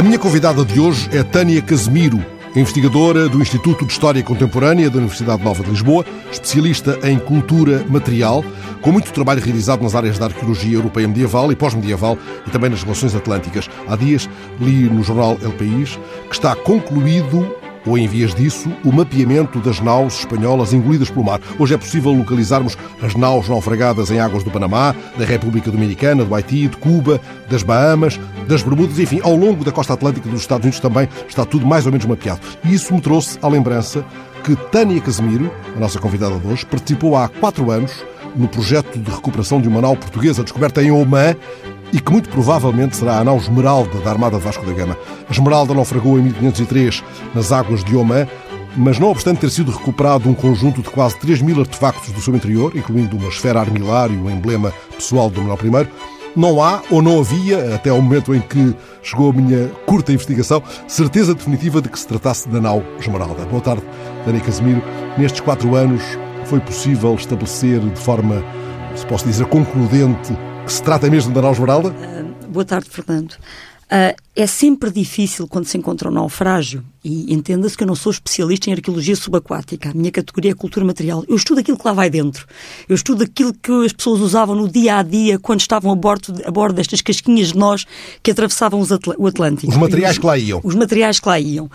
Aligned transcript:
A 0.00 0.02
minha 0.02 0.18
convidada 0.18 0.64
de 0.64 0.80
hoje 0.80 1.10
é 1.12 1.22
Tânia 1.22 1.60
Casemiro, 1.60 2.24
investigadora 2.56 3.28
do 3.28 3.42
Instituto 3.42 3.84
de 3.84 3.92
História 3.92 4.22
Contemporânea 4.22 4.88
da 4.88 4.96
Universidade 4.96 5.44
Nova 5.44 5.62
de 5.62 5.68
Lisboa, 5.68 6.06
especialista 6.32 6.98
em 7.02 7.18
cultura 7.18 7.84
material, 7.86 8.42
com 8.80 8.92
muito 8.92 9.12
trabalho 9.12 9.42
realizado 9.42 9.82
nas 9.82 9.94
áreas 9.94 10.18
da 10.18 10.24
arqueologia 10.24 10.74
europeia 10.74 11.06
medieval 11.06 11.52
e 11.52 11.54
pós-medieval 11.54 12.16
e 12.46 12.50
também 12.50 12.70
nas 12.70 12.82
relações 12.82 13.14
atlânticas. 13.14 13.68
Há 13.86 13.94
dias 13.94 14.26
li 14.58 14.88
no 14.88 15.02
jornal 15.02 15.36
El 15.42 15.52
País 15.52 15.98
que 16.30 16.34
está 16.34 16.56
concluído 16.56 17.54
ou 17.86 17.96
em 17.96 18.06
vias 18.06 18.34
disso, 18.34 18.70
o 18.84 18.92
mapeamento 18.92 19.58
das 19.60 19.80
naus 19.80 20.20
espanholas 20.20 20.72
engolidas 20.72 21.10
pelo 21.10 21.24
mar. 21.24 21.40
Hoje 21.58 21.74
é 21.74 21.78
possível 21.78 22.12
localizarmos 22.12 22.76
as 23.02 23.14
naus 23.14 23.48
naufragadas 23.48 24.10
em 24.10 24.18
águas 24.18 24.44
do 24.44 24.50
Panamá, 24.50 24.94
da 25.18 25.24
República 25.24 25.70
Dominicana, 25.70 26.24
do 26.24 26.34
Haiti, 26.34 26.68
de 26.68 26.76
Cuba, 26.76 27.20
das 27.48 27.62
Bahamas, 27.62 28.20
das 28.46 28.62
Bermudas, 28.62 28.98
enfim, 28.98 29.20
ao 29.22 29.34
longo 29.34 29.64
da 29.64 29.72
costa 29.72 29.94
atlântica 29.94 30.28
dos 30.28 30.40
Estados 30.40 30.64
Unidos 30.64 30.80
também 30.80 31.08
está 31.28 31.44
tudo 31.44 31.66
mais 31.66 31.86
ou 31.86 31.92
menos 31.92 32.06
mapeado. 32.06 32.40
E 32.64 32.74
isso 32.74 32.94
me 32.94 33.00
trouxe 33.00 33.38
à 33.42 33.48
lembrança 33.48 34.04
que 34.44 34.56
Tânia 34.56 35.00
Casemiro, 35.00 35.52
a 35.76 35.80
nossa 35.80 35.98
convidada 35.98 36.38
de 36.38 36.46
hoje, 36.46 36.64
participou 36.66 37.16
há 37.16 37.28
quatro 37.28 37.70
anos 37.70 37.92
no 38.34 38.48
projeto 38.48 38.98
de 38.98 39.10
recuperação 39.10 39.60
de 39.60 39.68
uma 39.68 39.80
nau 39.80 39.96
portuguesa 39.96 40.42
descoberta 40.42 40.82
em 40.82 40.90
Oman 40.90 41.34
e 41.92 42.00
que 42.00 42.12
muito 42.12 42.28
provavelmente 42.28 42.96
será 42.96 43.18
a 43.18 43.24
nau 43.24 43.36
Esmeralda 43.36 43.98
da 44.00 44.10
Armada 44.10 44.38
de 44.38 44.44
Vasco 44.44 44.64
da 44.64 44.72
Gama. 44.72 44.96
A 45.28 45.32
Esmeralda 45.32 45.74
naufragou 45.74 46.18
em 46.18 46.22
1503 46.22 47.02
nas 47.34 47.52
águas 47.52 47.82
de 47.82 47.96
Oman, 47.96 48.26
mas 48.76 48.98
não 48.98 49.10
obstante 49.10 49.40
ter 49.40 49.50
sido 49.50 49.72
recuperado 49.72 50.28
um 50.28 50.34
conjunto 50.34 50.82
de 50.82 50.90
quase 50.90 51.18
3 51.18 51.42
mil 51.42 51.58
artefactos 51.60 52.12
do 52.12 52.20
seu 52.20 52.34
interior, 52.34 52.76
incluindo 52.76 53.16
uma 53.16 53.28
esfera 53.28 53.60
armilar 53.60 54.10
e 54.10 54.16
o 54.16 54.30
emblema 54.30 54.72
pessoal 54.94 55.28
do 55.28 55.40
Manuel 55.42 55.84
I, 55.84 55.88
não 56.36 56.62
há 56.62 56.80
ou 56.90 57.02
não 57.02 57.18
havia, 57.18 57.74
até 57.74 57.90
ao 57.90 58.00
momento 58.00 58.32
em 58.32 58.40
que 58.40 58.74
chegou 59.02 59.30
a 59.30 59.32
minha 59.32 59.68
curta 59.84 60.12
investigação, 60.12 60.62
certeza 60.86 61.34
definitiva 61.34 61.82
de 61.82 61.88
que 61.88 61.98
se 61.98 62.06
tratasse 62.06 62.48
da 62.48 62.60
nau 62.60 62.84
Esmeralda. 63.00 63.44
Boa 63.46 63.60
tarde, 63.60 63.82
Dani 64.24 64.40
Casemiro. 64.40 64.82
Nestes 65.18 65.40
quatro 65.40 65.74
anos 65.74 66.02
foi 66.44 66.60
possível 66.60 67.14
estabelecer 67.14 67.80
de 67.80 68.00
forma, 68.00 68.44
se 68.94 69.04
posso 69.06 69.26
dizer, 69.26 69.46
concludente 69.46 70.32
se 70.72 70.82
trata 70.82 71.10
mesmo 71.10 71.32
da 71.32 71.42
nau 71.42 71.52
Esmeralda? 71.52 71.88
Uh, 71.88 72.48
boa 72.48 72.64
tarde, 72.64 72.88
Fernando. 72.88 73.32
Uh, 73.32 74.14
é 74.36 74.46
sempre 74.46 74.88
difícil 74.90 75.48
quando 75.48 75.66
se 75.66 75.76
encontra 75.76 76.08
um 76.08 76.12
naufrágio, 76.12 76.84
e 77.02 77.34
entenda-se 77.34 77.76
que 77.76 77.82
eu 77.82 77.88
não 77.88 77.96
sou 77.96 78.12
especialista 78.12 78.70
em 78.70 78.72
arqueologia 78.72 79.16
subaquática, 79.16 79.90
a 79.90 79.94
minha 79.94 80.12
categoria 80.12 80.52
é 80.52 80.54
cultura 80.54 80.86
material. 80.86 81.24
Eu 81.26 81.34
estudo 81.34 81.58
aquilo 81.58 81.76
que 81.76 81.84
lá 81.84 81.92
vai 81.92 82.08
dentro. 82.08 82.46
Eu 82.88 82.94
estudo 82.94 83.24
aquilo 83.24 83.52
que 83.52 83.72
as 83.84 83.92
pessoas 83.92 84.20
usavam 84.20 84.54
no 84.54 84.68
dia 84.68 84.98
a 84.98 85.02
dia 85.02 85.40
quando 85.40 85.60
estavam 85.60 85.90
a 85.90 85.96
bordo, 85.96 86.40
a 86.44 86.50
bordo 86.52 86.76
destas 86.76 87.00
casquinhas 87.00 87.48
de 87.48 87.58
nós 87.58 87.84
que 88.22 88.30
atravessavam 88.30 88.80
o 89.18 89.26
Atlântico. 89.26 89.72
Os 89.72 89.78
materiais 89.78 90.18
que 90.18 90.26
lá 90.26 90.38
iam. 90.38 90.60
Os 90.62 90.74
materiais 90.76 91.18
que 91.18 91.28
lá 91.28 91.40
iam. 91.40 91.68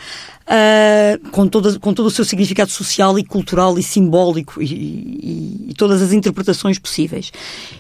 Uh, 0.46 1.30
com, 1.32 1.48
todo, 1.48 1.80
com 1.80 1.92
todo 1.92 2.06
o 2.06 2.12
seu 2.12 2.24
significado 2.24 2.70
social 2.70 3.18
e 3.18 3.24
cultural 3.24 3.80
e 3.80 3.84
simbólico 3.84 4.62
e, 4.62 4.66
e, 4.66 5.70
e 5.70 5.74
todas 5.74 6.04
as 6.04 6.14
interpretações 6.14 6.78
possíveis. 6.78 7.32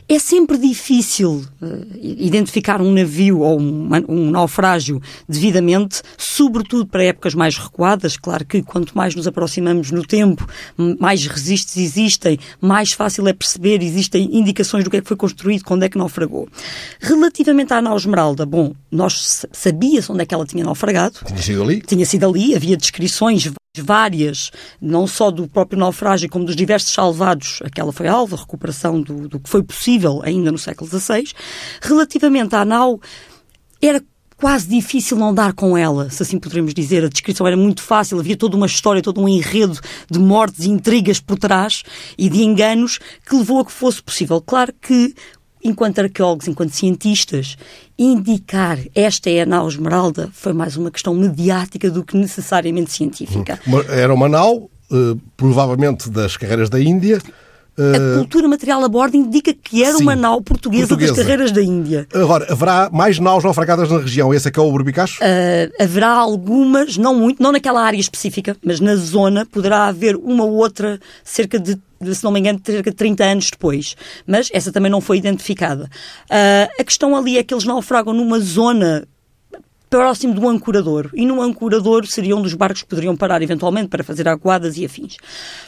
É 0.09 0.17
sempre 0.17 0.58
difícil 0.58 1.45
uh, 1.61 1.88
identificar 2.02 2.81
um 2.81 2.91
navio 2.91 3.41
ou 3.41 3.61
um, 3.61 3.88
um 4.09 4.31
naufrágio 4.31 4.99
devidamente, 5.30 6.02
sobretudo 6.17 6.88
para 6.88 7.03
épocas 7.03 7.36
mais 7.36 7.55
recuadas. 7.55 8.17
Claro 8.17 8.43
que 8.43 8.63
quanto 8.63 8.97
mais 8.97 9.13
nos 9.13 9.27
aproximamos 9.27 9.91
no 9.91 10.03
tempo, 10.03 10.47
mais 10.99 11.27
resistes 11.27 11.77
existem, 11.77 12.39
mais 12.59 12.93
fácil 12.93 13.27
é 13.27 13.33
perceber, 13.33 13.83
existem 13.83 14.27
indicações 14.36 14.83
do 14.83 14.89
que 14.89 14.97
é 14.97 15.02
que 15.02 15.08
foi 15.08 15.17
construído, 15.17 15.63
quando 15.63 15.83
é 15.83 15.89
que 15.89 15.99
naufragou. 15.99 16.49
Relativamente 16.99 17.73
à 17.73 17.81
nau 17.81 17.95
Esmeralda, 17.95 18.43
bom, 18.43 18.73
nós 18.96 19.46
sabíamos 19.52 20.10
onde 20.10 20.22
é 20.22 20.26
que 20.26 20.34
ela 20.34 20.46
tinha 20.46 20.64
naufragado. 20.64 21.20
Tinha 21.26 21.42
sido 21.42 21.64
ali? 21.64 21.82
Tinha 21.82 22.06
sido 22.06 22.28
ali, 22.28 22.56
havia 22.56 22.78
descrições 22.78 23.52
várias, 23.78 24.52
não 24.82 25.06
só 25.06 25.30
do 25.30 25.48
próprio 25.48 25.78
naufrágio, 25.78 26.30
como 26.30 26.45
dos 26.45 26.56
diversos 26.56 26.94
salvados, 26.94 27.60
aquela 27.64 27.92
foi 27.92 28.08
alva, 28.08 28.38
recuperação 28.38 29.02
do, 29.02 29.28
do 29.28 29.39
que 29.39 29.50
foi 29.50 29.64
possível 29.64 30.22
ainda 30.23 30.52
no 30.52 30.58
século 30.58 30.89
XVI. 30.89 31.26
Relativamente 31.82 32.55
à 32.55 32.64
nau, 32.64 33.00
era 33.82 34.02
quase 34.38 34.67
difícil 34.67 35.17
não 35.17 35.34
dar 35.34 35.54
com 35.54 35.78
ela, 35.78 36.10
se 36.10 36.22
assim 36.22 36.39
poderemos 36.39 36.73
dizer. 36.73 37.04
A 37.04 37.10
descrição 37.10 37.48
era 37.48 37.58
muito 37.58 37.82
fácil, 37.82 38.20
havia 38.20 38.36
toda 38.36 38.55
uma 38.55 38.66
história, 38.66 39.02
todo 39.02 39.22
um 39.22 39.28
enredo 39.28 39.80
de 40.10 40.20
mortes 40.20 40.66
e 40.66 40.70
intrigas 40.70 41.20
por 41.20 41.38
trás 41.38 41.84
e 42.17 42.30
de 42.30 42.44
enganos 42.44 43.00
que 43.26 43.36
levou 43.36 43.60
a 43.60 43.66
que 43.66 43.72
fosse 43.72 44.02
possível. 44.02 44.42
Claro 44.42 44.73
que, 44.82 45.14
enquanto 45.65 45.99
arqueólogos, 45.99 46.48
enquanto 46.48 46.71
cientistas, 46.71 47.58
indicar 47.98 48.77
esta 48.93 49.30
é 49.30 49.42
a 49.42 49.45
nau 49.45 49.67
Esmeralda 49.67 50.30
foi 50.31 50.53
mais 50.53 50.77
uma 50.77 50.92
questão 50.92 51.14
mediática 51.14 51.89
do 51.89 52.03
que 52.03 52.15
necessariamente 52.15 52.92
científica. 52.92 53.59
Era 53.89 54.14
uma 54.14 54.30
nau, 54.30 54.70
eh, 54.92 55.17
provavelmente 55.36 56.09
das 56.09 56.37
carreiras 56.37 56.70
da 56.70 56.80
Índia, 56.80 57.20
a 57.77 57.98
eh, 57.98 58.17
cultura 58.20 58.48
material 58.48 58.83
a 58.86 58.87
bordo 58.87 59.17
indica 59.17 59.54
que 59.54 59.83
era 59.83 59.98
Sim, 59.98 60.04
uma 60.04 60.15
nau 60.15 60.42
portuguesa, 60.42 60.87
portuguesa, 60.87 61.14
das 61.14 61.23
carreiras 61.23 61.52
da 61.52 61.61
Índia. 61.61 62.08
Agora, 62.14 62.48
haverá 62.49 62.89
mais 62.92 63.20
naus 63.20 63.43
naufragadas 63.43 63.92
na 63.92 63.99
região? 63.99 64.33
Esse 64.33 64.48
é 64.48 64.52
que 64.52 64.58
é 64.58 64.64
o 64.64 64.71
Burbicacho? 64.71 65.21
Uh, 65.21 65.83
haverá 65.83 66.09
algumas, 66.09 66.95
não 66.95 67.14
muito, 67.15 67.43
não 67.43 67.52
naquela 67.52 67.81
área 67.81 67.99
específica, 67.99 68.55
mas 68.64 68.80
na 68.80 68.95
zona 68.95 69.45
poderá 69.45 69.87
haver 69.87 70.15
uma 70.15 70.45
ou 70.45 70.54
outra 70.54 70.99
cerca 71.23 71.59
de 71.59 71.77
se 72.14 72.23
não 72.23 72.32
me 72.32 72.39
engano, 72.39 72.60
cerca 72.64 72.92
de 72.92 72.95
30 72.95 73.23
anos 73.23 73.49
depois. 73.52 73.95
Mas 74.27 74.49
essa 74.54 74.71
também 74.71 74.92
não 74.92 75.02
foi 75.02 75.17
identificada. 75.17 75.89
Uh, 76.30 76.70
a 76.80 76.83
questão 76.83 77.16
ali 77.16 77.38
é 77.38 77.43
que 77.43 77.54
eles 77.54 77.66
naufragam 77.66 78.14
numa 78.14 78.39
zona 78.39 79.08
próximo 79.95 80.33
do 80.33 80.50
ancorador. 80.50 81.10
E 81.14 81.26
no 81.26 81.42
ancorador 81.42 82.06
seria 82.06 82.36
um 82.36 82.42
dos 82.42 82.54
barcos 82.54 82.83
poderiam 82.83 83.16
parar 83.16 83.42
eventualmente 83.42 83.88
para 83.88 84.04
fazer 84.04 84.28
aguadas 84.28 84.78
e 84.78 84.83
afins. 84.83 85.16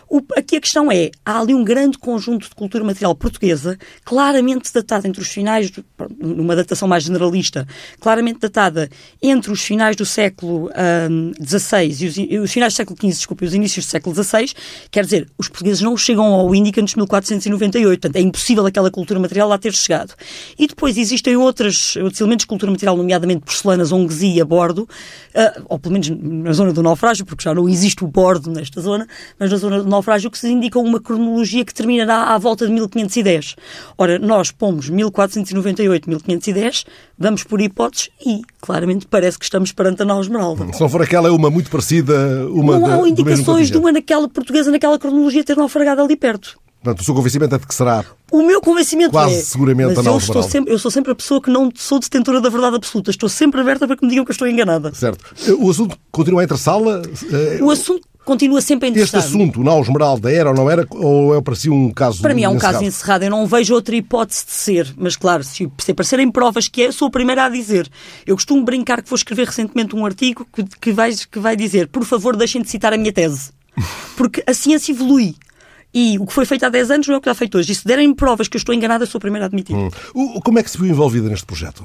O, 0.10 0.22
aqui 0.36 0.58
a 0.58 0.62
questão 0.62 0.92
é, 0.92 1.12
há 1.26 1.40
ali 1.40 1.54
um 1.54 1.64
grande 1.64 1.98
conjunto 1.98 2.50
de 2.50 2.56
cultura 2.56 2.84
material 2.84 3.16
portuguesa, 3.16 3.78
claramente 4.04 4.74
datada 4.74 5.08
entre 5.08 5.22
os 5.22 5.30
finais, 5.30 5.72
numa 6.20 6.56
datação 6.58 6.90
mais 6.90 7.04
generalista, 7.04 7.66
claramente 8.02 8.40
datada 8.40 8.90
entre 9.22 9.52
os 9.52 9.62
finais 9.62 9.96
do 9.96 10.06
século 10.06 10.70
XVI 11.42 11.88
um, 11.88 12.04
e, 12.04 12.08
os, 12.08 12.44
os, 12.44 12.52
finais 12.52 12.74
do 12.74 12.78
século 12.78 12.98
XV, 13.00 13.08
desculpe, 13.10 13.46
os 13.46 13.54
inícios 13.54 13.86
do 13.86 13.90
século 13.90 14.16
XVI, 14.16 14.52
quer 14.92 15.06
dizer, 15.06 15.30
os 15.38 15.48
portugueses 15.48 15.82
não 15.82 15.96
chegam 15.96 16.26
ao 16.26 16.54
Índico 16.54 16.82
antes 16.82 16.94
de 16.94 17.00
1498, 17.00 18.02
portanto 18.02 18.16
é 18.18 18.22
impossível 18.22 18.66
aquela 18.66 18.92
cultura 18.92 19.20
material 19.20 19.48
lá 19.48 19.58
ter 19.58 19.74
chegado. 19.74 20.14
E 20.60 20.68
depois 20.68 20.98
existem 20.98 21.38
outras, 21.38 21.96
outros 21.96 22.20
elementos 22.20 22.44
de 22.44 22.48
cultura 22.48 22.72
material, 22.72 22.98
nomeadamente 22.98 23.42
porcelanas, 23.42 23.92
onguesia 23.92 24.17
a 24.42 24.46
bordo, 24.46 24.82
uh, 24.82 25.64
ou 25.70 25.80
pelo 25.80 25.94
menos 25.94 26.10
na 26.10 26.54
zona 26.54 26.74
do 26.74 26.84
naufrágio, 26.84 27.26
porque 27.26 27.44
já 27.44 27.54
não 27.54 27.68
existe 27.68 28.04
o 28.04 28.08
bordo 28.08 28.52
nesta 28.52 28.82
zona, 28.82 29.08
mas 29.40 29.52
na 29.52 29.58
zona 29.58 29.84
do 29.84 29.90
naufrágio 29.90 30.32
que 30.32 30.38
se 30.38 30.48
indica 30.50 30.80
uma 30.80 31.00
cronologia 31.00 31.64
que 31.64 31.74
terminará 31.74 32.34
à 32.34 32.38
volta 32.38 32.66
de 32.66 32.72
1510. 32.72 33.56
Ora, 33.98 34.20
nós 34.20 34.52
pomos 34.52 34.90
1498, 34.90 36.10
1510, 36.10 36.86
vamos 37.18 37.44
por 37.44 37.62
hipóteses 37.62 38.10
e, 38.26 38.42
claramente, 38.62 39.08
parece 39.08 39.38
que 39.38 39.46
estamos 39.46 39.72
perante 39.72 40.02
a 40.02 40.06
nau 40.06 40.22
Esmeralda. 40.22 40.72
Se 40.74 40.82
não 40.82 40.90
for 40.90 41.02
aquela, 41.02 41.28
é 41.28 41.32
uma 41.32 41.50
muito 41.50 41.70
parecida, 41.70 42.48
uma 42.50 42.80
Não 42.80 43.04
há 43.04 43.10
indicações 43.10 43.70
de 43.70 43.78
uma 43.78 43.92
naquela 43.92 44.28
portuguesa, 44.28 44.72
naquela 44.72 44.98
cronologia, 44.98 45.44
ter 45.44 45.58
naufragado 45.58 46.02
ali 46.02 46.16
perto. 46.16 46.58
Portanto, 46.84 47.02
o 47.02 47.04
seu 47.04 47.14
convencimento 47.14 47.56
é 47.56 47.58
de 47.58 47.68
que 47.68 47.76
será. 47.76 48.06
O 48.32 48.44
meu 48.44 48.62
convencimento 48.62 49.12
quase 49.12 49.36
é. 49.36 49.42
seguramente 49.42 49.96
mas 49.96 50.06
a 50.06 50.10
eu, 50.10 50.18
estou 50.18 50.44
sempre, 50.44 50.74
eu 50.74 50.80
sou 50.80 50.92
sempre 50.92 51.12
a 51.12 51.16
pessoa 51.16 51.42
que 51.42 51.50
não 51.50 51.72
sou 51.76 52.00
detentora 52.00 52.40
da 52.40 52.50
verdade 52.50 52.76
absoluta. 52.76 53.10
Estou 53.10 53.30
sempre 53.30 53.60
aberta 53.62 53.88
para 53.88 53.96
que 53.96 54.04
me 54.04 54.10
digam 54.10 54.24
que 54.26 54.32
eu 54.32 54.34
estou 54.34 54.48
enganada. 54.48 54.94
Certo. 54.94 55.34
O 55.60 55.70
assunto 55.70 55.98
continua 56.12 56.44
entre 56.44 56.58
sala. 56.58 57.02
O 57.62 57.72
assunto 57.72 58.08
continua 58.28 58.60
sempre 58.60 58.88
a 58.88 58.92
interessar. 58.92 59.22
Este 59.22 59.30
assunto, 59.30 59.64
na 59.64 59.80
Esmeralda, 59.80 60.30
era 60.30 60.50
ou 60.50 60.56
não 60.56 60.70
era, 60.70 60.86
ou 60.92 61.34
é 61.36 61.42
para 61.42 61.56
si 61.56 61.70
um 61.70 61.90
caso 61.92 62.22
Para 62.22 62.34
mim 62.34 62.44
é 62.44 62.50
um 62.50 62.58
caso 62.58 62.84
encerrado. 62.84 63.24
Eu 63.24 63.32
não 63.32 63.48
vejo 63.48 63.74
outra 63.74 63.96
hipótese 63.96 64.46
de 64.46 64.52
ser. 64.52 64.94
Mas, 64.98 65.16
claro, 65.16 65.44
se, 65.44 65.72
se 65.78 65.92
aparecerem 65.92 66.30
provas 66.30 66.68
que 66.68 66.84
é, 66.84 66.92
sou 66.92 67.08
a 67.08 67.12
primeira 67.12 67.46
a 67.46 67.50
dizer. 67.50 67.90
Eu 68.26 68.36
costumo 68.36 68.64
brincar 68.64 69.02
que 69.02 69.10
vou 69.10 69.16
escrever 69.16 69.48
recentemente 69.48 69.96
um 69.96 70.06
artigo 70.06 70.46
que, 70.54 70.64
que, 70.64 70.92
vai, 70.92 71.14
que 71.14 71.40
vai 71.40 71.56
dizer 71.56 71.88
por 71.88 72.04
favor, 72.04 72.36
deixem 72.36 72.62
de 72.62 72.70
citar 72.70 72.94
a 72.94 72.98
minha 72.98 73.14
tese. 73.14 73.52
Porque 74.18 74.44
a 74.46 74.54
ciência 74.54 74.92
evolui. 74.92 75.36
E 76.00 76.20
o 76.20 76.28
que 76.28 76.34
foi 76.34 76.46
feito 76.46 76.64
há 76.64 76.70
10 76.70 76.92
anos 76.92 77.08
não 77.08 77.16
é 77.16 77.18
o 77.18 77.22
que 77.22 77.28
está 77.28 77.34
feito 77.34 77.58
hoje. 77.58 77.72
E 77.72 77.76
se 77.76 77.84
derem 77.84 78.14
provas 78.14 78.48
que 78.48 78.56
eu 78.56 78.60
estou 78.60 78.76
enganada, 78.76 79.04
sou 79.08 79.18
a 79.18 79.22
primeira 79.22 79.46
a 79.46 79.48
admitir. 79.48 79.76
Hum. 79.76 79.90
Como 80.44 80.60
é 80.60 80.62
que 80.62 80.70
se 80.70 80.78
viu 80.78 80.86
envolvida 80.86 81.28
neste 81.28 81.48
projeto? 81.48 81.84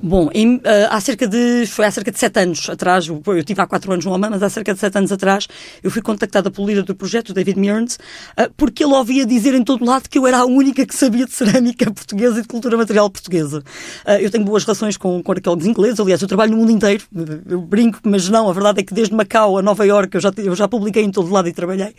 Bom, 0.00 0.28
em, 0.34 0.56
uh, 0.56 0.62
há 0.90 1.00
cerca 1.00 1.26
de 1.26 1.66
foi 1.66 1.86
há 1.86 1.90
cerca 1.90 2.12
de 2.12 2.18
sete 2.18 2.38
anos 2.38 2.68
atrás, 2.68 3.08
eu, 3.08 3.20
eu 3.26 3.42
tive 3.42 3.60
há 3.62 3.66
quatro 3.66 3.90
anos 3.90 4.04
no 4.04 4.12
Oman, 4.12 4.30
mas 4.30 4.42
há 4.42 4.50
cerca 4.50 4.74
de 4.74 4.78
sete 4.78 4.96
anos 4.96 5.10
atrás 5.10 5.48
eu 5.82 5.90
fui 5.90 6.02
contactada 6.02 6.50
pelo 6.50 6.68
líder 6.68 6.84
do 6.84 6.94
projeto, 6.94 7.32
David 7.32 7.58
Mearns, 7.58 7.94
uh, 8.38 8.52
porque 8.54 8.84
ele 8.84 8.92
ouvia 8.92 9.24
dizer 9.24 9.54
em 9.54 9.64
todo 9.64 9.82
lado 9.84 10.08
que 10.08 10.18
eu 10.18 10.26
era 10.26 10.38
a 10.38 10.44
única 10.44 10.84
que 10.86 10.94
sabia 10.94 11.24
de 11.24 11.32
cerâmica 11.32 11.90
portuguesa 11.90 12.38
e 12.38 12.42
de 12.42 12.48
cultura 12.48 12.76
material 12.76 13.08
portuguesa. 13.08 13.60
Uh, 14.06 14.10
eu 14.20 14.30
tenho 14.30 14.44
boas 14.44 14.62
relações 14.62 14.98
com, 14.98 15.22
com 15.22 15.32
arqueólogos 15.32 15.66
ingleses, 15.66 15.98
aliás, 15.98 16.20
eu 16.20 16.28
trabalho 16.28 16.52
no 16.52 16.58
mundo 16.58 16.70
inteiro, 16.70 17.02
eu 17.48 17.60
brinco, 17.62 17.98
mas 18.04 18.28
não, 18.28 18.48
a 18.48 18.52
verdade 18.52 18.80
é 18.80 18.84
que 18.84 18.92
desde 18.92 19.14
Macau 19.14 19.56
a 19.56 19.62
Nova 19.62 19.86
Iorque 19.86 20.18
eu 20.18 20.20
já, 20.20 20.30
eu 20.36 20.54
já 20.54 20.68
publiquei 20.68 21.02
em 21.02 21.10
todo 21.10 21.32
lado 21.32 21.48
e 21.48 21.52
trabalhei. 21.52 21.94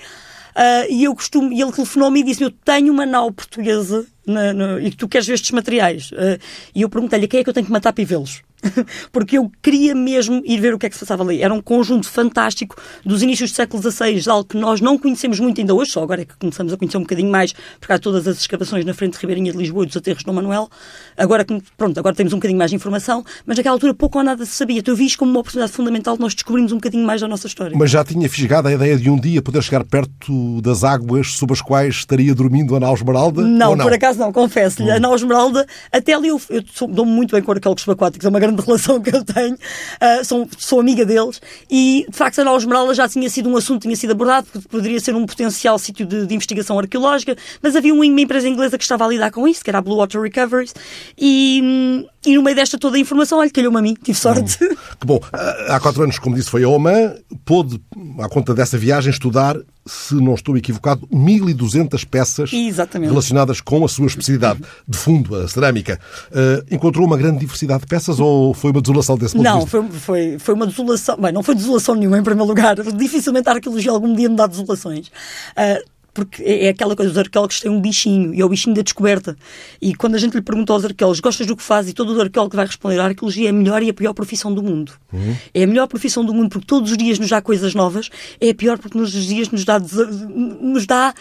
Uh, 0.50 0.86
e 0.90 1.04
eu 1.04 1.16
costumo, 1.16 1.51
e 1.54 1.62
ele 1.62 1.72
telefonou-me 1.72 2.19
e 2.19 2.24
disse: 2.24 2.44
Eu 2.44 2.51
tenho 2.51 2.92
uma 2.92 3.06
nau 3.06 3.31
portuguesa 3.31 4.06
na, 4.29 4.53
na, 4.53 4.79
e 4.79 4.91
tu 4.91 5.07
queres 5.07 5.27
ver 5.27 5.33
estes 5.33 5.51
materiais. 5.51 6.11
Uh, 6.11 6.39
e 6.75 6.81
eu 6.81 6.89
perguntei-lhe: 6.89 7.27
quem 7.27 7.39
é 7.41 7.43
que 7.43 7.49
eu 7.49 7.53
tenho 7.53 7.65
que 7.65 7.71
matar 7.71 7.93
para 7.93 8.05
vê-los? 8.05 8.41
porque 9.11 9.37
eu 9.37 9.51
queria 9.61 9.95
mesmo 9.95 10.41
ir 10.45 10.59
ver 10.59 10.73
o 10.73 10.79
que 10.79 10.85
é 10.85 10.89
que 10.89 10.95
se 10.95 10.99
passava 11.01 11.23
ali. 11.23 11.41
Era 11.41 11.53
um 11.53 11.61
conjunto 11.61 12.07
fantástico 12.09 12.75
dos 13.05 13.23
inícios 13.23 13.51
do 13.51 13.55
século 13.55 13.81
XVI, 13.81 14.29
algo 14.29 14.45
que 14.45 14.57
nós 14.57 14.81
não 14.81 14.97
conhecemos 14.97 15.39
muito 15.39 15.59
ainda 15.59 15.73
hoje, 15.73 15.91
só 15.91 16.03
agora 16.03 16.21
é 16.21 16.25
que 16.25 16.37
começamos 16.37 16.73
a 16.73 16.77
conhecer 16.77 16.97
um 16.97 17.01
bocadinho 17.01 17.31
mais, 17.31 17.53
porque 17.79 17.93
há 17.93 17.99
todas 17.99 18.27
as 18.27 18.39
escavações 18.39 18.85
na 18.85 18.93
frente 18.93 19.13
de 19.13 19.19
Ribeirinha 19.19 19.51
de 19.51 19.57
Lisboa 19.57 19.83
e 19.83 19.87
dos 19.87 19.97
aterros 19.97 20.19
de 20.19 20.25
Dom 20.25 20.33
Manuel. 20.33 20.69
Agora, 21.17 21.45
pronto, 21.77 21.99
agora 21.99 22.15
temos 22.15 22.33
um 22.33 22.37
bocadinho 22.37 22.57
mais 22.57 22.71
de 22.71 22.75
informação, 22.75 23.23
mas 23.45 23.57
naquela 23.57 23.75
altura 23.75 23.93
pouco 23.93 24.17
ou 24.17 24.23
nada 24.23 24.45
se 24.45 24.51
sabia. 24.51 24.79
Então 24.79 24.93
eu 24.93 24.97
vi 24.97 25.05
isto 25.05 25.19
como 25.19 25.31
uma 25.31 25.39
oportunidade 25.39 25.71
fundamental 25.71 26.15
de 26.15 26.21
nós 26.21 26.33
descobrirmos 26.33 26.71
um 26.71 26.75
bocadinho 26.75 27.05
mais 27.05 27.21
da 27.21 27.27
nossa 27.27 27.47
história. 27.47 27.77
Mas 27.77 27.91
já 27.91 28.03
tinha 28.03 28.29
fisgado 28.29 28.67
a 28.67 28.73
ideia 28.73 28.97
de 28.97 29.09
um 29.09 29.19
dia 29.19 29.41
poder 29.41 29.61
chegar 29.63 29.83
perto 29.83 30.61
das 30.61 30.83
águas 30.83 31.33
sob 31.33 31.53
as 31.53 31.61
quais 31.61 31.95
estaria 31.95 32.33
dormindo 32.35 32.75
a 32.75 32.79
Nau 32.79 32.93
Esmeralda? 32.93 33.41
Não, 33.41 33.75
não? 33.75 33.85
por 33.85 33.93
acaso 33.93 34.19
não, 34.19 34.31
confesso-lhe. 34.31 34.89
Hum. 34.89 34.95
A 34.95 35.00
Nau 35.00 35.16
Esmeralda, 35.16 35.66
até 35.92 36.13
ali 36.13 36.27
eu, 36.27 36.42
eu 36.50 36.63
dou-me 36.88 37.12
muito 37.12 37.31
bem 37.31 37.42
com 37.42 37.51
arqueólogos 37.51 37.88
aquáticos, 37.88 38.25
é 38.25 38.30
uma 38.30 38.39
grande 38.39 38.62
relação 38.66 39.01
que 39.01 39.16
eu 39.16 39.24
tenho, 39.24 39.56
uh, 39.56 40.25
sou, 40.25 40.48
sou 40.57 40.80
amiga 40.80 41.06
deles, 41.06 41.42
e 41.69 42.06
de 42.10 42.16
facto 42.16 42.39
a 42.39 42.44
Nau 42.44 42.57
Esmeralda 42.57 42.94
já 42.94 43.07
tinha 43.07 43.30
sido 43.30 43.50
um 43.50 43.57
assunto, 43.57 43.83
tinha 43.83 43.95
sido 43.95 44.12
abordado, 44.12 44.48
porque 44.51 44.68
poderia 44.68 45.00
ser 45.00 45.16
um 45.16 45.25
potencial 45.25 45.80
sítio 45.80 46.06
de, 46.06 46.27
de 46.27 46.36
investigação 46.36 46.77
arqueológica, 46.77 47.36
mas 47.62 47.75
havia 47.75 47.94
uma, 47.94 48.06
uma 48.06 48.21
empresa 48.21 48.48
inglesa 48.48 48.77
que 48.77 48.83
estava 48.83 49.06
a 49.06 49.07
lidar 49.07 49.31
com 49.31 49.48
isso, 49.48 49.63
que 49.63 49.69
era 49.69 49.80
a 49.80 49.81
Blue 49.81 49.98
Water 49.98 50.22
Recoveries, 50.22 50.74
e, 51.18 51.62
hum, 51.63 52.06
e 52.29 52.35
no 52.35 52.43
meio 52.43 52.55
desta 52.55 52.77
toda 52.77 52.97
a 52.97 52.99
informação, 52.99 53.39
olha, 53.39 53.49
calhou-me 53.49 53.77
a 53.77 53.81
mim, 53.81 53.95
tive 54.01 54.17
sorte. 54.17 54.63
Hum. 54.63 54.75
Que 54.99 55.05
bom. 55.05 55.19
Há 55.67 55.79
quatro 55.79 56.03
anos, 56.03 56.19
como 56.19 56.35
disse, 56.35 56.49
foi 56.49 56.63
a 56.63 56.69
Oman, 56.69 57.15
pôde, 57.43 57.81
à 58.19 58.29
conta 58.29 58.53
dessa 58.53 58.77
viagem, 58.77 59.11
estudar 59.11 59.57
se 59.89 60.13
não 60.13 60.35
estou 60.35 60.55
equivocado, 60.55 61.07
1.200 61.07 62.05
peças 62.05 62.51
Exatamente. 62.53 63.09
relacionadas 63.09 63.59
com 63.59 63.83
a 63.83 63.87
sua 63.87 64.05
especialidade 64.05 64.61
de 64.87 64.97
fundo, 64.97 65.35
a 65.35 65.47
cerâmica. 65.47 65.99
Uh, 66.29 66.63
encontrou 66.73 67.05
uma 67.05 67.17
grande 67.17 67.39
diversidade 67.39 67.81
de 67.81 67.87
peças 67.87 68.19
ou 68.19 68.53
foi 68.53 68.71
uma 68.71 68.81
desolação 68.81 69.17
desse 69.17 69.35
ponto 69.35 69.43
não, 69.43 69.59
de 69.61 69.69
foi, 69.69 69.89
foi, 69.89 70.39
foi 70.39 70.53
uma 70.53 70.67
desolação. 70.67 71.17
Bem, 71.17 71.31
não 71.31 71.41
foi 71.41 71.55
desolação 71.55 71.95
nenhuma, 71.95 72.19
em 72.19 72.23
primeiro 72.23 72.47
lugar. 72.47 72.75
Dificilmente 72.93 73.49
a 73.49 73.53
arqueologia 73.53 73.91
algum 73.91 74.13
dia 74.13 74.29
me 74.29 74.35
dá 74.35 74.45
desolações. 74.45 75.07
Uh, 75.07 75.83
porque 76.25 76.44
é, 76.44 76.66
é 76.66 76.69
aquela 76.69 76.95
coisa, 76.95 77.12
os 77.12 77.18
arqueólogos 77.18 77.60
têm 77.60 77.71
um 77.71 77.81
bichinho, 77.81 78.33
e 78.33 78.42
é 78.42 78.45
o 78.45 78.50
bichinho 78.50 78.75
da 78.75 78.81
descoberta. 78.81 79.38
E 79.81 79.94
quando 79.95 80.16
a 80.16 80.18
gente 80.18 80.33
lhe 80.33 80.42
pergunta 80.42 80.74
aos 80.74 80.86
arqueólogos, 80.86 81.19
gostas 81.19 81.48
do 81.48 81.56
que 81.56 81.63
faz? 81.63 81.89
E 81.89 81.94
todo 81.94 82.16
o 82.16 82.21
arqueólogo 82.21 82.56
vai 82.56 82.66
responder, 82.66 83.00
a 83.00 83.06
arqueologia 83.06 83.48
é 83.48 83.51
a 83.51 83.54
melhor 83.54 83.81
e 83.81 83.89
a 83.89 83.94
pior 83.94 84.13
profissão 84.13 84.54
do 84.54 84.62
mundo. 84.62 84.94
Uhum. 85.12 85.36
É 85.54 85.63
a 85.63 85.68
melhor 85.68 85.88
profissão 85.88 86.24
do 86.24 86.33
mundo 86.33 86.50
porque 86.50 86.68
todos 86.68 86.92
os 86.92 86.98
dias 86.98 87.19
nos 87.19 87.30
dá 87.30 87.42
coisas 87.42 87.74
novas, 87.74 88.10
é 88.39 88.50
a 88.50 88.56
pior 88.56 88.77
porque 88.77 88.98
nos 88.98 89.12
dias 89.12 89.50
nos 89.50 89.66
dá, 89.66 89.80
nos 89.80 90.86
dá 90.86 91.13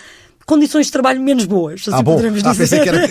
condições 0.48 0.86
de 0.86 0.92
trabalho 0.92 1.20
menos 1.20 1.44
boas, 1.44 1.82
assim 1.82 1.92
ah, 1.92 2.02
bom. 2.02 2.12
poderemos 2.12 2.42
ah, 2.42 2.52
dizer. 2.52 2.82
que 2.82 2.88
era, 2.88 3.06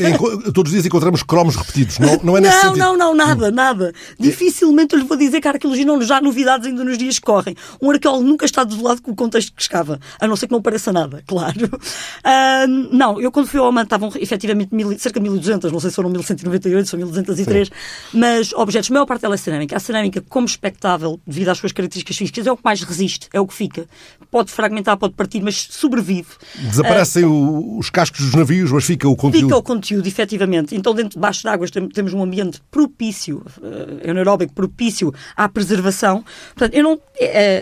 todos 0.52 0.72
os 0.72 0.72
dias 0.72 0.86
encontramos 0.88 1.22
cromos 1.22 1.56
repetidos, 1.56 2.00
não, 2.00 2.20
não 2.24 2.38
é 2.38 2.42
nesse 2.42 2.66
não? 2.66 2.76
Não, 2.76 2.98
não, 2.98 3.16
nada, 3.16 3.50
hum. 3.50 3.52
nada. 3.52 3.94
Dificilmente 4.20 4.96
eu 4.96 5.00
lhe 5.00 5.06
vou 5.06 5.16
dizer 5.16 5.40
que 5.40 5.48
a 5.48 5.52
arqueologia 5.52 5.86
não 5.86 5.98
nos 5.98 6.08
dá 6.08 6.20
novidades 6.20 6.68
ainda 6.68 6.84
nos 6.84 6.98
dias 6.98 7.20
que 7.20 7.26
correm. 7.26 7.56
Um 7.80 7.92
arqueólogo 7.92 8.24
nunca 8.24 8.44
está 8.44 8.64
desolado 8.64 9.04
com 9.04 9.12
o 9.12 9.16
contexto 9.16 9.54
que 9.54 9.62
escava, 9.62 10.00
a 10.20 10.28
não 10.28 10.36
ser 10.36 10.48
que 10.48 10.52
não 10.52 10.62
pareça 10.64 10.92
nada, 10.92 11.24
claro. 11.28 11.70
Uh, 12.28 12.68
não, 12.92 13.22
eu 13.22 13.32
quando 13.32 13.48
fui 13.48 13.60
ao 13.60 13.68
Oman 13.68 13.84
estavam 13.84 14.12
efetivamente 14.16 14.74
mil, 14.74 14.98
cerca 15.00 15.20
de 15.20 15.24
1200, 15.30 15.72
não 15.72 15.80
sei 15.80 15.90
se 15.90 15.96
foram 15.96 16.10
1198, 16.10 16.90
são 16.90 16.98
1203, 16.98 17.68
Sim. 17.68 17.74
mas 18.14 18.54
objetos, 18.54 18.90
a 18.90 18.94
maior 18.94 19.06
parte 19.06 19.22
dela 19.22 19.36
é 19.36 19.38
cerâmica. 19.38 19.78
A 19.78 19.80
cerâmica, 19.80 20.22
como 20.28 20.46
espectável, 20.46 21.20
devido 21.26 21.50
às 21.50 21.58
suas 21.58 21.72
características 21.72 22.18
físicas, 22.18 22.48
é 22.48 22.52
o 22.52 22.58
que 22.58 22.64
mais 22.66 22.82
resiste, 22.82 23.30
é 23.32 23.40
o 23.40 23.48
que 23.48 23.54
fica. 23.54 23.88
Pode 24.30 24.52
fragmentar, 24.52 24.98
pode 24.98 25.14
partir, 25.14 25.42
mas 25.42 25.68
sobrevive. 25.70 26.30
Desaparecem 26.56 27.24
uh, 27.24 27.27
o, 27.28 27.78
os 27.78 27.90
cascos 27.90 28.22
dos 28.22 28.34
navios, 28.34 28.72
mas 28.72 28.86
fica 28.86 29.08
o 29.08 29.16
conteúdo. 29.16 29.46
Fica 29.46 29.58
o 29.58 29.64
conteúdo, 29.64 30.08
efetivamente. 30.08 30.76
Então, 30.76 30.94
dentro 30.94 31.20
de 31.20 31.48
águas 31.48 31.70
temos 31.72 32.14
um 32.14 32.24
ambiente 32.24 32.62
propício, 32.72 33.44
uh, 33.60 34.10
anaeróbico 34.10 34.54
propício 34.54 35.14
à 35.36 35.48
preservação. 35.48 36.24
Portanto, 36.56 36.74
eu 36.74 36.84
não, 36.84 36.94
uh, 36.96 37.02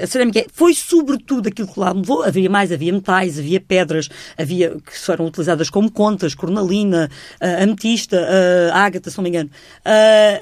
a 0.04 0.08
cerâmica 0.08 0.46
foi 0.54 0.74
sobretudo 0.74 1.48
aquilo 1.48 1.68
que 1.68 1.80
lá 1.80 1.92
levou. 1.92 2.24
Havia 2.24 2.50
mais, 2.50 2.72
havia 2.72 2.94
metais, 2.94 3.40
havia 3.40 3.60
pedras, 3.60 4.10
havia 4.38 4.78
que 4.86 4.98
foram 4.98 5.26
utilizadas 5.26 5.70
como 5.70 5.92
contas, 5.92 6.34
cornalina, 6.36 7.10
uh, 7.42 7.64
ametista, 7.64 8.18
uh, 8.18 8.74
ágata, 8.74 9.10
se 9.10 9.18
não 9.18 9.24
me 9.24 9.30
engano. 9.30 9.50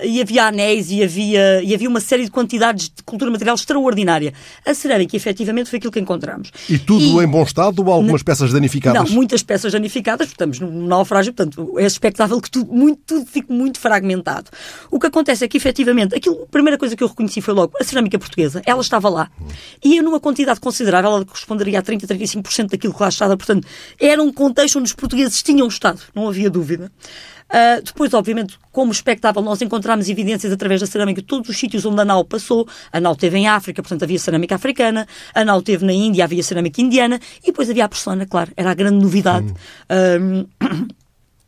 E 0.03 0.21
havia 0.21 0.45
anéis 0.45 0.91
e 0.91 1.03
havia, 1.03 1.63
e 1.63 1.73
havia 1.73 1.89
uma 1.89 1.99
série 1.99 2.25
de 2.25 2.31
quantidades 2.31 2.89
de 2.89 3.03
cultura 3.03 3.31
material 3.31 3.55
extraordinária. 3.55 4.33
A 4.65 4.73
cerâmica, 4.73 5.15
efetivamente, 5.15 5.69
foi 5.69 5.77
aquilo 5.77 5.91
que 5.91 5.99
encontramos. 5.99 6.51
E 6.69 6.77
tudo 6.77 7.21
e, 7.21 7.25
em 7.25 7.27
bom 7.27 7.43
estado 7.43 7.79
ou 7.79 7.91
algumas 7.91 8.23
peças 8.23 8.51
danificadas? 8.51 9.09
Não, 9.11 9.12
muitas 9.13 9.43
peças 9.43 9.71
danificadas, 9.71 10.27
estamos 10.27 10.59
num 10.59 10.87
naufrágio, 10.87 11.33
portanto, 11.33 11.79
é 11.79 11.85
expectável 11.85 12.39
que 12.41 12.49
tudo, 12.49 12.73
muito, 12.73 13.01
tudo 13.05 13.25
fique 13.25 13.51
muito 13.51 13.79
fragmentado. 13.79 14.49
O 14.89 14.99
que 14.99 15.07
acontece 15.07 15.45
é 15.45 15.47
que, 15.47 15.57
efetivamente, 15.57 16.15
aquilo, 16.15 16.43
a 16.43 16.47
primeira 16.47 16.77
coisa 16.77 16.95
que 16.95 17.03
eu 17.03 17.07
reconheci 17.07 17.41
foi 17.41 17.53
logo 17.53 17.73
a 17.79 17.83
cerâmica 17.83 18.17
portuguesa, 18.17 18.61
ela 18.65 18.81
estava 18.81 19.09
lá. 19.09 19.29
E 19.83 20.01
numa 20.01 20.19
quantidade 20.19 20.59
considerável, 20.59 21.11
ela 21.11 21.25
corresponderia 21.25 21.79
a 21.79 21.81
30, 21.81 22.07
35% 22.07 22.69
daquilo 22.71 22.93
que 22.93 23.01
lá 23.01 23.09
estava, 23.09 23.37
portanto, 23.37 23.67
era 23.99 24.21
um 24.21 24.31
contexto 24.31 24.79
onde 24.79 24.87
os 24.87 24.93
portugueses 24.93 25.41
tinham 25.43 25.67
estado, 25.67 26.01
não 26.13 26.27
havia 26.27 26.49
dúvida. 26.49 26.91
Uh, 27.53 27.83
depois, 27.83 28.11
obviamente, 28.15 28.57
como 28.71 28.91
espectável, 28.91 29.39
nós 29.43 29.61
encontramos 29.61 30.09
evidências 30.09 30.51
através 30.51 30.81
da 30.81 30.87
cerâmica 30.87 31.21
de 31.21 31.27
todos 31.27 31.47
os 31.47 31.55
sítios 31.55 31.85
onde 31.85 32.01
a 32.01 32.05
nau 32.05 32.25
passou. 32.25 32.67
A 32.91 32.99
nau 32.99 33.15
teve 33.15 33.37
em 33.37 33.47
África, 33.47 33.83
portanto 33.83 34.01
havia 34.01 34.17
cerâmica 34.17 34.55
africana. 34.55 35.07
A 35.35 35.45
nau 35.45 35.61
teve 35.61 35.85
na 35.85 35.93
Índia, 35.93 36.23
havia 36.23 36.41
cerâmica 36.41 36.81
indiana. 36.81 37.19
E 37.43 37.47
depois 37.47 37.69
havia 37.69 37.85
a 37.85 37.89
porcelana, 37.89 38.25
claro, 38.25 38.51
era 38.57 38.71
a 38.71 38.73
grande 38.73 39.03
novidade. 39.03 39.53
Um, 40.19 40.47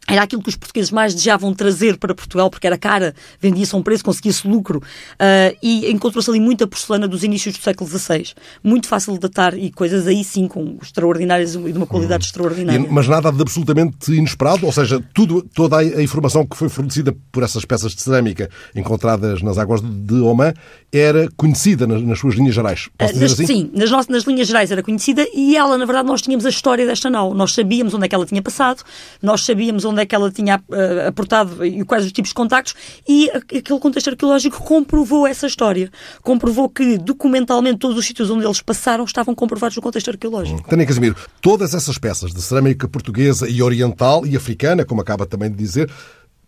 era 0.07 0.23
aquilo 0.23 0.41
que 0.41 0.49
os 0.49 0.55
portugueses 0.55 0.91
mais 0.91 1.13
desejavam 1.13 1.53
trazer 1.53 1.97
para 1.97 2.13
Portugal, 2.13 2.49
porque 2.49 2.67
era 2.67 2.77
cara, 2.77 3.15
vendia-se 3.39 3.73
a 3.73 3.77
um 3.77 3.83
preço, 3.83 4.03
conseguia-se 4.03 4.47
lucro, 4.47 4.79
uh, 4.79 5.57
e 5.61 5.91
encontrou-se 5.91 6.29
ali 6.29 6.39
muita 6.39 6.67
porcelana 6.67 7.07
dos 7.07 7.23
inícios 7.23 7.57
do 7.57 7.63
século 7.63 7.89
XVI. 7.89 8.33
Muito 8.63 8.87
fácil 8.87 9.13
de 9.13 9.19
datar 9.19 9.57
e 9.57 9.71
coisas 9.71 10.07
aí 10.07 10.23
sim, 10.23 10.47
com 10.47 10.77
extraordinárias 10.81 11.55
e 11.55 11.71
de 11.71 11.77
uma 11.77 11.87
qualidade 11.87 12.23
hum. 12.23 12.27
extraordinária. 12.27 12.87
Mas 12.89 13.07
nada 13.07 13.31
de 13.31 13.41
absolutamente 13.41 14.11
inesperado, 14.11 14.65
ou 14.65 14.71
seja, 14.71 15.03
tudo, 15.13 15.41
toda 15.41 15.77
a 15.77 16.03
informação 16.03 16.45
que 16.45 16.55
foi 16.55 16.69
fornecida 16.69 17.15
por 17.31 17.43
essas 17.43 17.65
peças 17.65 17.93
de 17.95 18.01
cerâmica 18.01 18.49
encontradas 18.75 19.41
nas 19.41 19.57
águas 19.57 19.81
de 19.81 20.15
Oman 20.15 20.53
era 20.97 21.29
conhecida 21.35 21.85
nas, 21.85 22.01
nas 22.01 22.19
suas 22.19 22.35
linhas 22.35 22.55
gerais. 22.55 22.89
Posso 22.97 23.13
dizer 23.13 23.25
nas, 23.25 23.33
assim? 23.33 23.45
Sim, 23.45 23.71
nas, 23.73 23.91
nossas, 23.91 24.07
nas 24.07 24.23
linhas 24.23 24.47
gerais 24.47 24.71
era 24.71 24.81
conhecida 24.81 25.25
e 25.33 25.55
ela, 25.57 25.77
na 25.77 25.85
verdade, 25.85 26.07
nós 26.07 26.21
tínhamos 26.21 26.45
a 26.45 26.49
história 26.49 26.85
desta 26.85 27.09
nau. 27.09 27.33
Nós 27.33 27.53
sabíamos 27.53 27.93
onde 27.93 28.05
é 28.05 28.07
que 28.07 28.15
ela 28.15 28.25
tinha 28.25 28.41
passado, 28.41 28.83
nós 29.21 29.43
sabíamos 29.43 29.83
onde 29.85 30.01
é 30.01 30.05
que 30.05 30.15
ela 30.15 30.31
tinha 30.31 30.57
uh, 30.57 31.07
aportado 31.07 31.65
e 31.65 31.83
quais 31.83 32.05
os 32.05 32.11
tipos 32.11 32.29
de 32.29 32.35
contactos, 32.35 32.75
e 33.07 33.29
aquele 33.29 33.79
contexto 33.79 34.09
arqueológico 34.09 34.63
comprovou 34.63 35.27
essa 35.27 35.47
história. 35.47 35.91
Comprovou 36.21 36.69
que, 36.69 36.97
documentalmente, 36.97 37.79
todos 37.79 37.97
os 37.97 38.05
sítios 38.05 38.29
onde 38.29 38.45
eles 38.45 38.61
passaram 38.61 39.03
estavam 39.03 39.35
comprovados 39.35 39.75
no 39.75 39.81
contexto 39.81 40.09
arqueológico. 40.09 40.59
Hum. 40.59 40.63
Tânia 40.69 40.85
Casimiro, 40.85 41.15
todas 41.41 41.73
essas 41.73 41.97
peças 41.97 42.33
de 42.33 42.41
cerâmica 42.41 42.87
portuguesa 42.87 43.49
e 43.49 43.61
oriental 43.61 44.25
e 44.25 44.35
africana, 44.35 44.85
como 44.85 45.01
acaba 45.01 45.25
também 45.25 45.49
de 45.49 45.57
dizer, 45.57 45.91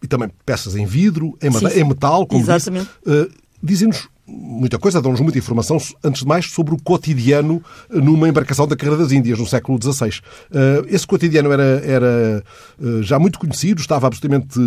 e 0.02 0.08
também 0.08 0.30
peças 0.46 0.76
em 0.76 0.86
vidro, 0.86 1.38
em, 1.42 1.50
em 1.80 1.84
metal, 1.84 2.26
como 2.26 2.42
Exatamente. 2.42 2.90
uh, 3.06 3.30
dizem-nos 3.62 4.08
muita 4.28 4.78
coisa, 4.78 5.02
dão-nos 5.02 5.22
muita 5.22 5.38
informação, 5.38 5.78
antes 6.04 6.22
de 6.22 6.28
mais, 6.28 6.52
sobre 6.52 6.74
o 6.74 6.78
cotidiano 6.78 7.64
numa 7.90 8.28
embarcação 8.28 8.68
da 8.68 8.76
Carreira 8.76 9.02
das 9.02 9.12
Índias, 9.12 9.40
no 9.40 9.46
século 9.48 9.80
XVI. 9.82 10.20
Eh, 10.52 10.84
esse 10.90 11.08
cotidiano 11.08 11.52
era, 11.52 11.82
era 11.86 12.44
eh, 12.82 13.02
já 13.02 13.18
muito 13.18 13.40
conhecido, 13.40 13.80
estava 13.80 14.08
absolutamente 14.08 14.60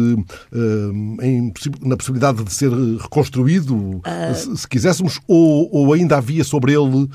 eh, 0.53 1.27
em, 1.27 1.53
na 1.83 1.97
possibilidade 1.97 2.43
de 2.43 2.53
ser 2.53 2.71
reconstruído, 2.71 3.75
uh... 3.75 4.57
se, 4.57 4.67
quiséssemos, 4.67 5.21
ou, 5.29 5.69
ou, 5.71 5.93
ainda 5.93 6.17
havia 6.17 6.43
sobre 6.45 6.73
ele 6.73 7.09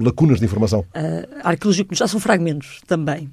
lacunas 0.00 0.38
de 0.38 0.46
informação? 0.46 0.80
Uh, 0.80 1.28
arqueológicos 1.42 1.98
já 1.98 2.06
são 2.08 2.18
fragmentos 2.18 2.80
também. 2.86 3.30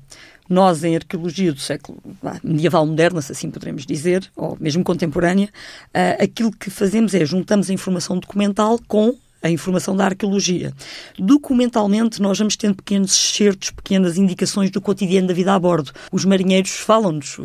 Nós, 0.49 0.83
em 0.83 0.95
arqueologia 0.95 1.53
do 1.53 1.59
século 1.59 2.01
medieval 2.43 2.85
moderna, 2.85 3.21
se 3.21 3.31
assim 3.31 3.51
poderemos 3.51 3.85
dizer, 3.85 4.29
ou 4.35 4.57
mesmo 4.59 4.83
contemporânea, 4.83 5.49
uh, 5.87 6.23
aquilo 6.23 6.51
que 6.51 6.69
fazemos 6.69 7.13
é 7.13 7.23
juntamos 7.23 7.69
a 7.69 7.73
informação 7.73 8.17
documental 8.17 8.79
com 8.87 9.15
a 9.41 9.49
informação 9.49 9.95
da 9.95 10.05
arqueologia. 10.05 10.73
Documentalmente, 11.17 12.21
nós 12.21 12.37
vamos 12.37 12.55
tendo 12.55 12.75
pequenos 12.75 13.13
excertos, 13.13 13.71
pequenas 13.71 14.17
indicações 14.17 14.69
do 14.69 14.81
cotidiano 14.81 15.27
da 15.27 15.33
vida 15.33 15.53
a 15.53 15.59
bordo. 15.59 15.91
Os 16.11 16.25
marinheiros 16.25 16.71
falam-nos, 16.71 17.37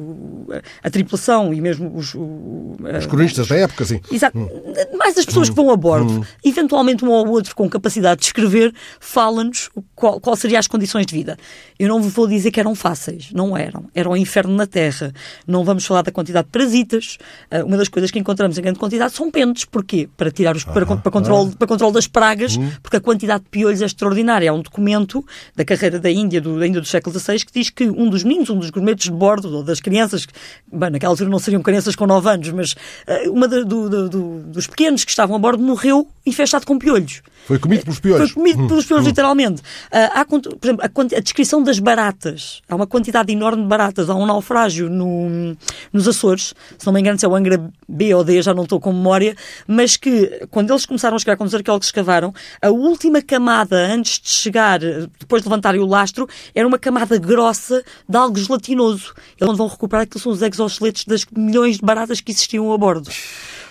a, 0.82 0.90
tripulação 0.90 1.54
e 1.54 1.60
mesmo 1.60 1.96
os... 1.96 2.14
O, 2.14 2.76
os 2.98 3.06
cronistas 3.06 3.46
da 3.48 3.56
época, 3.56 3.84
sim. 3.84 4.00
Exato. 4.10 4.36
Hum. 4.36 4.48
Mais 4.96 5.16
as 5.16 5.24
pessoas 5.24 5.48
hum. 5.48 5.52
que 5.52 5.56
vão 5.56 5.70
a 5.70 5.76
bordo. 5.76 6.20
Hum. 6.20 6.24
Eventualmente, 6.44 7.04
um 7.04 7.10
ou 7.10 7.28
outro 7.28 7.54
com 7.54 7.68
capacidade 7.68 8.20
de 8.20 8.26
escrever, 8.26 8.74
fala-nos 8.98 9.70
qual, 9.94 10.20
qual 10.20 10.36
seriam 10.36 10.58
as 10.58 10.66
condições 10.66 11.06
de 11.06 11.14
vida. 11.14 11.36
Eu 11.78 11.88
não 11.88 12.00
vou 12.02 12.26
dizer 12.26 12.50
que 12.50 12.60
eram 12.60 12.74
fáceis. 12.74 13.30
Não 13.32 13.56
eram. 13.56 13.86
Era 13.94 14.08
um 14.08 14.16
inferno 14.16 14.54
na 14.54 14.66
Terra. 14.66 15.12
Não 15.46 15.64
vamos 15.64 15.84
falar 15.84 16.02
da 16.02 16.10
quantidade 16.10 16.46
de 16.46 16.52
parasitas. 16.52 17.18
Uh, 17.52 17.64
uma 17.66 17.76
das 17.76 17.88
coisas 17.88 18.10
que 18.10 18.18
encontramos 18.18 18.58
em 18.58 18.62
grande 18.62 18.78
quantidade 18.78 19.12
são 19.12 19.30
pentes. 19.30 19.64
Porquê? 19.64 20.08
Para 20.16 20.30
tirar 20.30 20.56
os... 20.56 20.66
Ah, 20.66 20.72
para, 20.72 20.86
para, 20.86 21.10
controle, 21.10 21.50
ah. 21.52 21.56
para 21.58 21.68
controle 21.68 21.83
controle 21.84 21.94
das 21.94 22.06
pragas, 22.06 22.56
uhum. 22.56 22.70
porque 22.82 22.96
a 22.96 23.00
quantidade 23.00 23.44
de 23.44 23.50
piolhos 23.50 23.82
é 23.82 23.86
extraordinária. 23.86 24.50
Há 24.50 24.54
um 24.54 24.62
documento 24.62 25.24
da 25.54 25.64
carreira 25.64 25.98
da 25.98 26.10
Índia, 26.10 26.40
do, 26.40 26.58
ainda 26.60 26.80
do 26.80 26.86
século 26.86 27.18
XVI, 27.18 27.38
que 27.44 27.52
diz 27.52 27.70
que 27.70 27.84
um 27.84 28.08
dos 28.08 28.24
meninos, 28.24 28.50
um 28.50 28.58
dos 28.58 28.70
gourmetes 28.70 29.06
de 29.06 29.12
bordo, 29.12 29.54
ou 29.54 29.62
das 29.62 29.80
crianças, 29.80 30.26
bem, 30.72 30.90
naquela 30.90 31.12
altura 31.12 31.28
não 31.28 31.38
seriam 31.38 31.62
crianças 31.62 31.94
com 31.94 32.06
9 32.06 32.28
anos, 32.28 32.48
mas 32.50 32.72
uh, 32.72 33.30
uma 33.30 33.48
de, 33.48 33.64
do, 33.64 34.08
do, 34.08 34.40
dos 34.40 34.66
pequenos 34.66 35.04
que 35.04 35.10
estavam 35.10 35.36
a 35.36 35.38
bordo 35.38 35.62
morreu 35.62 36.08
infestado 36.24 36.66
com 36.66 36.78
piolhos. 36.78 37.22
Foi 37.46 37.58
comido 37.58 37.82
pelos 37.82 38.00
piolhos. 38.00 38.30
Foi 38.30 38.42
comido 38.42 38.66
pelos 38.66 38.86
piolhos, 38.86 39.04
hum. 39.04 39.08
literalmente. 39.08 39.60
Uh, 39.60 40.10
há, 40.14 40.24
por 40.24 40.40
exemplo, 40.62 40.82
a, 40.82 41.16
a, 41.16 41.20
descrição 41.20 41.62
das 41.62 41.78
baratas. 41.78 42.62
Há 42.68 42.74
uma 42.74 42.86
quantidade 42.86 43.30
enorme 43.30 43.62
de 43.62 43.68
baratas. 43.68 44.08
Há 44.08 44.14
um 44.14 44.24
naufrágio 44.24 44.88
no, 44.88 45.54
nos 45.92 46.08
Açores, 46.08 46.54
se 46.78 46.86
não 46.86 46.92
me 46.92 47.00
engano 47.00 47.18
se 47.18 47.26
é 47.26 47.28
o 47.28 47.34
Angra 47.34 47.70
B 47.86 48.14
ou 48.14 48.24
D, 48.24 48.40
já 48.40 48.54
não 48.54 48.62
estou 48.62 48.80
com 48.80 48.92
memória, 48.92 49.36
mas 49.66 49.96
que 49.96 50.46
quando 50.50 50.70
eles 50.70 50.86
começaram 50.86 51.16
a 51.16 51.18
chegar, 51.18 51.36
quando 51.36 51.48
os 51.48 51.54
arqueólogos 51.54 51.73
escavaram, 51.82 52.32
a 52.62 52.70
última 52.70 53.20
camada 53.20 53.76
antes 53.76 54.20
de 54.20 54.28
chegar, 54.28 54.80
depois 55.18 55.42
de 55.42 55.48
levantarem 55.48 55.80
o 55.80 55.86
lastro, 55.86 56.28
era 56.54 56.66
uma 56.66 56.78
camada 56.78 57.18
grossa 57.18 57.82
de 58.08 58.16
algo 58.16 58.38
gelatinoso. 58.38 59.14
Eles 59.40 59.56
vão 59.56 59.66
recuperar 59.66 60.04
aquilo 60.04 60.20
são 60.20 60.32
os 60.32 60.42
exoesqueletos 60.42 61.04
das 61.04 61.26
milhões 61.36 61.76
de 61.76 61.82
baratas 61.82 62.20
que 62.20 62.32
existiam 62.32 62.72
a 62.72 62.78
bordo. 62.78 63.10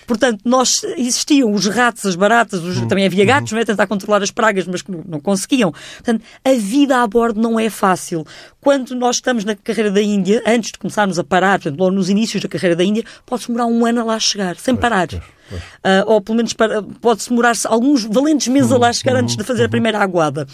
Portanto, 0.06 0.40
nós 0.44 0.82
existiam 0.96 1.52
os 1.52 1.66
ratos, 1.66 2.06
as 2.06 2.16
baratas, 2.16 2.62
os, 2.62 2.78
uhum. 2.78 2.88
também 2.88 3.06
havia 3.06 3.24
gatos, 3.24 3.52
uhum. 3.52 3.56
não 3.56 3.62
é? 3.62 3.64
Tentar 3.64 3.86
controlar 3.86 4.22
as 4.22 4.30
pragas, 4.30 4.66
mas 4.66 4.82
não, 4.84 5.02
não 5.06 5.20
conseguiam. 5.20 5.72
Portanto, 5.72 6.22
a 6.44 6.52
vida 6.54 6.98
a 6.98 7.06
bordo 7.06 7.40
não 7.40 7.58
é 7.58 7.70
fácil. 7.70 8.26
Quando 8.60 8.94
nós 8.94 9.16
estamos 9.16 9.44
na 9.44 9.54
carreira 9.54 9.90
da 9.90 10.02
Índia, 10.02 10.42
antes 10.46 10.72
de 10.72 10.78
começarmos 10.78 11.18
a 11.18 11.24
parar, 11.24 11.60
portanto, 11.60 11.78
logo 11.78 11.94
nos 11.94 12.08
inícios 12.08 12.42
da 12.42 12.48
carreira 12.48 12.76
da 12.76 12.84
Índia, 12.84 13.04
pode 13.26 13.46
demorar 13.46 13.66
um 13.66 13.84
ano 13.84 14.00
a 14.00 14.04
lá 14.04 14.18
chegar, 14.18 14.56
sem 14.56 14.74
parar. 14.74 15.08
Uh, 15.12 16.02
ou 16.06 16.20
pelo 16.20 16.36
menos 16.36 16.54
pode-se 17.00 17.28
demorar 17.28 17.54
alguns 17.66 18.04
valentes 18.04 18.48
meses 18.48 18.72
a 18.72 18.78
lá 18.78 18.92
chegar 18.92 19.14
uhum. 19.14 19.20
antes 19.20 19.36
de 19.36 19.44
fazer 19.44 19.64
a 19.64 19.68
primeira 19.68 19.98
aguada. 19.98 20.46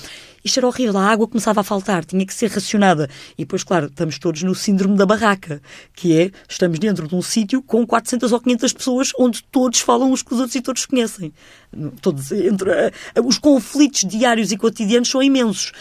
Isto 0.44 0.60
era 0.60 0.66
horrível, 0.66 0.96
a 0.96 1.04
água 1.04 1.28
começava 1.28 1.60
a 1.60 1.64
faltar, 1.64 2.04
tinha 2.04 2.24
que 2.24 2.32
ser 2.32 2.50
racionada. 2.50 3.08
E 3.36 3.42
depois, 3.42 3.62
claro, 3.62 3.86
estamos 3.86 4.18
todos 4.18 4.42
no 4.42 4.54
síndrome 4.54 4.96
da 4.96 5.04
barraca, 5.04 5.60
que 5.94 6.18
é, 6.18 6.30
estamos 6.48 6.78
dentro 6.78 7.06
de 7.06 7.14
um 7.14 7.22
sítio 7.22 7.62
com 7.62 7.86
400 7.86 8.32
ou 8.32 8.40
500 8.40 8.72
pessoas 8.72 9.12
onde 9.18 9.42
todos 9.44 9.80
falam 9.80 10.10
uns 10.10 10.22
com 10.22 10.34
os 10.34 10.40
outros 10.40 10.54
e 10.56 10.60
todos 10.62 10.86
conhecem. 10.86 11.32
Todos, 12.00 12.32
entre, 12.32 12.70
uh, 12.70 13.26
os 13.26 13.38
conflitos 13.38 14.04
diários 14.08 14.50
e 14.50 14.56
cotidianos 14.56 15.08
são 15.08 15.22
imensos. 15.22 15.72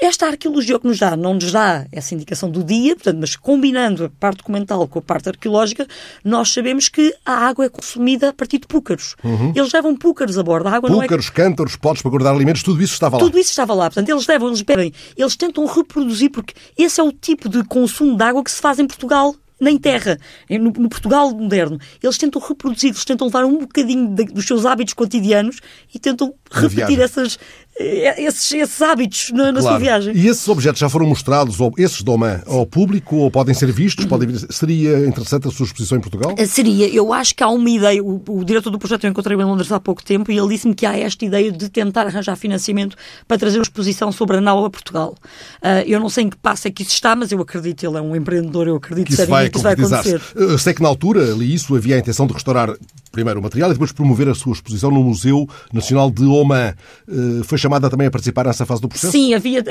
Esta 0.00 0.26
arqueologia 0.26 0.78
que 0.78 0.86
nos 0.86 0.98
dá, 0.98 1.16
não 1.16 1.34
nos 1.34 1.52
dá 1.52 1.86
essa 1.90 2.14
indicação 2.14 2.50
do 2.50 2.62
dia, 2.62 2.94
portanto, 2.94 3.18
mas 3.18 3.34
combinando 3.34 4.04
a 4.04 4.10
parte 4.10 4.38
documental 4.38 4.86
com 4.86 4.98
a 4.98 5.02
parte 5.02 5.28
arqueológica, 5.30 5.86
nós 6.22 6.52
sabemos 6.52 6.88
que 6.88 7.14
a 7.24 7.32
água 7.32 7.64
é 7.64 7.68
consumida 7.68 8.28
a 8.28 8.32
partir 8.32 8.58
de 8.58 8.66
púcaros. 8.66 9.16
Uhum. 9.24 9.52
Eles 9.54 9.72
levam 9.72 9.96
púcaros 9.96 10.36
a 10.36 10.42
bordo. 10.42 10.68
A 10.68 10.72
água 10.72 10.90
púcaros, 10.90 11.26
não 11.26 11.32
é... 11.32 11.36
cântaros, 11.36 11.76
potes 11.76 12.02
para 12.02 12.10
guardar 12.10 12.34
alimentos, 12.34 12.62
tudo 12.62 12.82
isso 12.82 12.92
estava 12.92 13.16
lá. 13.16 13.22
Tudo 13.22 13.38
isso 13.38 13.50
estava 13.50 13.72
lá. 13.72 13.84
Portanto, 13.84 14.08
eles 14.08 14.26
levam, 14.26 14.48
eles 14.48 14.62
bebem, 14.62 14.92
eles 15.16 15.36
tentam 15.36 15.64
reproduzir, 15.64 16.30
porque 16.30 16.54
esse 16.76 17.00
é 17.00 17.02
o 17.02 17.10
tipo 17.10 17.48
de 17.48 17.64
consumo 17.64 18.16
de 18.16 18.22
água 18.22 18.44
que 18.44 18.50
se 18.50 18.60
faz 18.60 18.78
em 18.78 18.86
Portugal 18.86 19.34
nem 19.58 19.78
terra, 19.78 20.18
no, 20.50 20.70
no, 20.70 20.88
Portugal 20.88 21.30
moderno. 21.30 21.78
Eles 22.02 22.18
tentam 22.18 22.40
reproduzir, 22.40 22.90
eles 22.90 23.04
tentam 23.04 23.26
levar 23.26 23.44
um 23.44 23.58
bocadinho 23.58 24.08
de, 24.14 24.24
dos 24.26 24.46
seus 24.46 24.66
hábitos 24.66 24.94
cotidianos 24.94 25.60
e 25.94 25.98
tentam 25.98 26.34
repetir 26.50 27.00
essas, 27.00 27.38
esses, 27.78 28.52
esses 28.52 28.82
hábitos 28.82 29.30
na, 29.32 29.52
na 29.52 29.60
claro. 29.60 29.62
sua 29.62 29.78
viagem. 29.78 30.16
E 30.16 30.26
esses 30.26 30.46
objetos 30.48 30.80
já 30.80 30.88
foram 30.88 31.06
mostrados, 31.06 31.60
ou 31.60 31.72
esses 31.76 32.02
de 32.02 32.10
Oman, 32.10 32.42
ao 32.46 32.66
público, 32.66 33.16
ou 33.16 33.30
podem 33.30 33.54
ser 33.54 33.70
vistos? 33.70 34.04
Podem... 34.06 34.34
Seria 34.50 35.06
interessante 35.06 35.48
a 35.48 35.50
sua 35.50 35.64
exposição 35.64 35.98
em 35.98 36.00
Portugal? 36.00 36.34
Eh, 36.38 36.46
seria. 36.46 36.88
Eu 36.88 37.12
acho 37.12 37.34
que 37.34 37.42
há 37.42 37.48
uma 37.48 37.68
ideia. 37.68 38.02
O, 38.02 38.22
o 38.28 38.44
diretor 38.44 38.70
do 38.70 38.78
projeto 38.78 39.04
eu 39.04 39.10
encontrei 39.10 39.36
em 39.36 39.44
Londres 39.44 39.70
há 39.70 39.78
pouco 39.78 40.02
tempo 40.02 40.30
e 40.30 40.38
ele 40.38 40.48
disse-me 40.48 40.74
que 40.74 40.86
há 40.86 40.96
esta 40.98 41.24
ideia 41.24 41.52
de 41.52 41.68
tentar 41.68 42.06
arranjar 42.06 42.36
financiamento 42.36 42.96
para 43.28 43.36
trazer 43.36 43.58
uma 43.58 43.64
exposição 43.64 44.10
sobre 44.10 44.38
a 44.38 44.40
nau 44.40 44.64
a 44.64 44.70
Portugal. 44.70 45.14
Uh, 45.62 45.86
eu 45.86 46.00
não 46.00 46.08
sei 46.08 46.24
em 46.24 46.30
que 46.30 46.36
passo 46.36 46.68
é 46.68 46.70
que 46.70 46.82
isso 46.82 46.92
está, 46.92 47.14
mas 47.14 47.30
eu 47.32 47.40
acredito, 47.40 47.84
ele 47.86 47.98
é 47.98 48.00
um 48.00 48.16
empreendedor, 48.16 48.66
eu 48.68 48.76
acredito 48.76 49.06
que 49.06 49.12
isso 49.12 49.26
vai, 49.26 49.50
que 49.50 49.56
isso 49.56 49.62
vai 49.62 49.74
acontecer. 49.74 50.20
Eu 50.34 50.58
sei 50.58 50.72
que 50.72 50.82
na 50.82 50.88
altura, 50.88 51.24
li 51.32 51.52
isso, 51.52 51.74
havia 51.74 51.96
a 51.96 51.98
intenção 51.98 52.26
de 52.26 52.32
restaurar 52.32 52.74
primeiro 53.16 53.40
o 53.40 53.42
material 53.42 53.70
e 53.70 53.72
depois 53.72 53.92
promover 53.92 54.28
a 54.28 54.34
sua 54.34 54.52
exposição 54.52 54.90
no 54.90 55.02
Museu 55.02 55.48
Nacional 55.72 56.10
de 56.10 56.24
Oman. 56.24 56.74
Uh, 57.08 57.42
foi 57.44 57.56
chamada 57.56 57.88
também 57.88 58.06
a 58.06 58.10
participar 58.10 58.44
nessa 58.44 58.66
fase 58.66 58.82
do 58.82 58.88
processo? 58.88 59.10
Sim, 59.10 59.32
havia. 59.32 59.64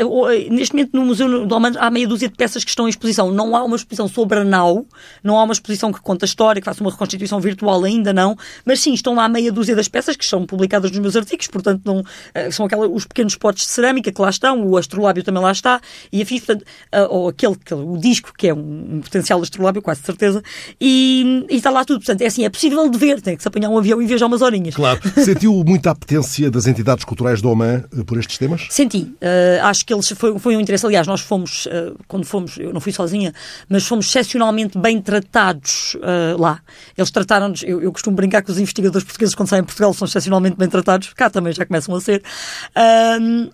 Neste 0.49 0.73
momento 0.73 0.89
no 0.93 1.05
Museu 1.05 1.45
do 1.45 1.55
Oman 1.55 1.73
há 1.77 1.91
meia 1.91 2.07
dúzia 2.07 2.27
de 2.27 2.35
peças 2.35 2.63
que 2.63 2.69
estão 2.71 2.87
em 2.87 2.89
exposição. 2.89 3.31
Não 3.31 3.55
há 3.55 3.63
uma 3.63 3.75
exposição 3.75 4.07
sobre 4.07 4.39
a 4.39 4.43
nau, 4.43 4.85
não 5.23 5.37
há 5.37 5.43
uma 5.43 5.53
exposição 5.53 5.93
que 5.93 6.01
conta 6.01 6.25
a 6.25 6.27
história, 6.27 6.59
que 6.59 6.65
faça 6.65 6.81
uma 6.81 6.91
reconstituição 6.91 7.39
virtual 7.39 7.83
ainda 7.83 8.11
não, 8.11 8.35
mas 8.65 8.79
sim, 8.79 8.93
estão 8.93 9.13
lá 9.13 9.29
meia 9.29 9.51
dúzia 9.51 9.75
das 9.75 9.87
peças 9.87 10.15
que 10.15 10.25
são 10.25 10.45
publicadas 10.45 10.89
nos 10.89 10.99
meus 10.99 11.15
artigos, 11.15 11.47
portanto 11.47 11.81
não, 11.85 12.03
eh, 12.33 12.49
são 12.49 12.65
aquelas, 12.65 12.89
os 12.91 13.05
pequenos 13.05 13.35
potes 13.35 13.65
de 13.65 13.71
cerâmica 13.71 14.11
que 14.11 14.21
lá 14.21 14.29
estão, 14.29 14.65
o 14.65 14.77
astrolábio 14.77 15.23
também 15.23 15.41
lá 15.41 15.51
está, 15.51 15.79
e 16.11 16.21
afim, 16.21 16.39
portanto, 16.39 16.65
eh, 16.91 17.07
ou 17.09 17.29
aquele, 17.29 17.57
o 17.71 17.97
disco 17.97 18.33
que 18.35 18.47
é 18.47 18.53
um, 18.53 18.95
um 18.95 19.01
potencial 19.01 19.41
astrolábio, 19.41 19.81
quase 19.81 20.01
certeza, 20.01 20.41
e, 20.79 21.45
e, 21.49 21.55
está 21.55 21.69
lá 21.69 21.83
tudo. 21.83 21.99
Portanto, 21.99 22.21
é 22.21 22.25
assim, 22.25 22.45
é 22.45 22.49
possível 22.49 22.89
de 22.89 22.97
ver, 22.97 23.21
tem 23.21 23.34
que 23.35 23.41
se 23.41 23.47
apanhar 23.47 23.69
um 23.69 23.77
avião 23.77 24.01
e 24.01 24.05
viajar 24.05 24.27
umas 24.27 24.41
horinhas. 24.41 24.75
Claro. 24.75 24.99
Sentiu 25.23 25.63
muita 25.65 25.91
apetência 25.91 26.49
das 26.51 26.67
entidades 26.67 27.05
culturais 27.05 27.41
do 27.41 27.49
Oman 27.49 27.83
eh, 27.97 28.03
por 28.03 28.17
estes 28.17 28.37
temas? 28.37 28.67
Senti, 28.69 29.15
Uh, 29.25 29.63
acho 29.63 29.85
que 29.85 29.93
eles 29.93 30.07
foi, 30.11 30.37
foi 30.37 30.55
um 30.55 30.59
interesse. 30.59 30.85
Aliás, 30.85 31.07
nós 31.07 31.21
fomos, 31.21 31.65
uh, 31.65 31.97
quando 32.07 32.25
fomos, 32.25 32.57
eu 32.57 32.71
não 32.71 32.79
fui 32.79 32.91
sozinha, 32.91 33.33
mas 33.67 33.85
fomos 33.87 34.07
excepcionalmente 34.07 34.77
bem 34.77 35.01
tratados 35.01 35.95
uh, 35.95 36.39
lá. 36.39 36.61
Eles 36.97 37.09
trataram-nos, 37.09 37.63
eu, 37.63 37.81
eu, 37.81 37.91
costumo 37.91 38.15
brincar 38.15 38.41
que 38.43 38.51
os 38.51 38.59
investigadores 38.59 39.03
portugueses, 39.03 39.33
quando 39.33 39.49
saem 39.49 39.61
em 39.61 39.65
Portugal, 39.65 39.93
são 39.93 40.05
excepcionalmente 40.05 40.57
bem 40.57 40.69
tratados, 40.69 41.13
cá 41.13 41.29
também 41.29 41.53
já 41.53 41.65
começam 41.65 41.95
a 41.95 42.01
ser, 42.01 42.21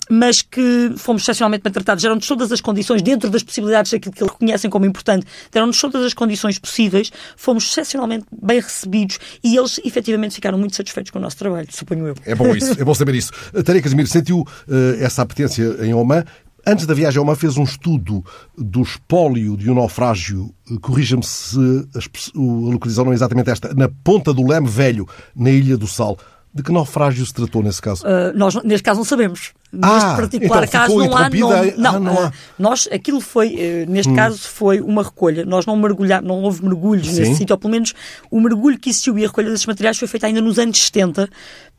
mas 0.10 0.42
que 0.42 0.94
fomos 0.98 1.22
excepcionalmente 1.22 1.64
bem 1.64 1.72
tratados. 1.72 2.02
Deram-nos 2.02 2.28
todas 2.28 2.52
as 2.52 2.60
condições, 2.60 3.02
dentro 3.02 3.30
das 3.30 3.44
possibilidades 3.44 3.92
daquilo 3.92 4.14
que 4.14 4.24
eles 4.24 4.34
reconhecem 4.34 4.70
como 4.70 4.86
importante, 4.86 5.26
deram-nos 5.52 5.80
todas 5.80 6.04
as 6.04 6.14
condições 6.14 6.60
possíveis, 6.60 7.12
fomos 7.38 7.70
excepcionalmente 7.70 8.26
bem 8.32 8.60
recebidos 8.60 9.20
e 9.44 9.56
eles 9.56 9.71
efetivamente 9.84 10.36
ficaram 10.36 10.58
muito 10.58 10.76
satisfeitos 10.76 11.12
com 11.12 11.20
o 11.20 11.22
nosso 11.22 11.38
trabalho, 11.38 11.68
suponho 11.72 12.08
eu. 12.08 12.16
É 12.26 12.36
bom 12.36 12.56
isso, 12.56 12.80
é 12.80 12.84
bom 12.84 12.94
saber 12.94 13.16
isso. 13.16 13.32
Taria 13.64 13.82
Casimiro, 13.82 14.08
sentiu 14.08 14.46
essa 15.00 15.22
apetência 15.22 15.64
em 15.82 15.94
Oman. 15.94 16.24
Antes 16.66 16.86
da 16.86 16.94
viagem 16.94 17.18
a 17.18 17.22
Oman 17.22 17.36
fez 17.36 17.58
um 17.58 17.64
estudo 17.64 18.24
do 18.56 18.82
espólio 18.82 19.58
de 19.58 19.70
um 19.70 19.76
naufrágio, 19.76 20.54
corrija-me 20.82 21.24
se 21.24 21.58
a 21.58 22.40
localização 22.40 23.06
não 23.06 23.12
é 23.12 23.16
exatamente 23.16 23.50
esta, 23.50 23.74
na 23.74 23.90
ponta 24.04 24.32
do 24.32 24.48
Leme 24.48 24.68
Velho, 24.68 25.08
na 25.36 25.50
Ilha 25.50 25.76
do 25.76 25.88
Sal. 25.88 26.18
De 26.54 26.62
que 26.64 26.72
naufrágio 26.72 27.26
se 27.26 27.34
tratou 27.34 27.64
nesse 27.64 27.82
caso? 27.82 28.04
Uh, 28.06 28.38
nós, 28.38 28.56
neste 28.64 28.84
caso, 28.84 29.00
não 29.00 29.06
sabemos. 29.06 29.54
Neste 29.72 30.06
ah, 30.06 30.16
particular 30.18 30.64
então 30.66 30.82
caso, 30.82 30.98
não 30.98 31.16
há 31.16 31.30
nome. 31.30 31.74
Não, 31.78 31.96
ah, 31.96 32.00
não 32.00 32.20
há. 32.26 32.34
nós, 32.60 32.90
aquilo 32.92 33.22
foi, 33.22 33.56
uh, 33.56 33.90
neste 33.90 34.12
hum. 34.12 34.16
caso, 34.16 34.40
foi 34.40 34.82
uma 34.82 35.02
recolha. 35.02 35.46
Nós 35.46 35.66
não 35.66 35.78
mergulhamos, 35.78 36.28
não 36.28 36.42
houve 36.42 36.62
mergulhos 36.66 37.08
Sim. 37.08 37.22
nesse 37.22 37.36
sítio, 37.36 37.54
ou 37.54 37.58
pelo 37.58 37.72
menos 37.72 37.94
o 38.30 38.42
mergulho 38.42 38.78
que 38.78 38.90
existiu 38.90 39.18
e 39.18 39.24
a 39.24 39.28
recolha 39.28 39.50
desses 39.50 39.66
materiais 39.66 39.98
foi 39.98 40.10
feita 40.10 40.28
ainda 40.28 40.42
nos 40.42 40.60
anos 40.60 40.78
70 40.78 41.30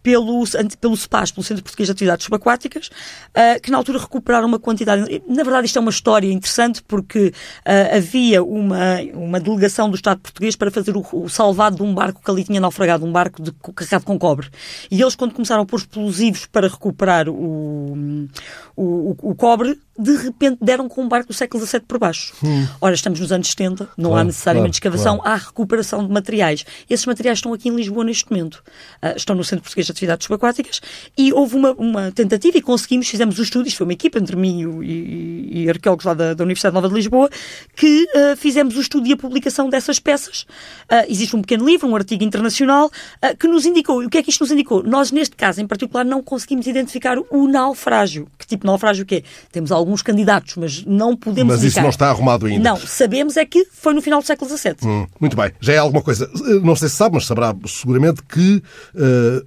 pelo, 0.03 0.45
pelo 0.81 0.97
SPAS, 0.97 1.31
pelo 1.31 1.45
Centro 1.45 1.63
Português 1.63 1.87
de 1.87 1.93
Atividades 1.93 2.25
Subaquáticas, 2.25 2.89
uh, 2.89 3.61
que 3.61 3.71
na 3.71 3.79
altura 3.79 3.99
recuperaram 3.99 4.49
uma 4.49 4.59
quantidade. 4.59 5.23
Na 5.29 5.43
verdade, 5.43 5.67
isto 5.67 5.79
é 5.79 5.81
uma 5.81 5.91
história 5.91 6.31
interessante 6.31 6.83
porque 6.83 7.29
uh, 7.29 7.97
havia 7.97 8.43
uma, 8.43 9.01
uma 9.15 9.41
delegação 9.41 9.89
do 9.89 9.97
Estado 9.97 10.21
português 10.21 10.57
para 10.57 10.71
fazer 10.71 10.97
o, 10.97 11.07
o, 11.13 11.29
salvado 11.29 11.77
de 11.77 11.83
um 11.83 11.95
barco 11.95 12.21
que 12.23 12.31
ali 12.31 12.45
tinha 12.45 12.61
naufragado, 12.61 13.05
um 13.05 13.13
barco 13.13 13.43
de, 13.43 13.53
carregado 13.75 14.05
com 14.05 14.19
cobre. 14.19 14.49
E 14.91 15.01
eles, 15.01 15.15
quando 15.15 15.33
começaram 15.33 15.63
a 15.63 15.67
pôr 15.67 15.79
explosivos 15.79 16.47
para 16.47 16.69
recuperar 16.69 17.29
o, 17.29 18.29
o, 18.77 19.17
o 19.23 19.35
cobre, 19.35 19.79
de 19.99 20.17
repente 20.17 20.59
deram 20.61 20.89
com 20.89 21.03
um 21.03 21.09
barco 21.09 21.29
do 21.29 21.35
século 21.35 21.65
XVII 21.65 21.81
por 21.81 21.99
baixo. 21.99 22.35
Hum. 22.43 22.67
Ora, 22.81 22.95
estamos 22.95 23.21
nos 23.21 23.31
anos 23.31 23.49
70, 23.49 23.91
não 23.97 24.11
claro, 24.11 24.23
há 24.23 24.25
necessariamente 24.25 24.81
claro, 24.81 24.97
escavação, 24.97 25.19
claro. 25.19 25.35
há 25.35 25.47
recuperação 25.47 26.07
de 26.07 26.13
materiais. 26.13 26.65
Esses 26.89 27.05
materiais 27.05 27.39
estão 27.39 27.53
aqui 27.53 27.69
em 27.69 27.77
Lisboa 27.77 28.05
neste 28.05 28.31
momento. 28.31 28.63
Uh, 29.03 29.17
estão 29.17 29.37
no 29.37 29.45
Centro 29.45 29.63
Português 29.63 29.91
Atividades 29.93 30.27
Subaquáticas 30.27 30.81
e 31.17 31.33
houve 31.33 31.57
uma, 31.57 31.73
uma 31.73 32.13
tentativa 32.13 32.59
e 32.59 32.63
conseguimos, 32.63 33.09
fizemos 33.09 33.39
o 33.39 33.43
estudo, 33.43 33.67
isto 33.67 33.79
foi 33.79 33.87
uma 33.87 33.93
equipa 33.93 34.19
entre 34.19 34.37
mim 34.37 34.83
e, 34.83 34.85
e, 34.85 35.63
e 35.65 35.69
arqueólogos 35.71 36.05
lá 36.05 36.15
da, 36.15 36.35
da, 36.35 36.45
Universidade 36.45 36.75
Nova 36.75 36.89
de 36.89 36.95
Lisboa, 36.95 37.29
que 37.77 38.05
uh, 38.05 38.37
fizemos 38.37 38.77
o 38.77 38.81
estudo 38.81 39.07
e 39.07 39.13
a 39.13 39.17
publicação 39.17 39.69
dessas 39.69 39.99
peças. 39.99 40.43
Uh, 40.91 41.07
existe 41.09 41.35
um 41.37 41.41
pequeno 41.41 41.67
livro, 41.67 41.89
um 41.89 41.97
artigo 41.97 42.25
internacional, 42.25 42.91
que 43.39 43.47
nos 43.47 43.65
indicou, 43.65 44.03
e 44.03 44.07
o 44.07 44.11
que 44.11 44.19
é 44.19 44.23
que 44.23 44.31
isto 44.31 44.41
nos 44.41 44.51
indicou? 44.51 44.83
Nós, 44.83 45.11
neste 45.13 45.37
caso 45.37 45.61
em 45.61 45.67
particular, 45.67 46.05
não 46.05 46.23
conseguimos 46.23 46.67
identificar 46.67 47.17
o 47.31 47.47
nau 47.47 47.63
naufrágio. 47.73 48.29
Que 48.39 48.47
tipo 48.47 48.63
de 48.63 48.67
naufrágio 48.67 49.05
que 49.05 49.17
é? 49.17 49.23
Temos 49.51 49.73
alguns 49.73 50.03
candidatos, 50.03 50.57
mas 50.57 50.85
não 50.85 51.17
podemos 51.17 51.55
Mas 51.55 51.61
isso 51.61 51.67
indicar. 51.67 51.83
não 51.85 51.91
está 51.91 52.09
arrumado 52.09 52.47
ainda. 52.47 52.71
Não, 52.71 52.77
sabemos 52.77 53.37
é 53.37 53.45
que 53.45 53.67
foi 53.73 53.95
no 53.95 54.03
final 54.03 54.21
do 54.21 54.27
século 54.27 54.51
XVII. 54.51 54.77
Hum, 54.85 55.07
muito 55.21 55.37
bem. 55.37 55.53
Já 55.61 55.73
é 55.73 55.79
alguma 55.79 56.03
coisa. 56.03 56.31
Não 56.63 56.77
sei 56.77 56.89
se 56.89 56.97
sabe, 56.97 57.15
mas 57.15 57.27
saberá 57.27 57.55
seguramente 57.67 58.23
que 58.23 58.63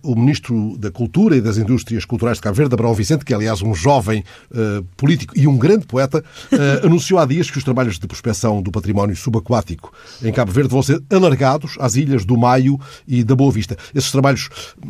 o 0.04 0.16
Ministro 0.16 0.35
da 0.77 0.92
Cultura 0.92 1.36
e 1.36 1.42
das 1.42 1.58
Indústrias 1.58 2.06
Culturais 2.06 2.38
de 2.38 2.42
Cabo 2.44 2.56
Verde, 2.56 2.74
Abraão 2.74 2.94
Vicente, 2.94 3.24
que 3.25 3.34
é 3.34 3.36
aliás 3.36 3.62
um 3.62 3.74
jovem 3.74 4.24
eh, 4.54 4.84
político 4.98 5.34
e 5.38 5.48
um 5.48 5.58
grande 5.58 5.86
poeta, 5.86 6.24
eh, 6.51 6.82
anunciou 6.86 7.20
há 7.20 7.25
dias 7.25 7.50
que 7.50 7.58
os 7.58 7.63
trabalhos 7.63 7.98
de 8.00 8.08
prospecção 8.08 8.62
do 8.62 8.72
património 8.72 9.15
subaquático 9.15 9.92
em 10.24 10.32
Cabo 10.32 10.51
Verde 10.51 10.70
vão 10.70 10.82
ser 10.84 11.01
alargados 11.10 11.75
às 11.80 11.96
ilhas 11.96 12.25
do 12.25 12.38
Maio 12.38 12.80
e 13.08 13.24
da 13.24 13.36
Boa 13.36 13.51
Vista. 13.51 13.77
Esses 13.94 14.12
trabalhos 14.12 14.50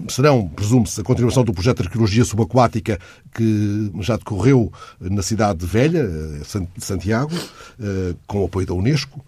serão, 0.10 0.48
presume-se, 0.48 1.02
a 1.02 1.04
continuação 1.04 1.44
do 1.44 1.54
projeto 1.54 1.78
de 1.82 1.84
arqueologia 1.88 2.24
subaquática 2.26 3.00
que 3.34 3.92
já 4.02 4.18
decorreu 4.18 4.72
na 5.00 5.22
cidade 5.22 5.66
velha, 5.66 6.00
eh, 6.00 6.42
San- 6.44 6.68
de 6.78 6.84
Santiago, 6.86 7.32
eh, 7.80 8.16
com 8.28 8.42
o 8.42 8.46
apoio 8.46 8.66
da 8.68 8.74
Unesco. 8.74 9.24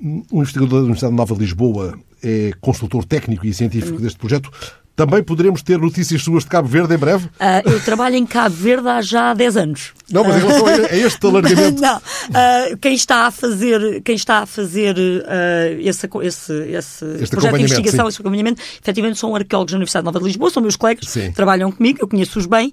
Um 0.00 0.40
investigador 0.40 0.68
da 0.68 0.76
Universidade 0.84 1.14
Nova 1.14 1.34
de 1.34 1.40
Lisboa 1.40 1.96
é 2.22 2.50
consultor 2.60 3.04
técnico 3.04 3.46
e 3.46 3.54
científico 3.54 4.00
deste 4.00 4.18
projeto. 4.18 4.50
Também 4.94 5.22
poderemos 5.22 5.62
ter 5.62 5.78
notícias 5.78 6.22
suas 6.22 6.44
de 6.44 6.50
Cabo 6.50 6.68
Verde 6.68 6.94
em 6.94 6.98
breve? 6.98 7.28
Ah, 7.40 7.62
eu 7.64 7.80
trabalho 7.80 8.16
em 8.16 8.26
Cabo 8.26 8.54
Verde 8.54 8.88
há 8.88 9.00
já 9.00 9.32
10 9.32 9.56
anos. 9.56 9.92
Não, 10.12 10.24
mas 10.24 10.36
em 10.36 10.38
relação 10.40 10.66
a 10.66 10.96
este 10.96 11.26
alargamento. 11.26 11.80
Não, 11.82 12.00
Ah, 12.34 12.64
quem 12.80 12.94
está 12.94 13.26
a 13.26 13.30
fazer, 13.30 14.00
quem 14.02 14.14
está 14.14 14.38
a 14.40 14.46
fazer 14.46 14.96
ah, 15.26 15.70
esse, 15.80 16.06
esse, 16.22 16.52
esse 17.20 17.30
projeto 17.30 17.56
de 17.56 17.62
investigação, 17.62 18.04
sim. 18.04 18.08
esse 18.08 18.20
acompanhamento, 18.20 18.62
efetivamente 18.80 19.18
são 19.18 19.34
arqueólogos 19.34 19.72
da 19.72 19.76
Universidade 19.76 20.04
Nova 20.04 20.18
de 20.18 20.24
Lisboa, 20.26 20.50
são 20.50 20.62
meus 20.62 20.76
colegas, 20.76 21.08
Sim. 21.08 21.32
trabalham 21.32 21.70
comigo, 21.72 21.98
eu 22.02 22.08
conheço-os 22.08 22.46
bem. 22.46 22.72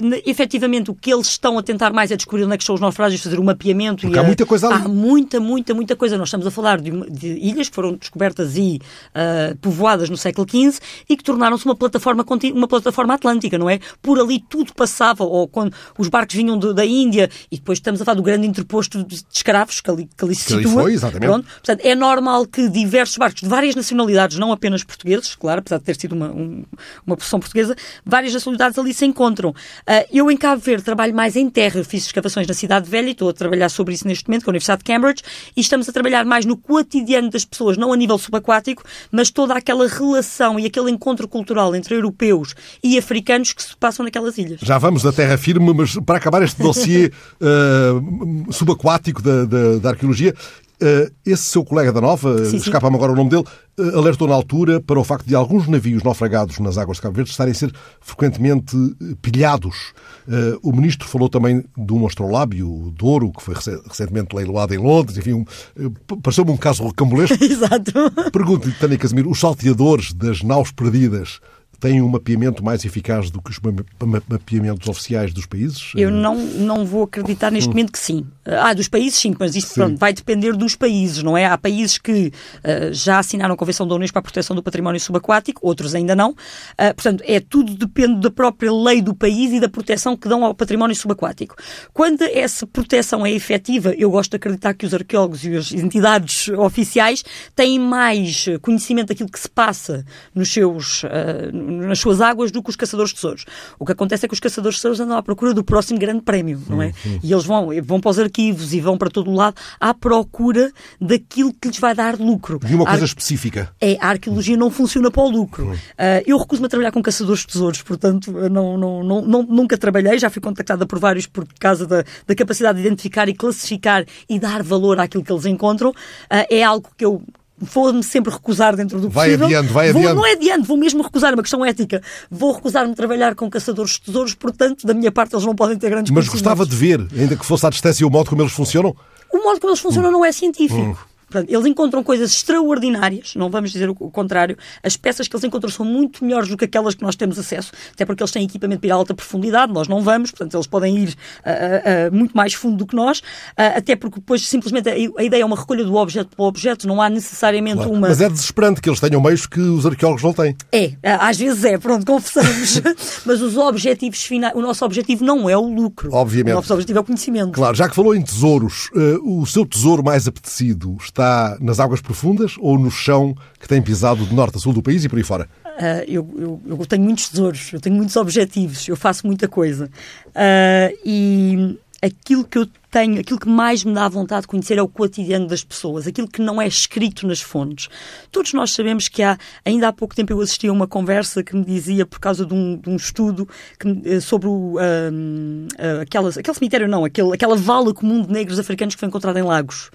Ne- 0.00 0.22
efetivamente, 0.26 0.90
o 0.90 0.94
que 0.94 1.12
eles 1.12 1.26
estão 1.28 1.58
a 1.58 1.62
tentar 1.62 1.92
mais 1.92 2.10
é 2.10 2.16
descobrir 2.16 2.44
onde 2.44 2.54
é 2.54 2.56
que 2.56 2.62
estão 2.62 2.74
os 2.74 2.80
naufrágios, 2.80 3.22
fazer 3.22 3.38
um 3.38 3.44
mapeamento. 3.44 4.02
Porque 4.02 4.16
e 4.16 4.18
há 4.18 4.22
a- 4.22 4.24
muita 4.24 4.46
coisa 4.46 4.68
ali. 4.68 4.84
Há 4.84 4.88
muita, 4.88 5.40
muita, 5.40 5.74
muita 5.74 5.96
coisa. 5.96 6.16
Nós 6.18 6.28
estamos 6.28 6.46
a 6.46 6.50
falar 6.50 6.80
de, 6.80 6.90
de 7.10 7.26
ilhas 7.28 7.68
que 7.68 7.74
foram 7.74 7.94
descobertas 7.94 8.56
e 8.56 8.80
ah, 9.14 9.54
povoadas 9.60 10.08
no 10.10 10.16
século 10.16 10.46
XV 10.48 10.78
e 11.08 11.16
que 11.16 11.22
tornaram-se 11.24 11.64
uma 11.64 11.74
plataforma, 11.76 12.24
uma 12.54 12.68
plataforma 12.68 13.14
atlântica, 13.14 13.58
não 13.58 13.68
é? 13.68 13.78
Por 14.02 14.18
ali 14.18 14.42
tudo 14.48 14.72
passava, 14.74 15.24
ou 15.24 15.46
quando 15.48 15.74
os 15.98 16.08
barcos 16.08 16.34
vinham 16.34 16.53
de- 16.58 16.74
da 16.74 16.84
Índia, 16.84 17.30
e 17.50 17.56
depois 17.56 17.78
estamos 17.78 18.00
a 18.00 18.04
falar 18.04 18.16
do 18.16 18.22
grande 18.22 18.46
interposto 18.46 19.02
de, 19.04 19.16
de 19.16 19.24
escravos 19.32 19.80
que 19.80 19.90
ali, 19.90 20.08
que 20.16 20.24
ali 20.24 20.34
se 20.34 20.46
Que 20.46 20.54
ali 20.54 20.64
situa. 20.64 20.82
foi, 20.82 20.92
exatamente. 20.94 21.28
Pronto. 21.30 21.46
Portanto, 21.46 21.80
é 21.84 21.94
normal 21.94 22.46
que 22.46 22.68
diversos 22.68 23.16
barcos 23.16 23.42
de 23.42 23.48
várias 23.48 23.74
nacionalidades, 23.74 24.38
não 24.38 24.52
apenas 24.52 24.82
portugueses, 24.84 25.34
claro, 25.34 25.60
apesar 25.60 25.78
de 25.78 25.84
ter 25.84 25.96
sido 25.96 26.12
uma, 26.14 26.28
um- 26.30 26.64
uma 27.06 27.16
posição 27.16 27.38
portuguesa, 27.40 27.74
várias 28.04 28.32
nacionalidades 28.32 28.78
ali 28.78 28.92
se 28.94 29.04
encontram. 29.06 29.54
Ah, 29.86 30.04
eu, 30.12 30.30
em 30.30 30.36
Cabo 30.36 30.60
Verde, 30.62 30.82
trabalho 30.84 31.14
mais 31.14 31.36
em 31.36 31.48
terra. 31.48 31.78
Eu 31.80 31.84
fiz 31.84 32.04
escavações 32.06 32.46
na 32.46 32.54
Cidade 32.54 32.88
Velha 32.88 33.08
e 33.08 33.12
estou 33.12 33.28
a 33.28 33.32
trabalhar 33.32 33.68
sobre 33.68 33.94
isso 33.94 34.06
neste 34.06 34.28
momento 34.28 34.44
com 34.44 34.50
a 34.50 34.52
Universidade 34.52 34.78
de 34.80 34.84
Cambridge 34.84 35.22
e 35.56 35.60
estamos 35.60 35.88
a 35.88 35.92
trabalhar 35.92 36.24
mais 36.24 36.44
no 36.44 36.56
cotidiano 36.56 37.30
das 37.30 37.44
pessoas, 37.44 37.76
não 37.76 37.92
a 37.92 37.96
nível 37.96 38.18
subaquático, 38.18 38.82
mas 39.10 39.30
toda 39.30 39.54
aquela 39.54 39.86
relação 39.88 40.58
e 40.58 40.66
aquele 40.66 40.90
encontro 40.90 41.26
cultural 41.26 41.74
entre 41.74 41.94
europeus 41.94 42.54
e 42.82 42.96
africanos 42.98 43.52
que 43.52 43.62
se 43.62 43.76
passam 43.76 44.04
naquelas 44.04 44.38
ilhas. 44.38 44.60
Já 44.62 44.78
vamos 44.78 45.02
da 45.02 45.12
terra 45.12 45.36
firme, 45.38 45.72
mas 45.74 45.94
para 46.04 46.18
acabar 46.18 46.42
este 46.44 46.62
dossiê 46.62 47.10
eh, 47.40 48.52
subaquático 48.52 49.22
da, 49.22 49.44
da, 49.44 49.78
da 49.78 49.88
arqueologia, 49.90 50.34
eh, 50.80 51.10
esse 51.24 51.44
seu 51.44 51.64
colega 51.64 51.92
da 51.92 52.00
Nova, 52.00 52.36
escapa-me 52.42 52.96
agora 52.96 53.12
o 53.12 53.16
nome 53.16 53.30
dele, 53.30 53.44
eh, 53.78 53.96
alertou 53.96 54.26
na 54.28 54.34
altura 54.34 54.80
para 54.80 54.98
o 54.98 55.04
facto 55.04 55.26
de 55.26 55.34
alguns 55.34 55.68
navios 55.68 56.02
naufragados 56.02 56.58
nas 56.58 56.76
águas 56.78 56.96
de 56.98 57.02
Cabo 57.02 57.14
Verde 57.16 57.30
estarem 57.30 57.52
a 57.52 57.54
ser 57.54 57.72
frequentemente 58.00 58.76
pilhados. 59.22 59.92
Eh, 60.28 60.58
o 60.62 60.72
ministro 60.72 61.06
falou 61.08 61.28
também 61.28 61.64
de 61.76 61.92
um 61.92 62.06
astrolábio 62.06 62.92
de 62.96 63.04
ouro 63.04 63.30
que 63.32 63.42
foi 63.42 63.54
rece- 63.54 63.80
recentemente 63.88 64.34
leiloado 64.34 64.74
em 64.74 64.78
Londres. 64.78 65.16
Enfim, 65.18 65.32
um, 65.78 65.90
pareceu-me 66.20 66.50
um 66.50 66.56
caso 66.56 66.82
rocambolesco. 66.82 67.36
Exato. 67.44 67.92
Pergunto-lhe, 68.32 68.74
Tânia 68.74 68.98
Casimiro, 68.98 69.30
os 69.30 69.38
salteadores 69.38 70.12
das 70.12 70.42
naus 70.42 70.72
perdidas 70.72 71.40
têm 71.80 72.00
um 72.02 72.08
mapeamento 72.08 72.64
mais 72.64 72.84
eficaz 72.84 73.30
do 73.30 73.40
que 73.40 73.50
os 73.50 73.58
ma- 73.60 73.72
ma- 74.06 74.22
mapeamentos 74.28 74.88
oficiais 74.88 75.32
dos 75.32 75.46
países? 75.46 75.92
Eu 75.96 76.10
não, 76.10 76.36
não 76.36 76.84
vou 76.84 77.04
acreditar 77.04 77.50
neste 77.50 77.68
momento 77.68 77.92
que 77.92 77.98
sim. 77.98 78.26
Ah, 78.44 78.72
dos 78.74 78.88
países 78.88 79.18
sim, 79.18 79.34
mas 79.38 79.56
isto 79.56 79.74
pronto, 79.74 79.98
vai 79.98 80.12
depender 80.12 80.52
dos 80.54 80.76
países, 80.76 81.22
não 81.22 81.36
é? 81.36 81.46
Há 81.46 81.56
países 81.56 81.98
que 81.98 82.32
ah, 82.62 82.92
já 82.92 83.18
assinaram 83.18 83.54
a 83.54 83.56
Convenção 83.56 83.86
da 83.88 83.94
Unesco 83.94 84.12
para 84.14 84.20
a 84.20 84.22
proteção 84.22 84.54
do 84.54 84.62
património 84.62 85.00
subaquático, 85.00 85.60
outros 85.66 85.94
ainda 85.94 86.14
não. 86.14 86.34
Ah, 86.76 86.92
portanto, 86.94 87.22
é 87.26 87.40
tudo 87.40 87.74
depende 87.74 88.20
da 88.20 88.30
própria 88.30 88.72
lei 88.72 89.00
do 89.00 89.14
país 89.14 89.52
e 89.52 89.60
da 89.60 89.68
proteção 89.68 90.16
que 90.16 90.28
dão 90.28 90.44
ao 90.44 90.54
património 90.54 90.94
subaquático. 90.94 91.56
Quando 91.92 92.22
essa 92.22 92.66
proteção 92.66 93.24
é 93.24 93.30
efetiva, 93.32 93.94
eu 93.96 94.10
gosto 94.10 94.30
de 94.32 94.36
acreditar 94.36 94.74
que 94.74 94.86
os 94.86 94.92
arqueólogos 94.94 95.44
e 95.44 95.56
as 95.56 95.72
entidades 95.72 96.48
oficiais 96.48 97.24
têm 97.56 97.78
mais 97.78 98.46
conhecimento 98.60 99.08
daquilo 99.08 99.30
que 99.30 99.38
se 99.40 99.48
passa 99.48 100.04
nos 100.34 100.52
seus, 100.52 101.04
ah, 101.04 101.50
nas 101.80 101.98
suas 101.98 102.20
águas 102.20 102.50
do 102.50 102.62
que 102.62 102.70
os 102.70 102.76
caçadores 102.76 103.10
de 103.10 103.16
tesouros. 103.16 103.44
O 103.78 103.84
que 103.84 103.92
acontece 103.92 104.24
é 104.24 104.28
que 104.28 104.34
os 104.34 104.40
caçadores 104.40 104.76
de 104.76 104.82
tesouros 104.82 105.00
andam 105.00 105.16
à 105.16 105.22
procura 105.22 105.52
do 105.54 105.62
próximo 105.64 105.98
grande 105.98 106.22
prémio, 106.22 106.60
não 106.68 106.80
é? 106.82 106.92
E 107.22 107.32
eles 107.32 107.44
vão, 107.44 107.68
vão 107.82 108.00
para 108.00 108.10
os 108.10 108.18
arquivos 108.18 108.72
e 108.72 108.80
vão 108.80 108.96
para 108.98 109.10
todo 109.10 109.30
o 109.30 109.34
lado 109.34 109.56
à 109.80 109.92
procura 109.94 110.72
daquilo 111.00 111.52
que 111.52 111.68
lhes 111.68 111.78
vai 111.78 111.94
dar 111.94 112.18
lucro. 112.18 112.58
De 112.58 112.74
uma 112.74 112.84
coisa 112.84 113.00
ar- 113.02 113.04
específica. 113.06 113.70
é, 113.80 113.96
a 114.00 114.08
arqueologia 114.08 114.56
não 114.56 114.70
funciona 114.70 115.10
para 115.10 115.22
o 115.22 115.28
lucro. 115.28 115.76
Ah, 115.98 116.22
eu 116.26 116.38
recuso-me 116.38 116.66
a 116.66 116.68
trabalhar 116.68 116.92
com 116.92 117.02
caçadores 117.02 117.40
de 117.42 117.48
tesouros, 117.48 117.82
portanto, 117.82 118.32
não, 118.32 118.76
não, 118.78 119.02
não, 119.04 119.22
não- 119.22 119.42
nunca 119.42 119.76
trabalhei, 119.78 120.18
já 120.18 120.30
fui 120.30 120.40
contactada 120.40 120.86
por 120.86 120.98
vários 120.98 121.26
por 121.26 121.46
causa 121.58 121.86
da, 121.86 122.04
da 122.26 122.34
capacidade 122.34 122.80
de 122.80 122.86
identificar 122.86 123.28
e 123.28 123.34
classificar 123.34 124.04
e 124.28 124.38
dar 124.38 124.62
valor 124.62 124.98
àquilo 125.00 125.22
que 125.24 125.32
eles 125.32 125.46
encontram. 125.46 125.92
Ah, 126.30 126.46
é 126.50 126.62
algo 126.62 126.88
que 126.96 127.04
eu 127.04 127.22
vou-me 127.58 128.02
sempre 128.02 128.32
recusar 128.32 128.74
dentro 128.76 129.00
do 129.00 129.08
Vai 129.08 129.26
possível. 129.28 129.46
adiando, 129.46 129.72
vai 129.72 129.92
Vou- 129.92 130.00
adiando. 130.02 130.20
Não 130.20 130.26
é 130.26 130.32
adiante, 130.32 130.66
vou 130.66 130.76
mesmo 130.76 131.02
recusar, 131.02 131.30
é 131.30 131.34
uma 131.34 131.42
questão 131.42 131.64
ética. 131.64 132.02
Vou 132.30 132.52
recusar-me 132.52 132.94
trabalhar 132.94 133.34
com 133.34 133.48
caçadores 133.48 133.92
de 133.92 134.02
tesouros, 134.02 134.34
portanto, 134.34 134.86
da 134.86 134.92
minha 134.94 135.12
parte, 135.12 135.34
eles 135.34 135.44
não 135.46 135.54
podem 135.54 135.76
ter 135.78 135.88
grandes 135.90 136.10
Mas 136.12 136.28
gostava 136.28 136.66
de 136.66 136.74
ver, 136.74 137.06
ainda 137.16 137.36
que 137.36 137.44
fosse 137.46 137.66
à 137.66 137.70
distância, 137.70 138.06
o 138.06 138.10
modo 138.10 138.28
como 138.28 138.42
eles 138.42 138.52
funcionam? 138.52 138.94
O 139.32 139.38
modo 139.38 139.60
como 139.60 139.70
eles 139.72 139.80
Hum. 139.80 139.82
funcionam 139.82 140.10
não 140.12 140.24
é 140.24 140.32
científico. 140.32 141.08
Portanto, 141.34 141.50
eles 141.50 141.66
encontram 141.66 142.04
coisas 142.04 142.30
extraordinárias, 142.30 143.34
não 143.34 143.50
vamos 143.50 143.72
dizer 143.72 143.90
o 143.90 143.94
contrário. 143.94 144.56
As 144.84 144.96
peças 144.96 145.26
que 145.26 145.34
eles 145.34 145.42
encontram 145.42 145.68
são 145.68 145.84
muito 145.84 146.24
melhores 146.24 146.48
do 146.48 146.56
que 146.56 146.64
aquelas 146.64 146.94
que 146.94 147.02
nós 147.02 147.16
temos 147.16 147.36
acesso, 147.40 147.72
até 147.92 148.04
porque 148.04 148.22
eles 148.22 148.30
têm 148.30 148.44
equipamento 148.44 148.80
para 148.80 148.88
ir 148.88 148.92
a 148.92 148.94
alta 148.94 149.12
profundidade, 149.12 149.72
nós 149.72 149.88
não 149.88 150.00
vamos, 150.00 150.30
portanto, 150.30 150.54
eles 150.54 150.68
podem 150.68 150.96
ir 150.96 151.14
ah, 151.44 151.50
ah, 151.50 152.10
muito 152.12 152.36
mais 152.36 152.54
fundo 152.54 152.76
do 152.76 152.86
que 152.86 152.94
nós, 152.94 153.20
ah, 153.56 153.78
até 153.78 153.96
porque 153.96 154.20
depois 154.20 154.46
simplesmente 154.46 154.88
a, 154.88 154.92
a 154.92 155.24
ideia 155.24 155.42
é 155.42 155.44
uma 155.44 155.56
recolha 155.56 155.84
do 155.84 155.96
objeto 155.96 156.36
para 156.36 156.44
o 156.44 156.46
objeto, 156.46 156.86
não 156.86 157.02
há 157.02 157.10
necessariamente 157.10 157.74
Claro. 157.78 157.90
uma. 157.90 158.08
Mas 158.08 158.20
é 158.20 158.28
desesperante 158.28 158.80
que 158.80 158.88
eles 158.88 159.00
tenham 159.00 159.20
meios 159.20 159.44
que 159.44 159.58
os 159.58 159.84
arqueólogos 159.84 160.22
não 160.22 160.32
têm. 160.32 160.56
É, 160.70 160.92
às 161.02 161.36
vezes 161.36 161.64
é, 161.64 161.76
pronto, 161.78 162.06
confessamos. 162.06 162.80
Mas 163.26 163.42
os 163.42 163.56
objetivos 163.56 164.22
finais, 164.22 164.54
o 164.54 164.60
nosso 164.60 164.84
objetivo 164.84 165.24
não 165.24 165.50
é 165.50 165.56
o 165.56 165.66
lucro. 165.66 166.10
Obviamente. 166.12 166.52
O 166.52 166.56
nosso 166.56 166.72
objetivo 166.72 166.98
é 166.98 167.02
o 167.02 167.04
conhecimento. 167.04 167.52
Claro, 167.52 167.74
já 167.74 167.88
que 167.88 167.96
falou 167.96 168.14
em 168.14 168.22
tesouros, 168.22 168.88
o 169.24 169.44
seu 169.46 169.66
tesouro 169.66 170.04
mais 170.04 170.28
apetecido 170.28 170.96
está 171.00 171.23
nas 171.60 171.80
águas 171.80 172.00
profundas 172.00 172.54
ou 172.58 172.78
no 172.78 172.90
chão 172.90 173.34
que 173.60 173.66
tem 173.68 173.80
pisado 173.82 174.24
de 174.24 174.34
norte 174.34 174.56
a 174.56 174.60
sul 174.60 174.72
do 174.72 174.82
país 174.82 175.04
e 175.04 175.08
por 175.08 175.16
aí 175.18 175.24
fora? 175.24 175.48
Ah, 175.64 176.04
eu, 176.06 176.28
eu- 176.38 176.62
eu 176.78 176.86
tenho 176.86 177.02
muitos 177.02 177.28
tesouros, 177.28 177.72
eu 177.72 177.80
tenho 177.80 177.96
muitos 177.96 178.14
objetivos, 178.16 178.86
eu 178.88 178.96
faço 178.96 179.26
muita 179.26 179.48
coisa. 179.48 179.90
Ah, 180.34 180.90
e 181.04 181.78
aquilo 182.02 182.44
que 182.44 182.58
eu 182.58 182.66
tenho, 182.94 183.18
aquilo 183.20 183.40
que 183.40 183.48
mais 183.48 183.82
me 183.82 183.92
dá 183.92 184.08
vontade 184.08 184.42
de 184.42 184.46
conhecer 184.46 184.78
é 184.78 184.82
o 184.82 184.86
cotidiano 184.86 185.48
das 185.48 185.64
pessoas, 185.64 186.06
aquilo 186.06 186.28
que 186.28 186.40
não 186.40 186.62
é 186.62 186.66
escrito 186.68 187.26
nas 187.26 187.40
fontes. 187.40 187.88
Todos 188.30 188.52
nós 188.52 188.70
sabemos 188.72 189.08
que 189.08 189.20
há, 189.20 189.36
ainda 189.64 189.88
há 189.88 189.92
pouco 189.92 190.14
tempo 190.14 190.32
eu 190.32 190.40
assisti 190.40 190.68
a 190.68 190.72
uma 190.72 190.86
conversa 190.86 191.42
que 191.42 191.56
me 191.56 191.64
dizia, 191.64 192.06
por 192.06 192.20
causa 192.20 192.46
de 192.46 192.54
um, 192.54 192.76
de 192.76 192.88
um 192.88 192.94
estudo 192.94 193.48
que 193.80 193.88
eh, 194.04 194.20
sobre 194.20 194.46
o, 194.46 194.78
ahm, 194.78 195.66
ah, 195.76 196.02
aquela, 196.02 196.28
aquele 196.28 196.54
cemitério, 196.54 196.86
não, 196.86 197.04
aquele, 197.04 197.34
aquela 197.34 197.56
vala 197.56 197.92
comum 197.92 198.22
de 198.22 198.30
negros 198.32 198.60
africanos 198.60 198.94
que 198.94 199.00
foi 199.00 199.08
encontrada 199.08 199.40
em 199.40 199.42
Lagos. 199.42 199.90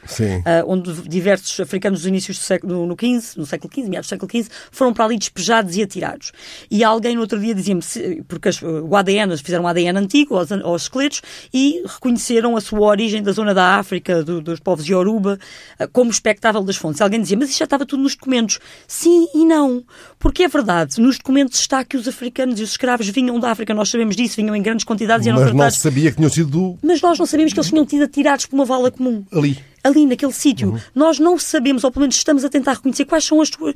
Ah, 0.45 0.63
onde 0.67 0.91
diversos 1.07 1.57
africanos 1.62 1.99
dos 2.01 2.07
inícios 2.07 2.38
do 2.38 2.41
século, 2.43 2.85
no, 2.85 2.97
15, 2.97 3.38
no 3.39 3.45
século 3.45 3.71
XV, 3.73 3.88
meados 3.89 4.07
do 4.07 4.09
século 4.09 4.29
XV, 4.29 4.49
foram 4.71 4.93
para 4.93 5.05
ali 5.05 5.17
despejados 5.17 5.77
e 5.77 5.81
atirados. 5.83 6.33
E 6.69 6.83
alguém 6.83 7.15
no 7.15 7.21
outro 7.21 7.39
dia 7.39 7.55
dizia-me, 7.55 7.81
porque 8.27 8.49
as- 8.49 8.62
o 8.62 8.93
ADN, 8.93 9.38
fizeram 9.38 9.63
um 9.63 9.67
ADN 9.67 9.97
antigo 9.99 10.35
aos, 10.35 10.51
aos 10.51 10.81
esqueletos 10.83 11.21
e 11.53 11.81
reconheceram 11.85 12.57
a 12.57 12.62
sua 12.62 12.88
origem 12.89 13.21
da 13.23 13.32
zona 13.32 13.54
da 13.54 13.75
África, 13.78 14.23
do- 14.23 14.41
dos 14.41 14.60
povos 14.60 14.88
Yoruba, 14.88 15.39
ah, 15.78 15.88
como 15.88 16.12
expectável 16.12 16.62
das 16.63 16.75
fontes. 16.75 17.02
Alguém 17.02 17.21
dizia, 17.21 17.38
mas 17.38 17.49
isto 17.49 17.60
já 17.60 17.65
estava 17.65 17.86
tudo 17.86 18.04
nos 18.04 18.15
documentos. 18.15 18.60
Sim 18.88 19.28
e 19.34 19.45
não. 19.45 19.84
Porque 20.17 20.43
é 20.43 20.47
verdade, 20.47 20.99
nos 20.99 21.17
documentos 21.17 21.60
está 21.60 21.84
que 21.84 21.95
os 21.97 22.08
africanos 22.08 22.60
e 22.60 22.63
os 22.63 22.71
escravos 22.71 23.08
vinham 23.10 23.39
da 23.39 23.52
África, 23.52 23.73
nós 23.73 23.89
sabemos 23.89 24.15
disso, 24.15 24.36
vinham 24.36 24.56
em 24.56 24.62
grandes 24.62 24.84
quantidades 24.86 25.25
e 25.25 25.30
eram 25.30 25.39
Mas 25.39 25.47
não 25.49 25.56
tratados 25.56 25.78
se 25.78 25.84
sabia 25.84 26.10
que 26.12 26.17
tinham 26.17 26.30
sido 26.30 26.78
mas 26.84 27.02
nós 27.02 27.17
não 27.19 27.25
sabíamos 27.25 27.54
que 27.54 27.60
eles 27.60 27.69
tinham 27.69 27.86
tido 27.86 28.04
atirados 28.04 28.45
por 28.45 28.56
uma 28.56 28.65
vala 28.65 28.91
comum. 28.91 29.23
ali. 29.32 29.58
Ali 29.83 30.05
naquele 30.05 30.33
sítio. 30.33 30.71
Uhum. 30.71 30.79
Nós 30.93 31.19
não 31.19 31.37
sabemos, 31.37 31.83
ou 31.83 31.91
pelo 31.91 32.01
menos 32.01 32.15
estamos 32.15 32.43
a 32.43 32.49
tentar 32.49 32.73
reconhecer 32.73 33.05
quais 33.05 33.25
são 33.25 33.41
as 33.41 33.49
tuas. 33.49 33.73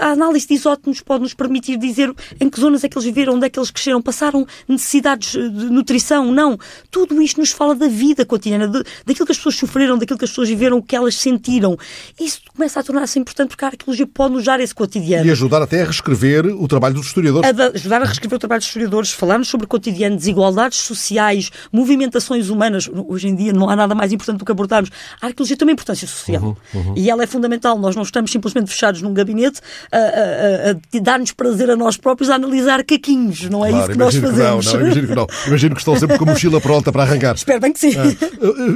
A 0.00 0.10
análise 0.10 0.46
de 0.46 0.54
isótopos 0.54 1.00
pode 1.00 1.22
nos 1.22 1.34
permitir 1.34 1.76
dizer 1.76 2.12
em 2.40 2.48
que 2.48 2.60
zonas 2.60 2.84
é 2.84 2.88
que 2.88 2.96
eles 2.96 3.04
viveram, 3.04 3.34
onde 3.34 3.46
é 3.46 3.50
que 3.50 3.58
eles 3.58 3.70
cresceram, 3.70 4.00
passaram 4.00 4.46
necessidades 4.68 5.32
de 5.32 5.70
nutrição. 5.70 6.32
Não. 6.32 6.58
Tudo 6.90 7.20
isto 7.22 7.40
nos 7.40 7.50
fala 7.50 7.74
da 7.74 7.88
vida 7.88 8.24
cotidiana, 8.24 8.68
de, 8.68 8.82
daquilo 9.04 9.26
que 9.26 9.32
as 9.32 9.38
pessoas 9.38 9.56
sofreram, 9.56 9.98
daquilo 9.98 10.18
que 10.18 10.24
as 10.24 10.30
pessoas 10.30 10.48
viveram, 10.48 10.78
o 10.78 10.82
que 10.82 10.96
elas 10.96 11.16
sentiram. 11.16 11.76
Isso 12.20 12.40
começa 12.54 12.80
a 12.80 12.82
tornar-se 12.82 13.18
importante 13.18 13.48
porque 13.50 13.64
a 13.64 13.68
arqueologia 13.68 14.06
pode 14.06 14.34
nos 14.34 14.44
dar 14.44 14.60
esse 14.60 14.74
cotidiano. 14.74 15.26
E 15.26 15.30
ajudar 15.30 15.62
até 15.62 15.82
a 15.82 15.84
reescrever 15.84 16.46
o 16.46 16.66
trabalho 16.66 16.94
dos 16.94 17.06
historiadores. 17.06 17.48
A 17.48 17.66
ajudar 17.74 18.02
a 18.02 18.04
reescrever 18.04 18.36
o 18.36 18.38
trabalho 18.38 18.60
dos 18.60 18.68
historiadores. 18.68 19.12
Falamos 19.12 19.48
sobre 19.48 19.66
o 19.66 19.68
cotidiano, 19.68 20.16
desigualdades 20.16 20.78
sociais, 20.78 21.50
movimentações 21.72 22.48
humanas. 22.48 22.88
Hoje 23.08 23.28
em 23.28 23.34
dia 23.34 23.52
não 23.52 23.68
há 23.68 23.76
nada 23.76 23.94
mais 23.94 24.12
importante 24.12 24.38
do 24.38 24.44
que 24.44 24.52
abordarmos. 24.52 24.90
A 25.20 25.26
arqueologia 25.26 25.43
tem 25.48 25.66
uma 25.66 25.72
importância 25.72 26.06
social. 26.06 26.42
Uhum, 26.42 26.56
uhum. 26.74 26.94
E 26.96 27.10
ela 27.10 27.22
é 27.22 27.26
fundamental. 27.26 27.78
Nós 27.78 27.94
não 27.94 28.02
estamos 28.02 28.30
simplesmente 28.30 28.70
fechados 28.70 29.02
num 29.02 29.12
gabinete 29.12 29.60
a, 29.90 29.98
a, 29.98 30.70
a 30.70 31.00
dar-nos 31.00 31.32
prazer 31.32 31.70
a 31.70 31.76
nós 31.76 31.96
próprios 31.96 32.30
a 32.30 32.36
analisar 32.36 32.84
caquinhos. 32.84 33.48
Não 33.48 33.64
é 33.64 33.70
claro, 33.70 33.84
isso 33.84 33.92
que 33.92 33.98
nós 33.98 34.14
fazemos. 34.16 34.66
Que 34.66 34.72
não, 34.72 34.80
não, 34.80 34.86
imagino 34.86 35.08
que 35.08 35.14
não. 35.14 35.26
Imagino 35.46 35.74
que 35.74 35.80
estão 35.80 35.96
sempre 35.98 36.18
com 36.18 36.24
a 36.24 36.32
mochila 36.32 36.60
pronta 36.60 36.90
para 36.92 37.02
arrancar. 37.02 37.34
Espero 37.34 37.60
bem 37.60 37.72
que 37.72 37.80
sim. 37.80 37.92
Ah, 37.96 38.04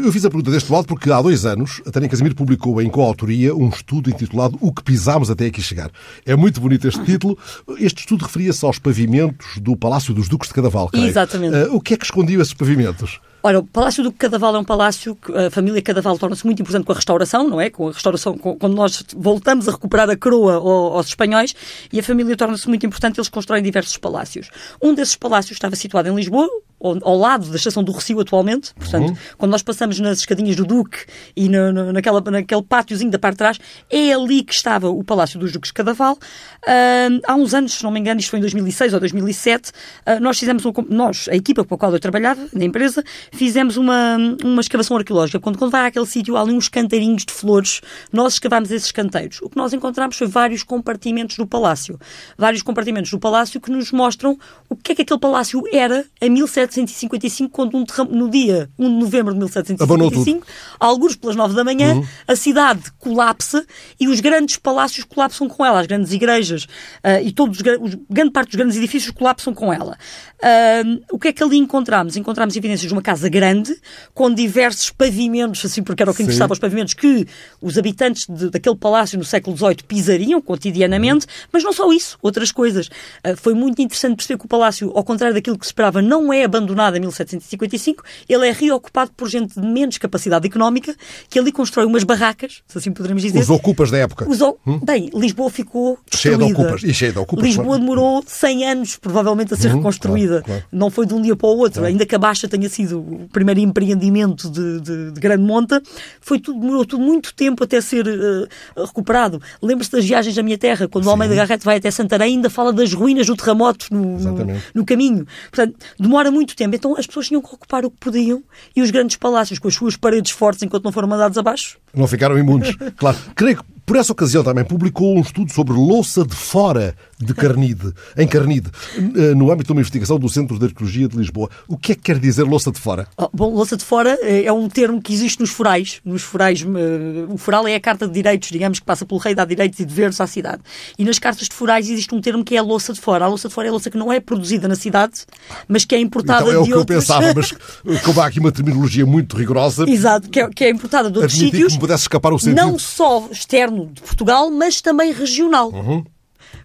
eu 0.05 0.13
fiz 0.13 0.25
a 0.25 0.31
pergunta 0.31 0.51
deste 0.51 0.71
modo 0.71 0.87
porque 0.87 1.11
há 1.11 1.21
dois 1.21 1.45
anos 1.47 1.81
a 1.87 1.91
Tânia 1.91 2.09
Casimiro 2.09 2.35
publicou 2.35 2.81
em 2.81 2.89
coautoria 2.89 3.55
um 3.55 3.69
estudo 3.69 4.11
intitulado 4.11 4.59
O 4.61 4.73
que 4.73 4.83
pisámos 4.83 5.31
até 5.31 5.47
aqui 5.47 5.63
chegar. 5.63 5.91
É 6.25 6.37
muito 6.37 6.61
bonito 6.61 6.87
este 6.87 7.03
título. 7.05 7.39
Este 7.79 8.01
estudo 8.01 8.25
referia-se 8.25 8.65
aos 8.65 8.79
pavimentos 8.79 9.59
do 9.61 9.77
Palácio 9.77 10.15
dos 10.15 10.29
Duques 10.29 10.49
de 10.49 10.55
Cadaval. 10.55 10.89
Creio. 10.89 11.07
Exatamente. 11.07 11.57
Uh, 11.57 11.77
o 11.77 11.81
que 11.81 11.95
é 11.95 11.97
que 11.97 12.05
escondiam 12.05 12.41
esses 12.41 12.55
pavimentos? 12.55 13.21
Ora, 13.41 13.61
o 13.61 13.65
Palácio 13.65 14.03
do 14.03 14.11
Cadaval 14.11 14.57
é 14.57 14.59
um 14.59 14.65
palácio 14.65 15.15
que 15.15 15.33
a 15.33 15.51
família 15.51 15.81
Cadaval 15.81 16.19
torna-se 16.19 16.45
muito 16.45 16.61
importante 16.61 16.85
com 16.85 16.93
a 16.93 16.95
restauração, 16.95 17.49
não 17.49 17.61
é? 17.61 17.71
Com 17.71 17.89
a 17.89 17.93
restauração, 17.93 18.37
com, 18.37 18.57
quando 18.59 18.75
nós 18.75 19.05
voltamos 19.17 19.69
a 19.69 19.73
recuperar 19.73 20.11
a 20.11 20.17
coroa 20.17 20.55
aos 20.55 21.07
espanhóis, 21.07 21.55
e 21.93 22.01
a 22.01 22.03
família 22.03 22.37
torna-se 22.37 22.69
muito 22.69 22.85
importante, 22.85 23.19
eles 23.19 23.29
constroem 23.29 23.63
diversos 23.63 23.97
palácios. 23.97 24.51
Um 24.83 24.93
desses 24.93 25.15
palácios 25.15 25.53
estava 25.53 25.77
situado 25.77 26.09
em 26.09 26.15
Lisboa, 26.15 26.49
ao, 26.81 27.17
lado 27.17 27.49
da 27.49 27.57
estação 27.57 27.83
do 27.83 27.93
Recio 27.93 28.21
atualmente, 28.21 28.73
portanto, 28.75 29.09
uhum. 29.09 29.17
quando 29.37 29.53
nós 29.53 29.63
passamos 29.63 29.99
nas 29.99 30.21
escadinhas 30.21 30.57
do 30.57 30.65
Duque 30.65 30.99
e 31.37 31.49
no, 31.49 31.73
no, 31.73 31.93
naquela, 31.93 32.21
naquele 32.21 32.63
pátiozinho 32.63 33.11
da 33.11 33.19
parte 33.19 33.35
de 33.35 33.39
trás, 33.39 33.59
é 33.91 34.13
ali 34.13 34.43
que 34.43 34.55
estava 34.55 34.89
o 34.89 35.03
Palácio 35.03 35.39
dos 35.39 35.53
Duques 35.53 35.69
de 35.69 35.75
Cadaval. 35.75 36.15
Uh, 36.15 37.21
há 37.27 37.35
uns 37.35 37.55
anos, 37.55 37.75
se 37.75 37.83
não 37.83 37.91
me 37.91 37.99
engano, 37.99 38.21
isto 38.21 38.31
foi 38.31 38.39
em 38.39 38.43
2006 38.43 38.95
ou 38.95 39.01
2007, 39.01 39.71
uh, 39.71 40.21
nós 40.21 40.39
fizemos, 40.39 40.65
um, 40.65 40.73
nós, 40.89 41.29
a 41.29 41.35
equipa 41.35 41.65
com 41.65 41.75
a 41.75 41.79
qual 41.79 41.93
eu 41.93 42.01
trabalhava, 42.01 42.47
na 42.53 42.65
empresa, 42.65 43.03
fizemos 43.33 43.77
uma, 43.77 44.17
uma 44.45 44.61
escavação 44.61 44.97
arqueológica. 44.97 45.41
Quando, 45.41 45.59
quando 45.59 45.73
vai 45.73 45.87
àquele 45.87 46.07
sítio, 46.07 46.37
há 46.37 46.43
ali 46.43 46.53
uns 46.53 46.69
canteirinhos 46.69 47.25
de 47.25 47.33
flores, 47.33 47.81
nós 48.13 48.35
escavámos 48.35 48.71
esses 48.71 48.93
canteiros. 48.93 49.41
O 49.43 49.51
que 49.51 49.57
nós 49.57 49.73
encontramos 49.73 50.17
foi 50.17 50.27
vários 50.27 50.63
compartimentos 50.63 51.37
do 51.37 51.47
palácio. 51.47 51.99
Vários 52.37 52.63
compartimentos 52.63 53.11
do 53.11 53.19
palácio 53.19 53.61
que 53.61 53.71
nos 53.71 53.91
mostram 53.91 54.39
o 54.69 54.77
que 54.77 54.93
é 54.93 54.95
que 54.95 55.03
aquele 55.03 55.21
palácio 55.21 55.63
era 55.73 56.05
em 56.21 56.31
1755, 56.77 57.51
quando 57.51 57.77
um 57.77 57.85
no 58.11 58.31
dia 58.31 58.71
1 58.79 58.89
de 58.89 59.05
novembro 59.05 59.33
de 59.33 59.39
1755, 59.41 60.47
alguns 60.81 61.15
pelas 61.15 61.37
9 61.37 61.55
da 61.55 61.65
manhã, 61.65 61.95
uhum. 61.95 62.07
a 62.27 62.35
cidade 62.35 62.91
colapsa 62.99 63.67
e 64.01 64.09
os 64.09 64.21
grandes 64.21 64.57
palácios 64.57 65.05
colapsam 65.05 65.49
com 65.49 65.65
ela, 65.65 65.81
as 65.81 65.87
grandes 65.87 66.13
igrejas 66.13 66.65
uh, 66.65 67.23
e 67.23 67.31
todos 67.31 67.59
os, 67.59 67.63
grande 68.09 68.31
parte 68.31 68.49
dos 68.49 68.57
grandes 68.57 68.77
edifícios 68.77 69.11
colapsam 69.11 69.53
com 69.53 69.73
ela. 69.73 69.99
Uh, 70.39 71.05
o 71.13 71.19
que 71.19 71.29
é 71.29 71.33
que 71.33 71.43
ali 71.43 71.57
encontramos? 71.57 72.17
Encontramos 72.17 72.57
evidências 72.57 72.89
de 72.89 72.93
uma 72.93 73.03
casa 73.03 73.19
casa 73.19 73.29
grande, 73.29 73.77
com 74.15 74.33
diversos 74.33 74.91
pavimentos, 74.91 75.65
assim, 75.65 75.83
porque 75.83 76.03
era 76.03 76.11
o 76.11 76.15
que 76.15 76.23
interessava 76.23 76.53
os 76.53 76.59
pavimentos 76.59 76.95
que 76.95 77.27
os 77.61 77.77
habitantes 77.77 78.27
de, 78.29 78.51
daquele 78.51 78.77
palácio 78.77 79.19
no 79.19 79.25
século 79.25 79.57
XVIII 79.57 79.83
pisariam 79.87 80.41
cotidianamente, 80.41 81.27
uhum. 81.27 81.49
mas 81.53 81.65
não 81.65 81.73
só 81.73 81.93
isso, 81.93 82.17
outras 82.23 82.53
coisas. 82.53 82.87
Uh, 82.87 83.37
foi 83.37 83.55
muito 83.55 83.83
interessante 83.83 84.17
perceber 84.17 84.39
que 84.39 84.47
o 84.47 84.49
palácio, 84.49 84.93
ao 84.95 85.03
contrário 85.03 85.35
daquilo 85.35 85.59
que 85.59 85.67
se 85.67 85.71
esperava, 85.71 86.01
não 86.01 86.33
é 86.33 86.47
abandonado 86.59 86.97
em 86.97 87.01
1755, 87.01 88.03
ele 88.29 88.49
é 88.49 88.53
reocupado 88.53 89.11
por 89.17 89.29
gente 89.29 89.59
de 89.59 89.67
menos 89.67 89.99
capacidade 89.99 90.47
económica, 90.47 90.95
que 91.29 91.39
ali 91.39 91.51
constrói 91.53 91.87
umas 91.87 92.05
barracas, 92.05 92.63
se 92.67 92.79
assim 92.79 92.93
poderemos 92.93 93.23
dizer. 93.23 93.39
Os 93.39 93.51
ocupas 93.51 93.91
da 93.91 93.99
época. 93.99 94.29
Os 94.29 94.41
o... 94.41 94.59
hum? 94.67 94.81
Bem, 94.83 95.11
Lisboa 95.15 95.51
ficou 95.51 95.99
destruída. 96.11 96.45
Cheia 96.45 96.55
de 96.55 96.61
ocupas. 96.61 96.83
E 96.83 96.95
cheia 96.95 97.13
de 97.13 97.19
ocupas. 97.19 97.45
Lisboa 97.45 97.79
demorou 97.79 98.23
100 98.27 98.65
anos, 98.67 98.97
provavelmente, 98.97 99.55
a 99.55 99.57
ser 99.57 99.69
uhum, 99.69 99.77
reconstruída. 99.77 100.43
Claro, 100.43 100.45
claro. 100.45 100.65
Não 100.73 100.91
foi 100.91 101.07
de 101.07 101.15
um 101.15 101.23
dia 101.23 101.37
para 101.37 101.49
o 101.49 101.57
outro, 101.57 101.81
claro. 101.81 101.87
ainda 101.87 102.05
que 102.05 102.15
a 102.15 102.19
Baixa 102.19 102.49
tenha 102.49 102.69
sido 102.69 103.01
o 103.01 103.29
primeiro 103.33 103.61
empreendimento 103.61 104.51
de, 104.51 104.81
de, 104.81 105.13
de, 105.13 105.21
grande 105.21 105.43
monta, 105.43 105.83
foi 106.21 106.39
tudo, 106.39 106.61
demorou 106.61 106.85
tudo 106.85 107.03
muito 107.03 107.35
tempo 107.35 107.65
até 107.65 107.81
ser 107.81 108.07
uh, 108.07 108.85
recuperado. 108.85 109.41
Lembra-se 109.63 109.91
das 109.91 110.05
viagens 110.05 110.37
à 110.37 110.43
minha 110.43 110.59
terra, 110.59 110.89
quando 110.89 111.05
Sim. 111.05 111.09
o 111.09 111.13
Almeida 111.13 111.35
Garrett 111.35 111.65
vai 111.65 111.77
até 111.77 111.91
Santarém, 111.91 112.37
ainda 112.37 112.51
fala 112.51 112.73
das 112.73 112.93
ruínas 112.93 113.27
do 113.27 113.37
terremoto 113.37 113.87
no, 113.91 114.19
no, 114.19 114.61
no, 114.75 114.85
caminho. 114.85 115.27
Portanto, 115.51 115.77
demora 115.99 116.31
muito 116.31 116.48
tempo. 116.57 116.75
Então 116.75 116.97
as 116.97 117.07
pessoas 117.07 117.29
tinham 117.29 117.43
que 117.43 117.55
ocupar 117.55 117.85
o 117.85 117.91
que 117.91 117.97
podiam 117.99 118.43
e 118.75 118.83
os 118.83 118.91
grandes 118.91 119.17
palácios 119.17 119.59
com 119.59 119.69
as 119.69 119.75
suas 119.75 119.97
paredes 119.97 120.33
fortes 120.33 120.63
enquanto 120.63 120.85
não 120.85 120.93
foram 120.93 121.09
mandados 121.09 121.39
abaixo. 121.39 121.79
Não 121.95 122.07
ficaram 122.07 122.39
imundos. 122.39 122.77
claro. 122.97 123.17
Creio 123.35 123.59
que 123.59 123.65
por 123.85 123.97
essa 123.97 124.13
ocasião 124.13 124.45
também 124.45 124.65
publicou 124.65 125.17
um 125.17 125.21
estudo 125.21 125.51
sobre 125.51 125.73
louça 125.73 126.25
de 126.25 126.35
fora 126.35 126.95
de 127.21 127.35
Carnide, 127.35 127.93
em 128.17 128.27
Carnide, 128.27 128.71
eh, 128.97 129.35
no 129.35 129.51
âmbito 129.51 129.69
de 129.69 129.73
uma 129.73 129.81
investigação 129.81 130.19
do 130.19 130.29
Centro 130.29 130.59
de 130.59 130.67
Arqueologia 130.67 131.09
de 131.09 131.17
Lisboa. 131.17 131.51
O 131.67 131.77
que 131.77 131.93
é 131.93 131.95
que 131.95 132.03
quer 132.03 132.19
dizer 132.19 132.45
louça 132.45 132.71
de 132.71 132.79
fora? 132.79 133.09
Oh, 133.17 133.29
bom, 133.33 133.53
louça 133.53 133.77
de 133.77 133.85
fora 133.85 134.17
eh, 134.23 134.45
é 134.45 134.53
um 134.53 134.69
termo 134.69 135.03
que 135.03 135.13
existe 135.13 135.41
nos 135.41 135.51
forais. 135.51 136.01
Nos 136.05 136.23
forais, 136.23 136.63
eh, 136.63 137.27
o 137.29 137.37
foral 137.37 137.67
é 137.67 137.75
a 137.75 137.81
carta 137.81 138.07
de 138.07 138.15
direitos, 138.15 138.51
digamos, 138.51 138.79
que 138.79 138.87
passa 138.87 139.05
pelo 139.05 139.19
rei, 139.19 139.35
dá 139.35 139.45
direitos 139.45 139.81
e 139.81 139.85
deveres 139.85 140.21
à 140.21 140.27
cidade. 140.27 140.63
E 140.97 141.05
nas 141.05 141.19
cartas 141.19 141.49
de 141.49 141.55
forais 141.55 141.91
existe 141.91 142.15
um 142.15 142.21
termo 142.21 142.45
que 142.45 142.55
é 142.55 142.59
a 142.59 142.63
louça 142.63 142.93
de 142.93 143.01
fora. 143.01 143.25
A 143.25 143.29
louça 143.29 143.49
de 143.49 143.55
fora 143.55 143.67
é 143.67 143.71
a 143.71 143.73
louça 143.73 143.91
que 143.91 143.99
não 143.99 144.13
é 144.13 144.21
produzida 144.21 144.69
na 144.69 144.77
cidade, 144.77 145.25
mas 145.67 145.85
que 145.85 145.95
é 145.95 146.01
importada 146.01 146.43
então, 146.43 146.63
é 146.63 146.65
de 146.65 146.73
outros... 146.73 146.83
o 146.83 146.87
que 146.87 146.93
eu 146.93 146.99
pensava, 147.01 147.35
mas 147.35 147.53
como 148.03 148.21
há 148.21 148.27
aqui 148.27 148.39
uma 148.39 148.53
terminologia 148.53 149.05
muito 149.05 149.37
rigorosa... 149.37 149.89
Exato, 149.89 150.31
que 150.31 150.41
é, 150.41 150.49
que 150.49 150.65
é 150.65 150.71
importada 150.71 151.11
de 151.11 151.19
outros 151.19 151.37
sítios. 151.37 151.67
que 151.69 151.73
me 151.75 151.81
pudesse 151.81 152.03
escapar 152.03 152.33
o 152.33 152.39
sentido. 152.39 152.57
Não 152.57 152.79
só 152.79 153.29
externo 153.31 153.91
de 153.93 154.03
Portugal, 154.03 154.51
mas 154.51 154.81
também 154.81 155.13
regional. 155.13 155.71
Uhum. 155.71 156.05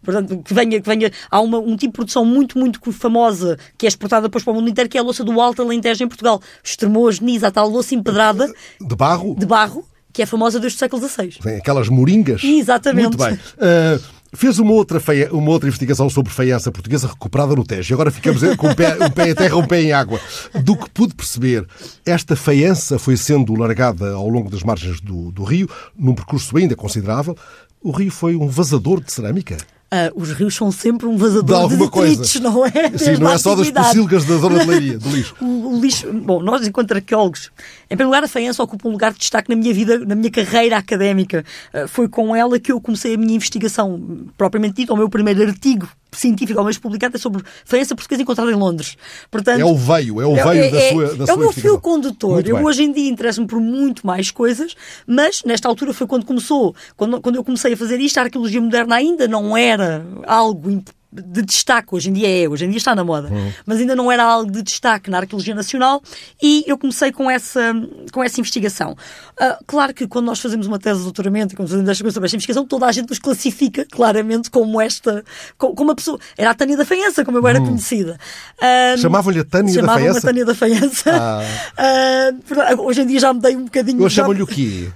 Portanto, 0.04 0.42
que 0.44 0.54
venha, 0.54 0.82
que 0.82 0.88
venha. 0.88 1.12
Há 1.30 1.40
uma, 1.40 1.60
um 1.60 1.76
tipo 1.76 1.92
de 1.92 1.98
produção 1.98 2.26
muito, 2.26 2.58
muito 2.58 2.80
famosa 2.92 3.58
que 3.78 3.86
é 3.86 3.90
exportada 3.90 4.28
depois 4.28 4.44
para 4.44 4.52
o 4.52 4.56
mundo 4.56 4.70
inteiro, 4.70 4.90
que 4.90 4.98
é 4.98 5.02
a 5.02 5.04
louça 5.04 5.24
do 5.24 5.40
Alto 5.40 5.62
Alentejo 5.62 6.04
em 6.04 6.08
Portugal. 6.08 6.42
Estremoz, 6.64 7.20
Niza, 7.20 7.48
a 7.48 7.52
tal 7.52 7.70
louça 7.70 7.96
empedrada. 7.96 8.52
De 8.80 8.96
barro? 8.96 9.36
De 9.36 9.46
barro, 9.46 9.88
que 10.12 10.22
é 10.22 10.26
famosa 10.26 10.60
desde 10.60 10.78
o 10.78 10.80
século 10.80 11.08
XVI. 11.08 11.58
Aquelas 11.58 11.90
moringas. 11.90 12.44
Exatamente. 12.44 13.18
Muito 13.18 13.18
bem. 13.18 13.34
Uh... 13.34 14.24
Fez 14.36 14.58
uma 14.58 14.72
outra, 14.72 15.00
feia, 15.00 15.32
uma 15.32 15.52
outra 15.52 15.68
investigação 15.68 16.10
sobre 16.10 16.34
faiança 16.34 16.72
portuguesa 16.72 17.08
recuperada 17.08 17.56
no 17.56 17.64
Tejo. 17.64 17.94
Agora 17.94 18.10
ficamos 18.10 18.42
com 18.56 18.68
um 18.68 18.74
pé, 18.74 18.98
um 19.00 19.12
pé 19.12 19.30
em 19.30 19.36
terra, 19.36 19.56
um 19.56 19.68
pé 19.68 19.84
em 19.84 19.94
água. 19.94 20.20
Do 20.64 20.76
que 20.76 20.90
pude 20.90 21.14
perceber, 21.14 21.68
esta 22.04 22.36
faiança 22.36 22.98
foi 22.98 23.16
sendo 23.16 23.54
largada 23.54 24.12
ao 24.14 24.28
longo 24.28 24.50
das 24.50 24.64
margens 24.64 25.00
do, 25.00 25.32
do 25.32 25.44
rio, 25.44 25.70
num 25.96 26.16
percurso 26.16 26.58
ainda 26.58 26.76
considerável. 26.76 27.38
O 27.80 27.92
rio 27.92 28.10
foi 28.10 28.36
um 28.36 28.48
vazador 28.48 29.04
de 29.04 29.14
cerâmica? 29.14 29.56
Uh, 29.94 30.20
os 30.20 30.32
rios 30.32 30.56
são 30.56 30.72
sempre 30.72 31.06
um 31.06 31.16
vazador 31.16 31.68
de, 31.68 31.76
de 31.78 31.84
detritos, 31.84 32.32
coisa. 32.34 32.50
não 32.50 32.66
é? 32.66 32.98
Sim, 32.98 33.18
não 33.20 33.32
é 33.32 33.38
só 33.38 33.54
das 33.54 33.70
pocilgas 33.70 34.26
da 34.26 34.38
zona 34.38 34.60
de 34.62 34.66
leiria, 34.66 34.98
do 34.98 35.08
lixo. 35.08 35.36
o, 35.40 35.76
o, 35.76 35.80
lixo. 35.80 36.12
Bom, 36.12 36.42
nós, 36.42 36.66
enquanto 36.66 36.94
arqueólogos, 36.94 37.52
em 37.86 37.90
primeiro 37.90 38.10
lugar, 38.10 38.24
a 38.24 38.28
faiança 38.28 38.64
ocupa 38.64 38.88
um 38.88 38.92
lugar 38.92 39.14
de 39.14 39.20
destaque 39.20 39.52
na 39.52 39.56
minha 39.56 39.72
vida, 39.72 40.00
na 40.00 40.16
minha 40.16 40.32
carreira 40.32 40.78
académica. 40.78 41.46
Uh, 41.72 41.88
foi 41.88 42.10
com 42.10 42.36
ela 42.36 42.60
que 42.60 42.72
eu 42.72 42.82
comecei 42.82 43.14
a 43.14 43.18
minha 43.18 43.36
investigação, 43.36 44.02
propriamente 44.36 44.78
dita, 44.78 44.94
o 44.94 44.98
meu 44.98 45.10
primeiro 45.10 45.44
artigo 45.44 45.88
científico 46.14 46.60
ao 46.60 46.66
menos 46.66 46.78
publicado 46.78 47.16
é 47.16 47.20
sobre 47.20 47.44
faiança 47.66 47.96
portuguesa 47.96 48.22
encontrada 48.22 48.52
em 48.52 48.56
Londres. 48.56 48.96
Portanto, 49.30 49.60
é 49.60 49.66
o 49.66 49.76
veio, 49.76 50.22
é 50.22 50.26
o 50.26 50.34
veio 50.34 50.64
é, 50.64 50.70
da 50.70 50.78
é, 50.78 50.92
sua 50.92 51.16
da 51.16 51.32
É 51.32 51.36
o 51.36 51.38
meu 51.38 51.52
fio 51.52 51.80
condutor. 51.80 52.44
Eu 52.46 52.64
hoje 52.64 52.84
em 52.84 52.92
dia 52.92 53.10
interesso-me 53.10 53.48
por 53.48 53.60
muito 53.60 54.06
mais 54.06 54.32
coisas, 54.32 54.76
mas 55.06 55.44
nesta 55.44 55.68
altura 55.68 55.94
foi 55.94 56.08
quando 56.08 56.26
começou, 56.26 56.76
quando, 56.96 57.22
quando 57.22 57.36
eu 57.36 57.44
comecei 57.44 57.74
a 57.74 57.78
fazer 57.78 58.00
isto, 58.00 58.18
a 58.18 58.24
arqueologia 58.24 58.62
moderna 58.62 58.96
ainda 58.96 59.28
não 59.28 59.56
era 59.56 60.06
algo 60.26 60.70
importante 60.70 61.03
de 61.14 61.42
destaque, 61.42 61.94
hoje 61.94 62.10
em 62.10 62.14
dia 62.14 62.46
é, 62.46 62.50
hoje 62.50 62.66
em 62.66 62.70
dia 62.70 62.78
está 62.78 62.96
na 62.96 63.04
moda, 63.04 63.30
uhum. 63.30 63.52
mas 63.66 63.80
ainda 63.80 63.96
não 63.96 64.12
era 64.12 64.24
algo 64.24 64.52
de 64.52 64.62
destaque 64.62 65.10
na 65.10 65.20
arqueologia 65.20 65.54
nacional 65.54 66.02
e 66.42 66.64
eu 66.68 66.78
comecei 66.78 67.12
com 67.12 67.30
essa, 67.30 67.74
com 68.12 68.24
essa 68.24 68.40
investigação. 68.40 68.92
Uh, 68.92 69.64
claro 69.66 69.94
que 69.94 70.08
quando 70.08 70.26
nós 70.26 70.40
fazemos 70.40 70.68
uma 70.68 70.80
tese 70.80 71.00
de 71.00 71.04
doutoramento 71.04 71.54
e 71.54 71.58
quando 71.58 71.70
fazemos 71.70 71.90
esta 71.90 72.04
coisa 72.04 72.14
sobre 72.14 72.26
esta 72.26 72.36
investigação, 72.36 72.66
toda 72.66 72.86
a 72.86 72.92
gente 72.92 73.10
nos 73.10 73.20
classifica 73.20 73.86
claramente 73.86 74.50
como 74.50 74.80
esta, 74.80 75.24
como, 75.58 75.76
como 75.76 75.90
uma 75.90 75.96
pessoa. 75.96 76.20
Era 76.38 76.52
a 76.52 76.54
Tânia 76.54 76.78
da 76.78 76.86
Fanhança, 76.86 77.24
como 77.24 77.38
eu 77.38 77.48
era 77.48 77.60
uhum. 77.60 77.68
conhecida. 77.68 78.18
Uh, 78.58 78.98
Chamavam-lhe 78.98 79.40
a 79.40 79.44
Tânia 79.44 79.82
da 79.82 79.88
Fanhança? 79.88 80.18
A 80.18 80.22
Tânia 80.22 80.46
da 80.46 80.56
Fanhança. 80.56 81.12
Ah. 81.12 81.44
Uh, 81.74 82.82
hoje 82.82 83.02
em 83.02 83.06
dia 83.06 83.20
já 83.20 83.34
mudei 83.34 83.56
um 83.56 83.66
bocadinho. 83.66 84.02
Eu 84.02 84.10
chamo-lhe 84.10 84.42
o 84.42 84.48
quê? 84.48 84.90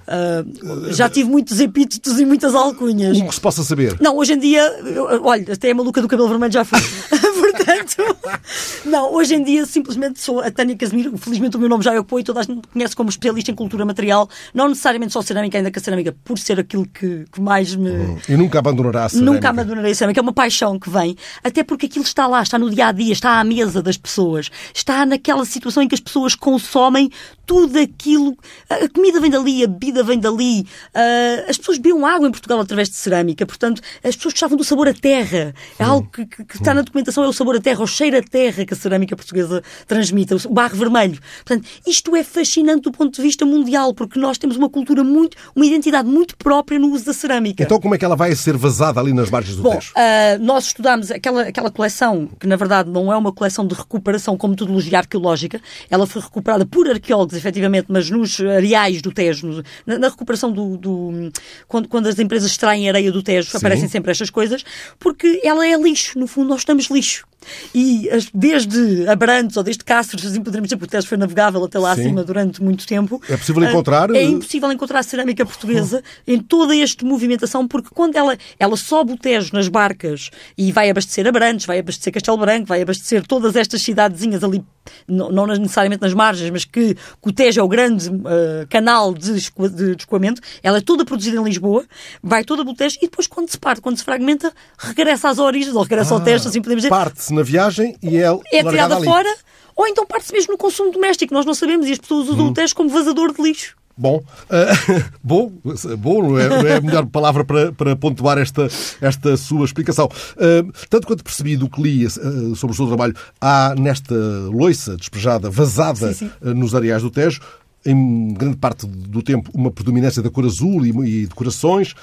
já 0.90 1.08
tive 1.08 1.28
muitos 1.28 1.60
epítetos 1.60 2.18
e 2.18 2.24
muitas 2.24 2.54
alcunhas. 2.54 3.18
O 3.18 3.26
que 3.26 3.34
se 3.34 3.40
possa 3.40 3.62
saber? 3.62 3.96
Não, 4.00 4.16
hoje 4.16 4.32
em 4.32 4.38
dia, 4.38 4.62
eu, 4.84 5.24
olha, 5.24 5.52
até 5.52 5.70
é 5.70 5.74
maluca 5.74 6.00
do 6.00 6.07
cabelo 6.08 6.28
vermelho 6.28 6.52
já 6.52 6.64
fui. 6.64 6.80
Portanto, 7.58 8.16
não, 8.86 9.12
hoje 9.12 9.34
em 9.34 9.42
dia 9.42 9.66
simplesmente 9.66 10.20
sou 10.20 10.40
a 10.40 10.50
Tânia 10.50 10.76
Casimiro, 10.76 11.16
felizmente 11.18 11.56
o 11.56 11.60
meu 11.60 11.68
nome 11.68 11.82
já 11.82 11.92
é 11.92 11.98
apoio, 11.98 12.24
toda 12.24 12.40
a 12.40 12.42
gente 12.42 12.56
me 12.56 12.62
conhece 12.72 12.94
como 12.94 13.10
especialista 13.10 13.50
em 13.50 13.54
cultura 13.54 13.84
material, 13.84 14.28
não 14.54 14.68
necessariamente 14.68 15.12
só 15.12 15.22
cerâmica, 15.22 15.58
ainda 15.58 15.70
que 15.70 15.78
a 15.78 15.82
cerâmica, 15.82 16.14
por 16.24 16.38
ser 16.38 16.60
aquilo 16.60 16.86
que, 16.86 17.24
que 17.32 17.40
mais 17.40 17.74
me. 17.74 17.90
Hum, 17.90 18.18
e 18.28 18.36
nunca 18.36 18.58
abandonará 18.58 19.06
a 19.06 19.08
cerâmica. 19.08 19.32
Nunca 19.32 19.48
abandonarei 19.48 19.92
a 19.92 19.94
cerâmica, 19.94 20.20
é 20.20 20.22
uma 20.22 20.32
paixão 20.32 20.78
que 20.78 20.88
vem, 20.88 21.16
até 21.42 21.64
porque 21.64 21.86
aquilo 21.86 22.04
está 22.04 22.26
lá, 22.26 22.42
está 22.42 22.58
no 22.58 22.70
dia 22.70 22.86
a 22.86 22.92
dia, 22.92 23.12
está 23.12 23.40
à 23.40 23.44
mesa 23.44 23.82
das 23.82 23.96
pessoas, 23.96 24.50
está 24.72 25.04
naquela 25.04 25.44
situação 25.44 25.82
em 25.82 25.88
que 25.88 25.94
as 25.94 26.00
pessoas 26.00 26.34
consomem 26.34 27.10
tudo 27.44 27.78
aquilo. 27.78 28.36
A 28.68 28.88
comida 28.88 29.20
vem 29.20 29.30
dali, 29.30 29.64
a 29.64 29.66
bebida 29.66 30.02
vem 30.02 30.18
dali, 30.18 30.66
uh, 30.94 31.48
as 31.48 31.56
pessoas 31.56 31.78
bebiam 31.78 32.04
água 32.06 32.28
em 32.28 32.30
Portugal 32.30 32.60
através 32.60 32.88
de 32.88 32.96
cerâmica, 32.96 33.46
portanto, 33.46 33.80
as 34.04 34.14
pessoas 34.14 34.34
gostavam 34.34 34.56
do 34.56 34.64
sabor 34.64 34.88
a 34.88 34.94
terra. 34.94 35.54
É 35.78 35.84
algo 35.84 36.08
que, 36.12 36.26
que, 36.26 36.44
que 36.44 36.56
está 36.56 36.74
na 36.74 36.82
documentação, 36.82 37.24
é 37.24 37.28
o 37.28 37.32
sabor 37.32 37.47
a 37.56 37.60
terra, 37.60 37.82
o 37.82 37.86
cheiro 37.86 38.18
a 38.18 38.22
terra 38.22 38.64
que 38.64 38.74
a 38.74 38.76
cerâmica 38.76 39.16
portuguesa 39.16 39.62
transmite, 39.86 40.34
o 40.34 40.52
barro 40.52 40.76
vermelho. 40.76 41.18
Portanto, 41.44 41.68
isto 41.86 42.14
é 42.14 42.22
fascinante 42.22 42.82
do 42.82 42.92
ponto 42.92 43.14
de 43.14 43.22
vista 43.22 43.44
mundial, 43.44 43.94
porque 43.94 44.18
nós 44.18 44.38
temos 44.38 44.56
uma 44.56 44.68
cultura 44.68 45.02
muito, 45.02 45.36
uma 45.54 45.66
identidade 45.66 46.08
muito 46.08 46.36
própria 46.36 46.78
no 46.78 46.88
uso 46.92 47.04
da 47.04 47.12
cerâmica. 47.12 47.62
Então, 47.62 47.80
como 47.80 47.94
é 47.94 47.98
que 47.98 48.04
ela 48.04 48.16
vai 48.16 48.34
ser 48.34 48.56
vazada 48.56 49.00
ali 49.00 49.12
nas 49.12 49.30
margens 49.30 49.56
do 49.56 49.62
Bom, 49.62 49.74
Tejo? 49.74 49.92
Uh, 49.92 50.44
nós 50.44 50.66
estudámos 50.66 51.10
aquela, 51.10 51.42
aquela 51.42 51.70
coleção, 51.70 52.28
que 52.38 52.46
na 52.46 52.56
verdade 52.56 52.90
não 52.90 53.12
é 53.12 53.16
uma 53.16 53.32
coleção 53.32 53.66
de 53.66 53.74
recuperação 53.74 54.36
com 54.36 54.48
metodologia 54.48 54.98
arqueológica, 54.98 55.60
ela 55.90 56.06
foi 56.06 56.22
recuperada 56.22 56.66
por 56.66 56.88
arqueólogos, 56.88 57.36
efetivamente, 57.36 57.86
mas 57.88 58.10
nos 58.10 58.40
areais 58.40 59.02
do 59.02 59.12
Tejo, 59.12 59.62
na, 59.86 59.98
na 59.98 60.08
recuperação 60.08 60.52
do. 60.52 60.76
do 60.76 61.32
quando, 61.66 61.88
quando, 61.88 62.06
as 62.06 62.18
empresas 62.18 62.50
extraem 62.50 62.88
areia 62.88 63.12
do 63.12 63.22
Tejo, 63.22 63.50
Sim. 63.50 63.58
aparecem 63.58 63.88
sempre 63.88 64.10
estas 64.10 64.30
coisas, 64.30 64.64
porque 64.98 65.40
ela 65.44 65.66
é 65.66 65.76
lixo, 65.76 66.18
no 66.18 66.26
fundo, 66.26 66.48
nós 66.48 66.60
estamos 66.60 66.86
lixo. 66.86 67.26
E 67.74 68.08
desde 68.34 69.08
Abrantes 69.08 69.56
ou 69.56 69.62
desde 69.62 69.84
Cáceres, 69.84 70.26
assim 70.26 70.38
poderíamos 70.38 70.68
dizer, 70.68 70.76
porque 70.76 70.88
o 70.88 70.98
Tejo 70.98 71.06
foi 71.06 71.18
navegável 71.18 71.64
até 71.64 71.78
lá 71.78 71.94
Sim. 71.94 72.02
acima 72.02 72.24
durante 72.24 72.62
muito 72.62 72.86
tempo. 72.86 73.20
É 73.28 73.36
possível 73.36 73.64
encontrar? 73.64 74.10
É 74.10 74.22
impossível 74.22 74.70
encontrar 74.72 75.02
cerâmica 75.02 75.44
portuguesa 75.44 76.02
em 76.26 76.38
toda 76.38 76.76
esta 76.76 77.04
movimentação, 77.04 77.66
porque 77.66 77.88
quando 77.94 78.16
ela, 78.16 78.36
ela 78.58 78.76
sobe 78.76 79.12
o 79.12 79.16
Tejo 79.16 79.50
nas 79.52 79.68
barcas 79.68 80.30
e 80.56 80.72
vai 80.72 80.90
abastecer 80.90 81.26
Abrantes, 81.26 81.66
vai 81.66 81.78
abastecer 81.78 82.12
Castelo 82.12 82.38
Branco, 82.38 82.66
vai 82.66 82.82
abastecer 82.82 83.26
todas 83.26 83.56
estas 83.56 83.82
cidadezinhas 83.82 84.42
ali, 84.42 84.64
não, 85.06 85.30
não 85.30 85.46
necessariamente 85.46 86.02
nas 86.02 86.14
margens, 86.14 86.50
mas 86.50 86.64
que, 86.64 86.94
que 86.94 87.00
o 87.22 87.32
Tejo 87.32 87.60
é 87.60 87.62
o 87.62 87.68
grande 87.68 88.08
uh, 88.08 88.66
canal 88.68 89.14
de, 89.14 89.34
de, 89.34 89.94
de 89.94 90.02
escoamento, 90.02 90.40
ela 90.62 90.78
é 90.78 90.80
toda 90.80 91.04
produzida 91.04 91.36
em 91.38 91.44
Lisboa, 91.44 91.84
vai 92.22 92.44
toda 92.44 92.62
o 92.62 92.74
Tejo 92.74 92.98
e 93.00 93.06
depois 93.06 93.26
quando 93.26 93.48
se 93.48 93.58
parte, 93.58 93.80
quando 93.80 93.96
se 93.96 94.04
fragmenta, 94.04 94.52
regressa 94.78 95.28
às 95.28 95.38
origens, 95.38 95.74
ou 95.74 95.82
regressa 95.82 96.14
ah, 96.14 96.18
ao 96.18 96.24
Tejo, 96.24 96.48
assim 96.48 96.60
podemos 96.60 96.82
dizer. 96.82 96.94
Parte-se 97.28 97.34
na 97.34 97.42
viagem 97.42 97.96
e 98.02 98.16
é 98.16 98.26
É 98.52 98.64
tirada 98.64 98.96
ali. 98.96 99.04
fora, 99.04 99.34
ou 99.76 99.86
então 99.86 100.06
parte-se 100.06 100.32
mesmo 100.32 100.52
no 100.52 100.58
consumo 100.58 100.90
doméstico. 100.90 101.32
Nós 101.34 101.44
não 101.44 101.54
sabemos 101.54 101.86
e 101.86 101.92
as 101.92 101.98
pessoas 101.98 102.28
usam 102.28 102.46
hum. 102.46 102.50
o 102.50 102.54
Tejo 102.54 102.74
como 102.74 102.88
vazador 102.88 103.32
de 103.32 103.42
lixo. 103.42 103.76
Bom, 103.96 104.18
uh, 104.18 105.04
bom, 105.22 105.52
bom 105.98 106.22
não, 106.22 106.38
é, 106.38 106.72
é 106.72 106.76
a 106.76 106.80
melhor 106.80 107.04
palavra 107.06 107.44
para, 107.44 107.72
para 107.72 107.96
pontuar 107.96 108.38
esta, 108.38 108.68
esta 109.00 109.36
sua 109.36 109.64
explicação. 109.64 110.06
Uh, 110.06 110.72
tanto 110.88 111.06
quanto 111.06 111.24
percebi 111.24 111.56
do 111.56 111.68
que 111.68 111.82
li 111.82 112.06
uh, 112.06 112.54
sobre 112.54 112.74
o 112.74 112.76
seu 112.76 112.86
trabalho, 112.86 113.14
há 113.40 113.74
nesta 113.76 114.14
loiça 114.52 114.96
despejada, 114.96 115.50
vazada 115.50 116.12
sim, 116.14 116.30
sim. 116.30 116.54
nos 116.54 116.76
areais 116.76 117.02
do 117.02 117.10
Tejo, 117.10 117.40
em 117.84 118.34
grande 118.34 118.56
parte 118.56 118.86
do 118.86 119.20
tempo, 119.20 119.50
uma 119.52 119.70
predominância 119.70 120.22
da 120.22 120.30
cor 120.30 120.44
azul 120.44 120.86
e, 120.86 120.90
e 120.90 121.26
decorações, 121.26 121.94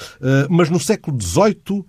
mas 0.50 0.70
no 0.70 0.80
século 0.80 1.22
XVIII 1.22 1.86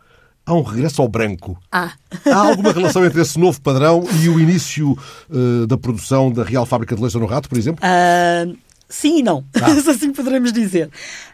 há 0.47 0.55
um 0.55 0.63
regresso 0.63 1.03
ao 1.03 1.09
branco. 1.09 1.59
Ah. 1.71 1.93
Há 2.25 2.37
alguma 2.37 2.73
relação 2.73 3.05
entre 3.05 3.21
esse 3.21 3.39
novo 3.39 3.61
padrão 3.61 4.05
e 4.23 4.29
o 4.29 4.39
início 4.39 4.97
uh, 5.29 5.67
da 5.67 5.77
produção 5.77 6.33
da 6.33 6.45
Real 6.45 6.65
Fábrica 6.65 6.95
de 6.95 7.03
Leite 7.03 7.19
no 7.19 7.27
Rato, 7.27 7.49
por 7.49 7.59
exemplo? 7.59 7.85
Uh, 7.85 8.57
sim 8.89 9.19
e 9.19 9.23
não. 9.23 9.45
Ah. 9.61 9.73
assim 9.91 10.13
poderemos 10.13 10.53
dizer. 10.53 10.89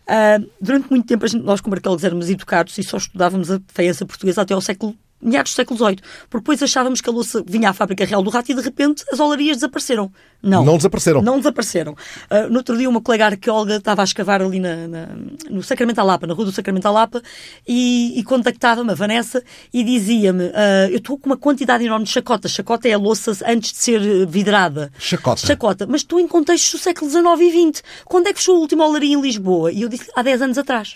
Uh, 0.08 0.48
durante 0.60 0.88
muito 0.90 1.06
tempo, 1.06 1.26
nós 1.44 1.60
como 1.60 1.74
arqueólogos 1.74 2.04
éramos 2.04 2.30
educados 2.30 2.76
e 2.78 2.82
só 2.82 2.96
estudávamos 2.96 3.50
a 3.50 3.60
feiança 3.68 4.06
portuguesa 4.06 4.42
até 4.42 4.54
ao 4.54 4.60
século 4.62 4.96
meados 5.22 5.52
do 5.52 5.54
século 5.54 5.78
XVIII, 5.78 5.98
porque 6.28 6.42
depois 6.42 6.62
achávamos 6.62 7.00
que 7.00 7.08
a 7.08 7.12
louça 7.12 7.42
vinha 7.46 7.70
à 7.70 7.72
fábrica 7.72 8.04
real 8.04 8.22
do 8.22 8.30
rato 8.30 8.50
e 8.50 8.54
de 8.54 8.60
repente 8.60 9.04
as 9.12 9.20
olarias 9.20 9.58
desapareceram. 9.58 10.10
Não. 10.42 10.64
Não 10.64 10.76
desapareceram. 10.76 11.22
Não 11.22 11.38
desapareceram. 11.38 11.92
Uh, 11.92 12.50
no 12.50 12.56
outro 12.56 12.76
dia, 12.76 12.88
uma 12.88 13.00
colega 13.00 13.26
arqueóloga 13.26 13.76
estava 13.76 14.02
a 14.02 14.04
escavar 14.04 14.42
ali 14.42 14.58
na, 14.58 14.88
na, 14.88 15.08
no 15.48 15.62
Sacramento 15.62 15.96
da 15.96 16.02
Lapa, 16.02 16.26
na 16.26 16.34
rua 16.34 16.46
do 16.46 16.52
Sacramento 16.52 16.82
da 16.82 16.90
Lapa, 16.90 17.22
e, 17.66 18.18
e 18.18 18.24
contactava-me, 18.24 18.90
a 18.90 18.94
Vanessa, 18.94 19.42
e 19.72 19.84
dizia-me: 19.84 20.46
uh, 20.46 20.90
Eu 20.90 20.96
estou 20.96 21.16
com 21.16 21.26
uma 21.26 21.36
quantidade 21.36 21.84
enorme 21.84 22.04
de 22.04 22.10
chacotas. 22.10 22.50
Chacota 22.50 22.88
é 22.88 22.92
a 22.92 22.98
louça 22.98 23.38
antes 23.46 23.72
de 23.72 23.78
ser 23.78 24.26
vidrada. 24.26 24.90
Chacota. 24.98 25.46
Chacota. 25.46 25.86
Mas 25.86 26.00
estou 26.00 26.18
em 26.18 26.26
contextos 26.26 26.72
do 26.72 26.82
século 26.82 27.08
XIX 27.08 27.24
e 27.40 27.70
XX. 27.72 27.82
Quando 28.04 28.26
é 28.26 28.32
que 28.32 28.40
fechou 28.40 28.56
a 28.56 28.58
última 28.58 28.84
olaria 28.84 29.14
em 29.14 29.20
Lisboa? 29.20 29.70
E 29.70 29.82
eu 29.82 29.88
disse: 29.88 30.10
há 30.16 30.22
10 30.22 30.42
anos 30.42 30.58
atrás. 30.58 30.94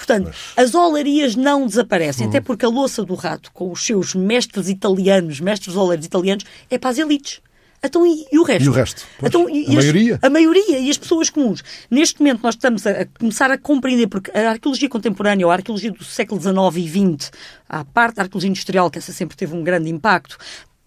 Portanto, 0.00 0.28
Mas... 0.28 0.52
as 0.56 0.74
olarias 0.74 1.36
não 1.36 1.66
desaparecem, 1.66 2.26
hum. 2.26 2.30
até 2.30 2.40
porque 2.40 2.64
a 2.64 2.68
louça 2.68 3.04
do 3.04 3.14
rato, 3.14 3.52
com 3.52 3.70
os 3.70 3.84
seus 3.84 4.14
mestres 4.14 4.70
italianos, 4.70 5.40
mestres 5.40 5.76
oleiros 5.76 6.06
italianos, 6.06 6.44
é 6.70 6.78
para 6.78 6.88
as 6.88 6.96
elites. 6.96 7.42
Então, 7.82 8.06
e, 8.06 8.26
e, 8.30 8.38
o 8.38 8.42
resto? 8.42 8.64
E 8.64 8.68
o 8.68 8.72
resto? 8.72 9.06
Pois, 9.18 9.30
então, 9.30 9.48
e, 9.48 9.66
a 9.66 9.72
maioria? 9.72 10.18
a 10.22 10.30
maioria 10.30 10.78
e 10.78 10.90
as 10.90 10.98
pessoas 10.98 11.30
comuns. 11.30 11.62
Neste 11.90 12.20
momento 12.20 12.42
nós 12.42 12.54
estamos 12.54 12.86
a, 12.86 12.90
a, 12.90 13.06
começar 13.06 13.50
a 13.50 13.58
compreender, 13.58 14.06
porque 14.06 14.30
a 14.36 14.50
arqueologia 14.50 14.88
contemporânea 14.88 15.46
ou 15.46 15.50
a 15.50 15.54
arqueologia 15.54 15.90
do 15.90 16.04
século 16.04 16.40
XIX 16.40 16.76
e 16.76 16.88
XX, 16.88 17.32
à 17.68 17.84
parte 17.84 18.16
da 18.16 18.22
arqueologia 18.22 18.50
industrial, 18.50 18.90
que 18.90 18.98
essa 18.98 19.12
sempre 19.12 19.36
teve 19.36 19.54
um 19.54 19.62
grande 19.62 19.90
impacto, 19.90 20.36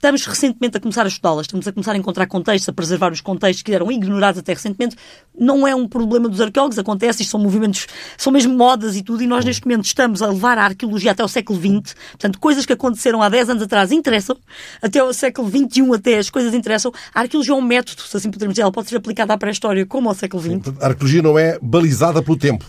Estamos 0.04 0.26
recentemente 0.26 0.76
a 0.76 0.82
começar 0.82 1.06
a 1.06 1.08
estudá-las, 1.08 1.46
estamos 1.46 1.66
a 1.66 1.72
começar 1.72 1.94
a 1.94 1.98
encontrar 1.98 2.28
contextos, 2.28 2.68
a 2.68 2.74
preservar 2.74 3.14
os 3.14 3.22
contextos 3.22 3.64
que 3.64 3.74
eram 3.74 3.90
ignorados 3.90 4.38
até 4.38 4.52
recentemente. 4.52 4.98
Não 5.34 5.66
é 5.66 5.74
um 5.74 5.88
problema 5.88 6.28
dos 6.28 6.42
arqueólogos, 6.42 6.78
acontece, 6.78 7.22
isto 7.22 7.32
são 7.32 7.40
movimentos, 7.40 7.88
são 8.18 8.34
mesmo 8.34 8.54
modas 8.54 8.98
e 8.98 9.02
tudo, 9.02 9.24
e 9.24 9.28
nós 9.28 9.46
neste 9.46 9.66
momento 9.66 9.86
estamos 9.86 10.22
a 10.22 10.28
levar 10.28 10.58
a 10.58 10.66
arqueologia 10.66 11.12
até 11.12 11.24
o 11.24 11.28
século 11.30 11.58
XX. 11.58 11.96
Portanto, 12.12 12.38
coisas 12.38 12.66
que 12.66 12.74
aconteceram 12.74 13.22
há 13.22 13.30
10 13.30 13.52
anos 13.52 13.64
atrás 13.64 13.94
interessam, 13.94 14.36
até 14.82 15.02
o 15.02 15.14
século 15.14 15.50
XXI 15.50 15.96
até 15.96 16.18
as 16.18 16.30
coisas 16.30 16.54
interessam. 16.54 16.92
A 17.14 17.22
arqueologia 17.22 17.54
é 17.54 17.58
um 17.58 17.62
método, 17.62 18.02
se 18.02 18.18
assim 18.18 18.30
podemos 18.30 18.56
dizer, 18.56 18.64
ela 18.64 18.74
pode 18.74 18.90
ser 18.90 18.98
aplicada 18.98 19.34
à 19.34 19.38
pré-história 19.38 19.86
como 19.86 20.10
ao 20.10 20.16
século 20.16 20.44
XX. 20.44 20.82
A 20.82 20.88
arqueologia 20.88 21.22
não 21.22 21.40
é 21.40 21.58
balizada 21.62 22.22
pelo 22.22 22.38
tempo. 22.38 22.66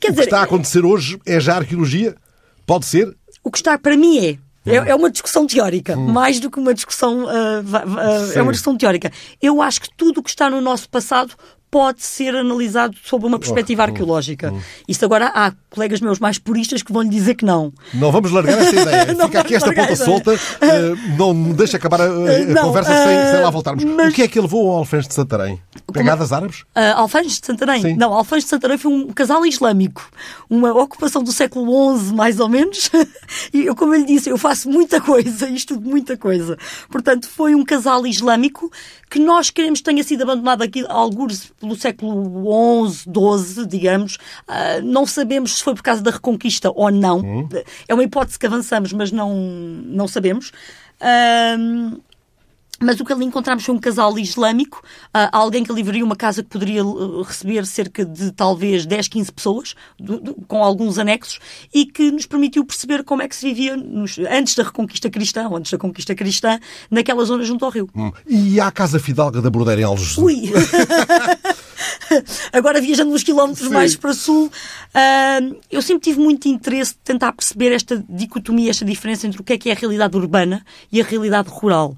Quer 0.00 0.10
o 0.10 0.14
que 0.14 0.20
está 0.22 0.40
a 0.40 0.42
acontecer 0.42 0.84
hoje 0.84 1.16
é 1.24 1.38
já 1.38 1.58
arqueologia? 1.58 2.16
Pode 2.66 2.86
ser? 2.86 3.16
O 3.44 3.52
que 3.52 3.58
está 3.58 3.78
para 3.78 3.96
mim 3.96 4.18
é 4.18 4.49
é, 4.66 4.76
é, 4.76 4.94
uma 4.94 5.10
discussão 5.10 5.46
teórica, 5.46 5.96
hum. 5.96 6.08
mais 6.08 6.38
do 6.38 6.50
que 6.50 6.58
uma 6.58 6.74
discussão. 6.74 7.24
Uh, 7.24 7.60
uh, 7.60 8.32
é 8.34 8.42
uma 8.42 8.52
discussão 8.52 8.76
teórica. 8.76 9.10
Eu 9.40 9.62
acho 9.62 9.80
que 9.80 9.88
tudo 9.96 10.20
o 10.20 10.22
que 10.22 10.30
está 10.30 10.50
no 10.50 10.60
nosso 10.60 10.88
passado 10.88 11.34
pode 11.70 12.02
ser 12.02 12.34
analisado 12.34 12.96
sob 13.04 13.26
uma 13.26 13.38
perspectiva 13.38 13.82
oh, 13.82 13.86
arqueológica. 13.86 14.52
Hum. 14.52 14.60
Isto 14.88 15.04
agora 15.04 15.30
há 15.32 15.52
colegas 15.70 16.00
meus 16.00 16.18
mais 16.18 16.36
puristas 16.36 16.82
que 16.82 16.92
vão 16.92 17.02
lhe 17.02 17.08
dizer 17.08 17.36
que 17.36 17.44
não. 17.44 17.72
Não 17.94 18.10
vamos 18.10 18.32
largar 18.32 18.58
esta 18.60 18.80
ideia. 18.80 19.06
Fica 19.06 19.40
aqui 19.40 19.54
esta 19.54 19.72
ponta 19.72 19.96
solta. 19.96 20.34
Uh, 20.34 21.16
não 21.16 21.32
me 21.32 21.54
deixa 21.54 21.76
acabar 21.76 22.00
a, 22.00 22.04
a 22.04 22.38
não, 22.44 22.62
conversa 22.64 22.90
uh, 22.90 22.94
sem, 22.94 23.32
sem, 23.32 23.40
lá 23.40 23.50
voltarmos. 23.50 23.84
Mas... 23.84 24.12
O 24.12 24.14
que 24.14 24.22
é 24.22 24.28
que 24.28 24.40
levou 24.40 24.70
ao 24.70 24.78
Alfãs 24.78 25.06
de 25.06 25.14
Santarém? 25.14 25.60
Pegadas 25.92 26.32
árabes? 26.32 26.62
Uh, 26.76 26.96
Alfãs 26.96 27.26
de 27.26 27.46
Santarém? 27.46 27.82
Sim. 27.82 27.96
Não, 27.96 28.12
Alfãs 28.12 28.42
de 28.42 28.50
Santarém 28.50 28.76
foi 28.76 28.92
um 28.92 29.12
casal 29.12 29.46
islâmico. 29.46 30.10
Uma 30.48 30.72
ocupação 30.72 31.22
do 31.22 31.30
século 31.30 31.98
XI, 31.98 32.12
mais 32.14 32.40
ou 32.40 32.48
menos. 32.48 32.90
e 33.54 33.66
eu, 33.66 33.76
como 33.76 33.94
eu 33.94 34.00
lhe 34.00 34.06
disse, 34.06 34.28
eu 34.28 34.36
faço 34.36 34.68
muita 34.68 35.00
coisa, 35.00 35.48
estudo 35.50 35.88
muita 35.88 36.16
coisa. 36.16 36.58
Portanto, 36.90 37.28
foi 37.28 37.54
um 37.54 37.64
casal 37.64 38.04
islâmico 38.06 38.70
que 39.10 39.18
nós 39.18 39.50
queremos 39.50 39.80
que 39.80 39.84
tenha 39.84 40.04
sido 40.04 40.22
abandonado 40.22 40.62
aqui, 40.62 40.84
alguns 40.88 41.46
pelo 41.60 41.74
século 41.74 42.88
XI, 42.88 43.10
XII, 43.54 43.66
digamos. 43.66 44.14
Uh, 44.48 44.82
não 44.84 45.04
sabemos 45.04 45.56
se 45.56 45.64
foi 45.64 45.74
por 45.74 45.82
causa 45.82 46.00
da 46.00 46.12
Reconquista 46.12 46.70
ou 46.72 46.90
não. 46.92 47.18
Hum. 47.18 47.48
É 47.88 47.92
uma 47.92 48.04
hipótese 48.04 48.38
que 48.38 48.46
avançamos, 48.46 48.92
mas 48.92 49.10
não, 49.10 49.34
não 49.34 50.06
sabemos. 50.06 50.52
Uh, 51.00 52.00
mas 52.80 52.98
o 52.98 53.04
que 53.04 53.12
ali 53.12 53.24
encontramos 53.24 53.64
foi 53.64 53.74
um 53.74 53.78
casal 53.78 54.18
islâmico, 54.18 54.82
uh, 55.14 55.28
alguém 55.32 55.62
que 55.62 55.72
livraria 55.72 56.04
uma 56.04 56.16
casa 56.16 56.42
que 56.42 56.48
poderia 56.48 56.84
uh, 56.84 57.22
receber 57.22 57.66
cerca 57.66 58.04
de 58.04 58.32
talvez 58.32 58.86
10, 58.86 59.08
15 59.08 59.32
pessoas, 59.32 59.74
do, 59.98 60.18
do, 60.18 60.34
com 60.48 60.64
alguns 60.64 60.98
anexos, 60.98 61.38
e 61.72 61.84
que 61.84 62.10
nos 62.10 62.26
permitiu 62.26 62.64
perceber 62.64 63.04
como 63.04 63.22
é 63.22 63.28
que 63.28 63.36
se 63.36 63.46
vivia 63.46 63.76
nos, 63.76 64.18
antes 64.18 64.54
da 64.54 64.62
reconquista 64.62 65.10
cristã, 65.10 65.48
ou 65.48 65.56
antes 65.56 65.70
da 65.70 65.78
conquista 65.78 66.14
cristã, 66.14 66.58
naquela 66.90 67.24
zona 67.24 67.44
junto 67.44 67.64
ao 67.64 67.70
rio. 67.70 67.88
Hum. 67.94 68.10
E 68.26 68.58
há 68.58 68.68
a 68.68 68.72
Casa 68.72 68.98
Fidalga 68.98 69.42
da 69.42 69.50
Bordeira 69.50 69.82
em? 69.82 69.86
Ui! 70.18 70.52
Agora 72.52 72.80
viajando 72.80 73.12
uns 73.12 73.22
quilómetros 73.22 73.68
Sim. 73.68 73.74
mais 73.74 73.96
para 73.96 74.12
sul, 74.12 74.46
uh, 74.46 75.60
eu 75.70 75.82
sempre 75.82 76.02
tive 76.02 76.20
muito 76.20 76.48
interesse 76.48 76.92
de 76.92 77.00
tentar 77.00 77.32
perceber 77.32 77.72
esta 77.72 78.02
dicotomia, 78.08 78.70
esta 78.70 78.84
diferença 78.84 79.26
entre 79.26 79.40
o 79.40 79.44
que 79.44 79.52
é 79.52 79.58
que 79.58 79.70
é 79.70 79.72
a 79.72 79.76
realidade 79.76 80.16
urbana 80.16 80.64
e 80.90 81.00
a 81.00 81.04
realidade 81.04 81.48
rural. 81.48 81.96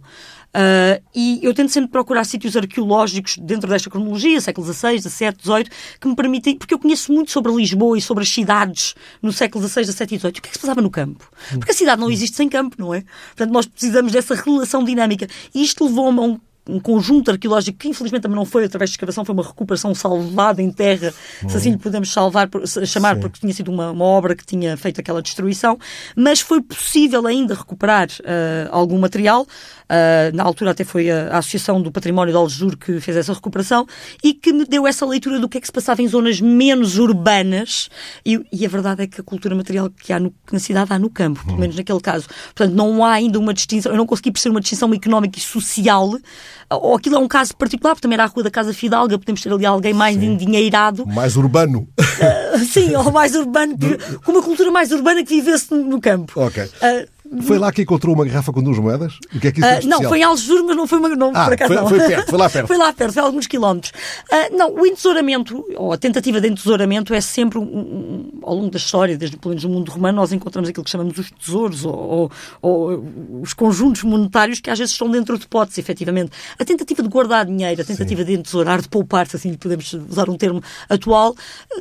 Uh, 0.54 1.02
e 1.14 1.40
eu 1.42 1.54
tento 1.54 1.70
sempre 1.70 1.90
procurar 1.90 2.24
sítios 2.24 2.56
arqueológicos 2.56 3.38
dentro 3.38 3.68
desta 3.70 3.88
cronologia, 3.88 4.40
século 4.40 4.70
XVI, 4.70 5.00
XVII, 5.00 5.32
XVIII, 5.40 5.66
que 5.98 6.08
me 6.08 6.14
permitem, 6.14 6.56
porque 6.56 6.74
eu 6.74 6.78
conheço 6.78 7.12
muito 7.12 7.30
sobre 7.30 7.52
Lisboa 7.52 7.96
e 7.96 8.02
sobre 8.02 8.22
as 8.22 8.28
cidades 8.28 8.94
no 9.22 9.32
século 9.32 9.66
XVI, 9.66 9.84
XVII 9.84 10.16
e 10.16 10.18
XVIII. 10.18 10.30
O 10.30 10.32
que 10.32 10.38
é 10.38 10.42
que 10.42 10.52
se 10.52 10.58
passava 10.58 10.82
no 10.82 10.90
campo? 10.90 11.30
Porque 11.50 11.72
a 11.72 11.74
cidade 11.74 12.00
não 12.00 12.10
existe 12.10 12.36
sem 12.36 12.48
campo, 12.48 12.76
não 12.78 12.92
é? 12.92 13.02
Portanto, 13.28 13.52
nós 13.52 13.66
precisamos 13.66 14.12
dessa 14.12 14.34
relação 14.34 14.84
dinâmica. 14.84 15.26
E 15.54 15.62
isto 15.62 15.84
levou-me 15.84 16.18
a 16.18 16.22
um 16.22 16.40
um 16.68 16.78
conjunto 16.78 17.30
arqueológico 17.30 17.76
que 17.78 17.88
infelizmente 17.88 18.22
também 18.22 18.36
não 18.36 18.44
foi 18.44 18.64
através 18.64 18.90
de 18.90 18.94
escavação, 18.94 19.24
foi 19.24 19.34
uma 19.34 19.42
recuperação 19.42 19.94
salvada 19.94 20.62
em 20.62 20.70
terra, 20.70 21.12
uhum. 21.42 21.48
se 21.48 21.56
assim 21.56 21.70
lhe 21.70 21.78
podemos 21.78 22.12
salvar, 22.12 22.48
chamar, 22.86 23.16
Sim. 23.16 23.20
porque 23.20 23.40
tinha 23.40 23.52
sido 23.52 23.70
uma, 23.70 23.90
uma, 23.90 24.04
obra 24.04 24.36
que 24.36 24.46
tinha 24.46 24.76
feito 24.76 25.00
aquela 25.00 25.20
destruição, 25.20 25.78
mas 26.14 26.40
foi 26.40 26.62
possível 26.62 27.26
ainda 27.26 27.54
recuperar 27.54 28.08
uh, 28.20 28.68
algum 28.70 28.98
material. 28.98 29.42
Uh, 29.42 30.34
na 30.34 30.42
altura 30.42 30.70
até 30.70 30.84
foi 30.84 31.10
a, 31.10 31.34
a, 31.34 31.38
Associação 31.38 31.82
do 31.82 31.92
Património 31.92 32.32
de 32.32 32.38
Aljur 32.38 32.78
que 32.78 32.98
fez 32.98 33.14
essa 33.14 33.34
recuperação 33.34 33.86
e 34.24 34.32
que 34.32 34.50
me 34.50 34.64
deu 34.64 34.86
essa 34.86 35.04
leitura 35.04 35.38
do 35.38 35.48
que 35.48 35.58
é 35.58 35.60
que 35.60 35.66
se 35.66 35.72
passava 35.72 36.00
em 36.00 36.08
zonas 36.08 36.40
menos 36.40 36.96
urbanas 36.96 37.90
e, 38.24 38.40
e 38.50 38.64
a 38.64 38.68
verdade 38.70 39.02
é 39.02 39.06
que 39.06 39.20
a 39.20 39.24
cultura 39.24 39.54
material 39.54 39.90
que 39.90 40.10
há 40.10 40.18
no, 40.18 40.30
que 40.30 40.52
na 40.52 40.58
cidade 40.58 40.94
há 40.94 40.98
no 40.98 41.10
campo, 41.10 41.40
pelo 41.40 41.54
uhum. 41.54 41.60
menos 41.60 41.76
naquele 41.76 42.00
caso. 42.00 42.26
Portanto, 42.54 42.74
não 42.74 43.04
há 43.04 43.12
ainda 43.12 43.38
uma 43.38 43.52
distinção, 43.52 43.92
eu 43.92 43.98
não 43.98 44.06
consegui 44.06 44.30
perceber 44.30 44.54
uma 44.54 44.60
distinção 44.60 44.94
económica 44.94 45.38
e 45.38 45.42
social 45.42 46.12
ou 46.70 46.94
aquilo 46.94 47.16
é 47.16 47.18
um 47.18 47.28
caso 47.28 47.56
particular, 47.56 47.94
porque 47.94 48.02
também 48.02 48.14
era 48.14 48.24
a 48.24 48.26
Rua 48.26 48.44
da 48.44 48.50
Casa 48.50 48.72
Fidalga, 48.72 49.18
podemos 49.18 49.40
ter 49.40 49.52
ali 49.52 49.66
alguém 49.66 49.92
mais 49.92 50.16
sim. 50.16 50.26
endinheirado. 50.26 51.06
Mais 51.06 51.36
urbano. 51.36 51.88
Uh, 51.98 52.58
sim, 52.64 52.94
ou 52.94 53.10
mais 53.10 53.34
urbano, 53.34 53.76
com 54.24 54.32
uma 54.32 54.42
cultura 54.42 54.70
mais 54.70 54.90
urbana 54.92 55.22
que 55.24 55.34
vivesse 55.34 55.70
no, 55.70 55.84
no 55.84 56.00
campo. 56.00 56.32
Ok. 56.40 56.62
Uh, 56.64 57.08
foi 57.40 57.58
lá 57.58 57.72
que 57.72 57.82
encontrou 57.82 58.14
uma 58.14 58.24
garrafa 58.24 58.52
com 58.52 58.62
duas 58.62 58.78
moedas? 58.78 59.18
O 59.34 59.40
que 59.40 59.48
é 59.48 59.52
que 59.52 59.60
isso 59.60 59.86
uh, 59.86 59.88
Não, 59.88 60.02
foi 60.02 60.18
em 60.18 60.22
Algesur, 60.22 60.64
mas 60.66 60.76
não 60.76 60.86
foi 60.86 60.98
uma. 60.98 61.08
Não, 61.10 61.32
ah, 61.34 61.44
por 61.44 61.52
acaso, 61.54 61.72
foi, 61.72 61.76
não. 61.76 61.88
foi 61.88 61.98
perto, 61.98 62.30
foi 62.30 62.38
lá 62.38 62.50
perto. 62.50 62.66
foi 62.68 62.76
lá 62.76 62.92
perto, 62.92 63.12
foi 63.14 63.22
alguns 63.22 63.46
quilómetros. 63.46 63.92
Uh, 64.30 64.56
não, 64.56 64.74
o 64.74 64.86
entesouramento, 64.86 65.64
ou 65.76 65.92
a 65.92 65.96
tentativa 65.96 66.40
de 66.40 66.48
entesouramento, 66.48 67.14
é 67.14 67.20
sempre, 67.20 67.58
um, 67.58 67.62
um, 67.62 68.30
ao 68.42 68.54
longo 68.54 68.70
da 68.70 68.76
história, 68.76 69.16
desde 69.16 69.36
pelo 69.36 69.50
menos 69.50 69.64
no 69.64 69.70
mundo 69.70 69.90
romano, 69.90 70.16
nós 70.16 70.32
encontramos 70.32 70.68
aquilo 70.68 70.84
que 70.84 70.90
chamamos 70.90 71.16
os 71.16 71.30
tesouros, 71.30 71.84
ou, 71.84 71.94
ou, 71.94 72.32
ou, 72.60 73.04
os 73.40 73.54
conjuntos 73.54 74.02
monetários 74.02 74.60
que 74.60 74.70
às 74.70 74.78
vezes 74.78 74.92
estão 74.92 75.10
dentro 75.10 75.38
de 75.38 75.46
potes, 75.46 75.78
efetivamente. 75.78 76.32
A 76.58 76.64
tentativa 76.64 77.02
de 77.02 77.08
guardar 77.08 77.46
dinheiro, 77.46 77.80
a 77.80 77.84
tentativa 77.84 78.20
Sim. 78.20 78.26
de 78.26 78.32
entesourar, 78.34 78.82
de 78.82 78.88
poupar, 78.88 79.26
se 79.26 79.36
assim 79.36 79.54
podemos 79.54 79.92
usar 79.92 80.28
um 80.28 80.36
termo 80.36 80.62
atual, 80.88 81.34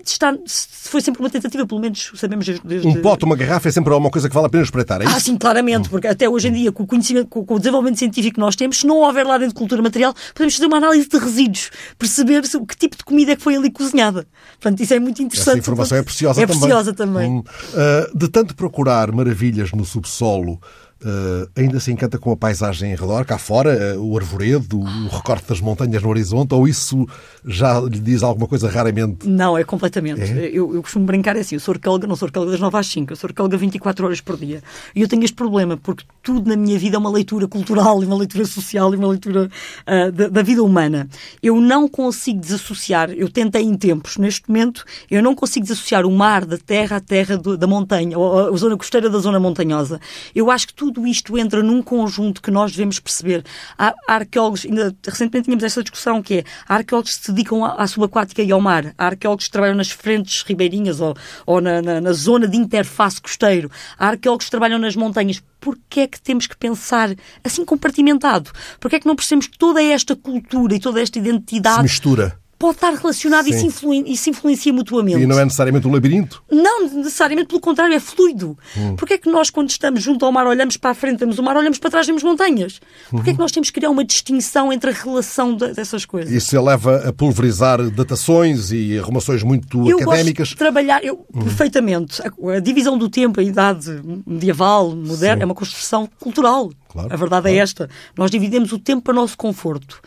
está, 0.06 0.34
foi 0.46 1.02
sempre 1.02 1.22
uma 1.22 1.30
tentativa, 1.30 1.66
pelo 1.66 1.82
menos 1.82 2.12
sabemos 2.16 2.46
desde. 2.46 2.66
desde... 2.66 2.88
Um 2.88 3.02
pote, 3.02 3.26
uma 3.26 3.36
garrafa 3.36 3.70
é 3.70 3.72
sempre 3.72 3.94
uma 3.94 4.10
coisa 4.10 4.30
que 4.30 4.36
vale 4.36 4.48
a 4.48 4.50
pena 4.50 4.64
espreitar, 4.64 5.02
é 5.02 5.06
isso? 5.06 5.16
Ah, 5.16 5.20
sim, 5.20 5.38
claramente, 5.41 5.89
porque 5.89 6.08
até 6.08 6.30
hoje 6.30 6.47
em 6.47 6.54
dia, 6.54 6.71
com 6.71 6.84
o 6.84 6.88
conhecimento, 6.88 7.27
com, 7.27 7.56
o 7.56 7.58
desenvolvimento 7.58 7.97
científico 7.97 8.36
que 8.36 8.39
nós 8.39 8.56
temos, 8.56 8.80
se 8.80 8.88
não 8.88 8.97
houver 8.97 9.25
lá 9.25 9.38
dentro 9.38 9.54
de 9.54 9.58
cultura 9.58 9.82
material, 9.82 10.13
podemos 10.34 10.56
fazer 10.56 10.67
uma 10.67 10.77
análise 10.77 11.10
de 11.10 11.17
resíduos, 11.17 11.71
perceber 11.97 12.43
que 12.43 12.77
tipo 12.77 12.95
de 12.95 13.04
comida 13.04 13.32
é 13.32 13.36
que 13.36 13.41
foi 13.41 13.56
ali 13.56 13.71
cozinhada. 13.71 14.27
Portanto, 14.60 14.80
isso 14.82 14.93
é 14.93 14.99
muito 14.99 15.21
interessante. 15.21 15.49
Essa 15.49 15.60
informação 15.60 15.97
é 15.97 16.04
preciosa 16.04 16.41
é 16.41 16.45
também. 16.45 16.58
É 16.58 16.60
preciosa 16.60 16.93
também. 16.93 17.30
Hum, 17.32 17.39
uh, 17.39 18.17
de 18.17 18.30
tanto 18.30 18.56
procurar 18.56 19.12
maravilhas 19.12 19.71
no 19.71 19.84
subsolo, 19.84 20.60
Uh, 21.04 21.50
ainda 21.56 21.80
se 21.80 21.92
encanta 21.92 22.20
com 22.20 22.32
a 22.32 22.38
paisagem 22.38 22.92
em 22.92 22.96
redor, 22.96 23.26
cá 23.26 23.40
fora, 23.40 23.98
uh, 23.98 24.06
o 24.06 24.16
arvoredo, 24.16 24.80
o 24.80 25.08
recorte 25.08 25.50
das 25.50 25.60
montanhas 25.60 26.04
no 26.04 26.10
horizonte, 26.10 26.54
ou 26.54 26.68
isso 26.68 27.08
já 27.44 27.80
lhe 27.80 28.00
diz 28.00 28.22
alguma 28.22 28.48
coisa 28.48 28.70
raramente? 28.70 29.28
Não, 29.28 29.58
é 29.58 29.64
completamente. 29.64 30.22
É? 30.22 30.50
Eu, 30.54 30.76
eu, 30.76 30.82
costumo 30.84 31.04
brincar 31.06 31.36
assim, 31.36 31.56
eu 31.56 31.60
sou 31.60 31.74
arqueóloga, 31.74 32.06
não 32.06 32.16
sou 32.16 32.28
arqueóloga 32.28 32.52
das 32.52 32.62
9 32.62 32.78
às 32.78 32.86
5, 32.86 33.12
eu 33.12 33.16
sou 33.16 33.28
arqueóloga 33.30 33.58
24 33.58 34.06
horas 34.06 34.22
por 34.22 34.38
dia. 34.38 34.62
E 34.96 35.02
eu 35.02 35.08
tenho 35.08 35.24
este 35.24 35.36
problema, 35.36 35.76
porque 35.76 36.04
tudo 36.22 36.48
na 36.48 36.56
minha 36.56 36.78
vida 36.78 36.98
é 36.98 37.00
uma 37.00 37.10
leitura 37.10 37.48
cultural, 37.48 38.04
e 38.04 38.06
uma 38.06 38.18
leitura 38.18 38.46
social, 38.46 38.94
e 38.94 38.98
uma 38.98 39.08
leitura 39.08 39.50
uh, 39.88 40.12
da, 40.12 40.28
da, 40.28 40.44
vida 40.44 40.62
humana. 40.62 41.10
Eu 41.42 41.60
não 41.60 41.90
consigo 41.90 42.40
desassociar, 42.40 43.10
eu 43.10 43.28
tentei 43.28 43.64
em 43.64 43.76
tempos, 43.76 44.18
neste 44.18 44.48
momento, 44.48 44.86
eu 45.10 45.24
não 45.24 45.34
consigo 45.34 45.66
desassociar 45.66 46.06
o 46.06 46.12
mar 46.12 46.46
da 46.46 46.60
terra 46.60 46.98
à 46.98 47.00
terra 47.00 47.38
do, 47.38 47.58
da 47.58 47.66
montanha, 47.66 48.20
ou 48.20 48.54
a 48.54 48.58
zona 48.58 48.78
costeira 48.78 49.10
da 49.10 49.18
zona 49.18 49.40
montanhosa. 49.40 50.00
Eu 50.36 50.52
acho 50.52 50.68
que 50.68 50.74
tudo 50.76 50.90
tudo 50.91 51.08
isto 51.08 51.38
entra 51.38 51.63
num 51.63 51.82
conjunto 51.82 52.41
que 52.41 52.51
nós 52.51 52.71
devemos 52.71 52.99
perceber. 52.99 53.43
Há, 53.77 53.93
arqueólogos, 54.08 54.65
ainda 54.65 54.95
recentemente 55.06 55.45
tínhamos 55.45 55.63
esta 55.63 55.82
discussão, 55.82 56.21
que 56.21 56.39
é 56.39 56.43
há 56.67 56.75
arqueólogos 56.75 57.15
que 57.15 57.25
se 57.25 57.32
dedicam 57.32 57.63
à, 57.63 57.75
à 57.75 57.88
subaquática 57.88 58.41
e 58.41 58.51
ao 58.51 58.62
mar, 58.62 58.93
há 58.97 59.06
arqueólogos 59.06 59.45
que 59.45 59.51
trabalham 59.51 59.75
nas 59.75 59.89
frentes 59.89 60.43
ribeirinhas 60.43 60.99
ou, 60.99 61.15
ou 61.45 61.62
na, 61.62 61.82
na, 61.82 62.01
na 62.01 62.13
zona 62.13 62.47
de 62.47 62.58
interface 62.58 63.21
costeiro, 63.21 63.71
há 63.97 64.10
arqueólogos 64.10 64.45
que 64.45 64.51
trabalham 64.51 64.80
nas 64.80 64.95
montanhas. 64.95 65.41
Porquê 65.60 66.01
é 66.01 66.08
que 66.08 66.19
temos 66.19 66.47
que 66.47 66.58
pensar 66.58 67.13
assim 67.43 67.63
compartimentado? 67.63 68.51
Porquê 68.80 68.95
é 68.95 68.99
que 68.99 69.08
não 69.08 69.15
percebemos 69.15 69.45
que 69.45 69.58
toda 69.58 69.82
esta 69.82 70.15
cultura 70.15 70.75
e 70.75 70.80
toda 70.80 70.99
esta 70.99 71.19
identidade... 71.19 71.77
Se 71.77 71.84
mistura 71.84 72.40
pode 72.62 72.76
estar 72.76 72.93
relacionado 72.93 73.47
e 73.47 73.54
se, 73.54 73.65
influen 73.65 74.04
e 74.06 74.15
se, 74.15 74.30
influencia 74.30 74.71
mutuamente. 74.71 75.19
E 75.19 75.26
não 75.26 75.39
é 75.39 75.43
necessariamente 75.43 75.88
um 75.88 75.91
labirinto? 75.91 76.43
Não, 76.52 76.88
necessariamente, 76.88 77.47
pelo 77.47 77.60
contrário, 77.60 77.95
é 77.95 78.00
fluido. 78.00 78.56
Hum. 78.78 78.95
Porquê 78.95 79.15
é 79.15 79.17
que 79.17 79.30
nós, 79.30 79.50
quando 79.50 79.71
estamos 79.71 80.04
junto 80.04 80.24
ao 80.24 80.32
mar, 80.32 80.45
olhamos 80.45 80.78
para 80.78 80.91
a 80.91 80.93
frente, 80.93 81.19
vemos 81.19 81.39
o 81.39 81.43
mar, 81.43 81.58
olhamos 81.58 81.80
para 81.80 81.89
trás, 81.89 82.06
vemos 82.06 82.21
montanhas? 82.21 82.80
Porquê 83.10 83.30
uhum. 83.30 83.34
é 83.34 83.34
que 83.34 83.39
nós 83.39 83.52
temos 83.52 83.71
que 83.71 83.80
criar 83.80 83.89
uma 83.89 84.06
distinção 84.06 84.71
entre 84.71 84.91
a 84.91 84.93
relação 84.93 85.56
de, 85.56 85.74
dessas 85.74 86.06
coisas? 86.06 86.32
Isso 86.32 86.62
leva 86.62 87.10
a 87.10 87.12
pulverizar 87.12 87.82
datações 87.89 88.71
e 88.71 89.00
arrumações 89.00 89.41
muito 89.41 89.89
eu 89.89 89.97
académicas? 89.97 90.50
Gosto 90.50 90.52
de 90.52 90.58
trabalhar, 90.58 91.04
eu, 91.04 91.26
uhum. 91.34 91.43
perfeitamente. 91.43 92.21
A, 92.21 92.58
a, 92.58 92.60
divisão 92.60 92.95
do 92.95 93.10
tempo, 93.10 93.39
a 93.39 93.43
idade 93.43 93.89
medieval, 94.26 94.95
moderna, 94.95 95.38
Sim. 95.38 95.41
é 95.41 95.45
uma 95.45 95.56
construção 95.56 96.08
cultural. 96.19 96.69
Claro, 96.89 97.12
a 97.12 97.15
verdade 97.15 97.47
é 97.47 97.52
claro. 97.52 97.58
é 97.58 97.63
esta. 97.63 97.89
Nós 98.15 98.30
dividimos 98.30 98.71
o 98.71 98.78
tempo 98.78 99.02
para 99.02 99.13
o 99.13 99.15
nosso 99.15 99.38
conforto. 99.38 100.02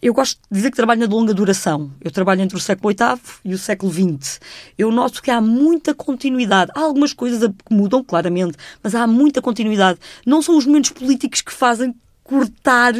Eu 0.00 0.14
gosto 0.14 0.40
de 0.48 0.56
dizer 0.58 0.70
que 0.70 0.76
trabalho 0.76 1.00
na 1.00 1.06
de 1.06 1.12
longa 1.12 1.34
duração. 1.34 1.90
Eu 2.00 2.10
trabalho 2.10 2.40
entre 2.40 2.56
o 2.56 2.60
século 2.60 2.94
VIII 2.94 3.20
e 3.44 3.54
o 3.54 3.58
século 3.58 3.92
XX. 3.92 4.40
Eu 4.78 4.92
noto 4.92 5.20
que 5.20 5.30
há 5.30 5.40
muita 5.40 5.92
continuidade. 5.92 6.70
Há 6.74 6.80
algumas 6.80 7.12
coisas 7.12 7.40
que 7.48 7.74
mudam, 7.74 8.04
claramente, 8.04 8.56
mas 8.80 8.94
há 8.94 9.06
muita 9.08 9.42
continuidade. 9.42 9.98
Não 10.24 10.40
são 10.40 10.56
os 10.56 10.66
momentos 10.66 10.90
políticos 10.90 11.40
que 11.40 11.52
fazem 11.52 11.94
cortar 12.22 12.94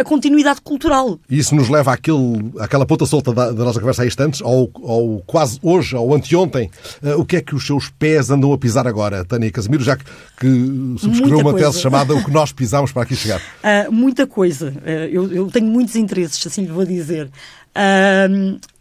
a 0.00 0.04
continuidade 0.04 0.60
cultural. 0.60 1.18
E 1.28 1.38
isso 1.38 1.54
nos 1.54 1.68
leva 1.68 1.92
àquele, 1.92 2.52
àquela 2.58 2.84
ponta 2.84 3.06
solta 3.06 3.32
da, 3.32 3.52
da 3.52 3.64
nossa 3.64 3.78
conversa 3.78 4.02
há 4.02 4.06
instantes, 4.06 4.42
ao, 4.42 4.68
ao 4.82 5.22
quase 5.26 5.58
hoje, 5.62 5.96
ao 5.96 6.12
anteontem. 6.14 6.70
Uh, 7.02 7.20
o 7.20 7.24
que 7.24 7.36
é 7.36 7.40
que 7.40 7.54
os 7.54 7.66
seus 7.66 7.88
pés 7.88 8.30
andam 8.30 8.52
a 8.52 8.58
pisar 8.58 8.86
agora, 8.86 9.24
Tânia 9.24 9.50
Casemiro, 9.50 9.82
já 9.82 9.96
que, 9.96 10.04
que 10.38 10.94
subscreveu 10.98 11.38
uma 11.38 11.54
tese 11.54 11.80
chamada 11.80 12.14
O 12.14 12.24
que 12.24 12.30
nós 12.30 12.52
pisamos 12.52 12.92
para 12.92 13.02
aqui 13.02 13.14
chegar? 13.14 13.40
Uh, 13.40 13.92
muita 13.92 14.26
coisa. 14.26 14.70
Uh, 14.84 14.90
eu, 15.10 15.32
eu, 15.32 15.46
tenho 15.50 15.66
muitos 15.66 15.96
interesses, 15.96 16.44
assim 16.46 16.62
lhe 16.62 16.72
vou 16.72 16.84
dizer 16.84 17.30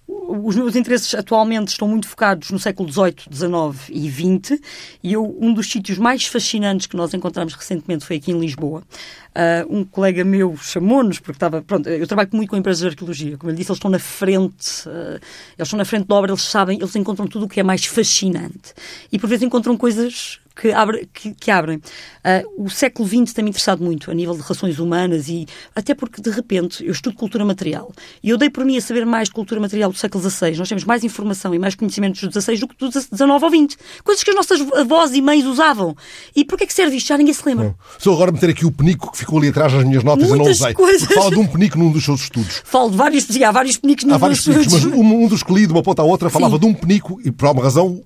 os 0.10 0.56
meus 0.56 0.76
interesses 0.76 1.14
atualmente 1.14 1.70
estão 1.70 1.88
muito 1.88 2.08
focados 2.08 2.50
no 2.50 2.58
século 2.58 2.92
XVIII, 2.92 3.16
XIX 3.32 3.90
e 3.90 4.10
XX, 4.10 4.60
e 5.04 5.14
eu, 5.14 5.38
um 5.40 5.54
dos 5.54 5.70
sítios 5.70 6.00
mais 6.00 6.26
fascinantes 6.26 6.88
que 6.88 6.96
nós 6.96 7.14
encontramos 7.14 7.54
recentemente 7.54 8.06
foi 8.06 8.16
aqui 8.16 8.32
em 8.32 8.40
Lisboa. 8.40 8.82
Uh, 9.30 9.78
um 9.78 9.86
colega 9.86 10.24
meu 10.24 10.58
chamou-nos, 10.58 11.20
porque 11.20 11.34
estava, 11.34 11.62
pronto, 11.62 11.88
eu 11.88 12.08
trabalho 12.08 12.30
muito 12.34 12.50
com 12.50 12.58
empresas 12.58 12.82
de 12.82 12.88
arqueologia, 12.88 13.38
como 13.38 13.52
ele 13.52 13.58
disse, 13.58 13.70
eles 13.70 13.78
estão 13.78 13.92
na 13.92 14.00
frente, 14.00 14.90
uh, 14.90 15.20
eles 15.58 15.68
estão 15.68 15.78
na 15.78 15.86
frente 15.86 16.08
da 16.08 16.16
obra, 16.16 16.32
eles 16.32 16.42
sabem, 16.42 16.80
eles 16.80 16.96
encontram 16.96 17.28
tudo 17.28 17.46
o 17.46 17.48
que 17.48 17.60
é 17.60 17.64
mais 17.64 17.86
fascinante. 17.86 18.74
E 19.12 19.20
por 19.20 19.28
vezes 19.28 19.44
encontram 19.44 19.78
coisas 19.78 20.40
que, 20.60 20.72
abre, 20.72 21.10
que, 21.14 21.34
que 21.34 21.52
abrem. 21.52 21.78
Uh, 21.78 22.66
o 22.66 22.70
século 22.70 23.08
XX 23.08 23.34
tem-me 23.34 23.50
interessado 23.50 23.84
muito 23.84 24.12
a 24.12 24.14
nível 24.14 24.36
de 24.36 24.42
relações 24.42 24.78
humanas 24.78 25.30
e 25.30 25.46
até 25.76 25.96
porque, 25.96 26.22
de 26.22 26.30
repente, 26.30 26.86
eu 26.86 26.92
estudo 26.92 27.16
cultura 27.16 27.46
material 27.46 27.92
e 28.22 28.30
eu 28.30 28.38
dei 28.38 28.50
por 28.50 28.66
mim 28.66 28.78
a 28.78 28.82
saber 28.82 29.06
mais 29.06 29.30
de 29.30 29.34
cultura 29.34 29.62
material 29.62 29.92
do 29.92 29.98
século 29.98 30.30
XVI. 30.30 30.58
Nós 30.58 30.68
temos 30.68 30.84
mais 30.84 31.04
informação 31.04 31.54
e 31.56 31.60
mais 31.60 31.76
conhecimentos 31.76 32.22
do 32.22 32.42
XVI 32.42 32.58
do 32.58 32.68
que 32.68 32.76
do 32.78 32.92
XIX 32.92 33.22
ou 33.22 33.50
XX. 33.50 33.78
Coisas 34.04 34.24
que 34.24 34.30
as 34.32 34.36
nossas 34.36 34.60
avós 34.74 35.14
e 35.14 35.22
mães 35.22 35.46
usavam. 35.46 35.96
E 36.36 36.44
porquê 36.44 36.66
é 36.66 36.68
que 36.68 36.74
serve 36.74 36.98
isto? 36.98 37.08
Já 37.08 37.18
ninguém 37.18 37.34
se 37.34 37.46
lembra. 37.46 37.76
Só 37.98 38.14
agora 38.14 38.32
meter 38.32 38.50
aqui 38.50 38.66
o 38.66 38.72
penico 38.72 39.12
que 39.12 39.18
ficou 39.18 39.40
ali 39.40 39.48
atrás 39.48 39.72
das 39.72 39.84
minhas 39.86 40.04
notas 40.04 40.28
Muitas 40.28 40.58
e 40.58 40.62
não 40.62 40.66
usei. 40.66 40.74
Coisas. 40.74 41.08
Fala 41.08 41.30
de 41.32 41.40
um 41.40 41.48
penico 41.48 41.78
num 41.78 41.92
dos 41.92 42.04
seus 42.04 42.22
estudos. 42.22 42.62
Falo 42.66 42.92
de 42.92 42.98
vários, 42.98 43.42
há 43.42 43.52
vários 43.52 43.78
penicos 43.78 44.04
num 44.04 44.14
há 44.14 44.18
vários 44.18 44.44
dos 44.44 44.54
penicos, 44.54 44.74
mas 44.74 44.86
um, 44.86 45.24
um 45.24 45.28
dos 45.28 45.42
que 45.42 45.54
li 45.54 45.66
de 45.66 45.72
uma 45.72 45.82
ponta 45.82 46.02
à 46.02 46.06
outra 46.06 46.30
falava 46.30 46.56
sim. 46.56 46.60
de 46.60 46.66
um 46.66 46.74
penico 46.74 47.20
e 47.24 47.32
por 47.32 47.46
alguma 47.46 47.64
razão 47.64 48.02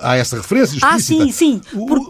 há 0.00 0.16
essa 0.16 0.36
referência 0.36 0.76
explícita. 0.76 0.94
Ah, 0.94 0.98
sim, 0.98 1.32
sim. 1.32 1.60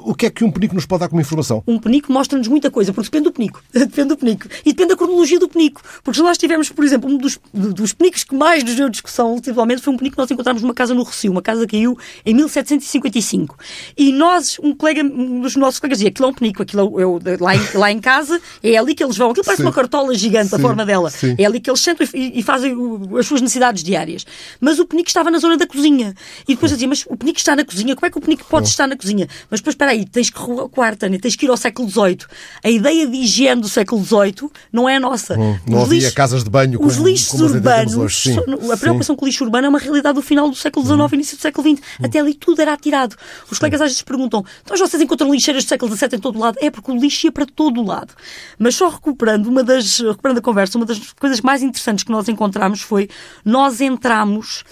O, 0.04 0.14
que 0.14 0.26
é 0.26 0.30
que 0.30 0.44
um 0.44 0.50
penico 0.50 0.74
nos 0.74 0.84
pode 0.84 1.00
dar 1.00 1.08
como 1.08 1.20
informação? 1.20 1.62
Um 1.66 1.78
penico 1.78 2.12
mostra-nos 2.12 2.46
muita 2.48 2.70
coisa, 2.70 2.92
porque 2.92 3.10
depende 3.10 3.24
do 3.24 3.32
penico. 3.32 3.62
depende 3.72 4.08
do 4.08 4.16
penico. 4.16 4.46
E 4.64 4.72
depende 4.72 4.90
da 4.90 4.96
cronologia 4.96 5.38
do 5.38 5.48
penico. 5.48 5.80
Porque 6.02 6.18
se 6.18 6.22
nós 6.22 6.36
tivermos, 6.36 6.68
por 6.68 6.84
exemplo, 6.84 7.10
um 7.10 7.16
dos, 7.16 7.38
dos 7.52 7.92
penicos 7.92 8.24
que 8.24 8.34
mais 8.34 8.62
nos 8.62 8.74
deu 8.74 8.88
discussão 8.88 9.32
ultimamente 9.32 9.82
foi 9.82 9.92
um 9.92 9.96
penico 9.96 10.16
que 10.16 10.20
nós 10.20 10.30
encontramos 10.30 10.62
numa 10.62 10.74
casa 10.74 10.94
no 10.94 11.02
Recio. 11.02 11.30
Uma 11.30 11.42
casa 11.42 11.66
que 11.66 11.76
caiu 11.76 11.98
em 12.24 12.34
1755. 12.34 13.56
E 13.96 14.12
nós, 14.12 14.58
um 14.62 14.74
colega, 14.74 15.02
um 15.02 15.40
dos 15.40 15.56
nossos 15.56 15.80
colegas 15.80 15.98
dizia, 15.98 16.10
aquilo 16.10 16.28
é 16.28 16.30
um 16.30 16.34
penico, 16.34 16.62
aquilo 16.62 17.00
é 17.00 17.06
o, 17.06 17.18
lá, 17.40 17.56
em, 17.56 17.60
lá 17.74 17.90
em 17.90 17.98
casa, 17.98 18.40
é 18.62 18.76
ali 18.76 18.94
que 18.94 19.02
eles 19.02 19.16
vão. 19.16 19.30
Aquilo 19.30 19.44
parece 19.44 19.62
sim. 19.62 19.66
uma 19.66 19.72
cartola 19.72 20.14
gigante, 20.14 20.50
sim, 20.50 20.56
a 20.56 20.58
forma 20.58 20.84
dela. 20.84 21.10
Sim. 21.10 21.34
É 21.38 21.44
ali 21.44 21.60
que 21.60 21.70
eles 21.70 21.80
sentam 21.80 22.06
e, 22.12 22.38
e 22.38 22.42
fazem 22.42 22.76
as 23.18 23.26
suas 23.26 23.40
necessidades 23.40 23.82
diárias. 23.82 24.26
Mas 24.60 24.78
o 24.78 24.86
penico 24.86 25.08
estava 25.08 25.30
na 25.30 25.38
zona 25.38 25.56
da 25.56 25.66
cozinha. 25.66 26.14
E 26.46 26.54
depois 26.54 26.70
eu 26.70 26.76
dizia, 26.76 26.88
mas 26.88 27.04
o 27.08 27.16
penico 27.16 27.38
está 27.38 27.56
na 27.56 27.64
cozinha, 27.64 27.94
como 27.94 28.06
é 28.06 28.10
que 28.10 28.18
o 28.18 28.20
penico 28.20 28.44
pode 28.48 28.68
estar 28.68 28.86
na 28.86 28.96
cozinha. 28.96 29.28
Mas 29.50 29.60
depois, 29.60 29.74
espera 29.74 29.93
aí, 29.94 30.04
tens 30.04 30.30
que 30.30 30.38
recuar, 30.38 30.96
Tânia, 30.96 31.18
tens 31.18 31.34
que 31.36 31.46
ir 31.46 31.50
ao 31.50 31.56
século 31.56 31.88
XVIII. 31.88 32.18
A 32.62 32.68
ideia 32.70 33.06
de 33.06 33.16
higiene 33.16 33.60
do 33.60 33.68
século 33.68 34.04
XVIII 34.04 34.50
não 34.72 34.88
é 34.88 34.98
nossa. 34.98 35.38
Hum, 35.38 35.58
não 35.66 35.78
Os 35.78 35.84
havia 35.84 35.98
lixos- 35.98 36.14
casas 36.14 36.44
de 36.44 36.50
banho 36.50 36.78
Os 36.82 36.96
como- 36.96 37.08
lixos 37.08 37.28
como 37.40 37.44
urbanos, 37.44 37.96
hoje. 37.96 38.16
Sim, 38.16 38.38
a 38.38 38.74
sim. 38.74 38.76
preocupação 38.80 39.16
com 39.16 39.24
o 39.24 39.28
lixo 39.28 39.44
urbano 39.44 39.66
é 39.66 39.70
uma 39.70 39.78
realidade 39.78 40.14
do 40.16 40.22
final 40.22 40.48
do 40.50 40.56
século 40.56 40.84
XIX 40.84 41.12
e 41.12 41.14
início 41.14 41.36
do 41.36 41.40
século 41.40 41.68
XX. 41.76 41.82
Até 42.02 42.18
ali 42.20 42.34
tudo 42.34 42.60
era 42.60 42.72
atirado. 42.72 43.16
Os 43.50 43.58
colegas 43.58 43.80
às 43.80 43.88
vezes 43.90 44.02
perguntam, 44.02 44.44
então 44.62 44.76
vocês 44.76 45.02
encontram 45.02 45.32
lixeiras 45.32 45.64
do 45.64 45.68
século 45.68 45.94
XVII 45.96 46.16
em 46.16 46.18
todo 46.18 46.38
lado? 46.38 46.58
É 46.60 46.70
porque 46.70 46.90
o 46.90 46.96
lixo 46.96 47.26
ia 47.26 47.32
para 47.32 47.46
todo 47.46 47.80
o 47.80 47.84
lado. 47.86 48.12
Mas 48.58 48.74
só 48.74 48.88
recuperando, 48.88 49.46
uma 49.46 49.62
das, 49.64 50.00
recuperando 50.00 50.38
a 50.38 50.42
conversa, 50.42 50.76
uma 50.78 50.86
das 50.86 50.98
coisas 51.18 51.40
mais 51.40 51.62
interessantes 51.62 52.04
que 52.04 52.10
nós 52.12 52.28
encontramos 52.28 52.80
foi, 52.80 53.08
nós 53.44 53.80
entramos 53.80 54.64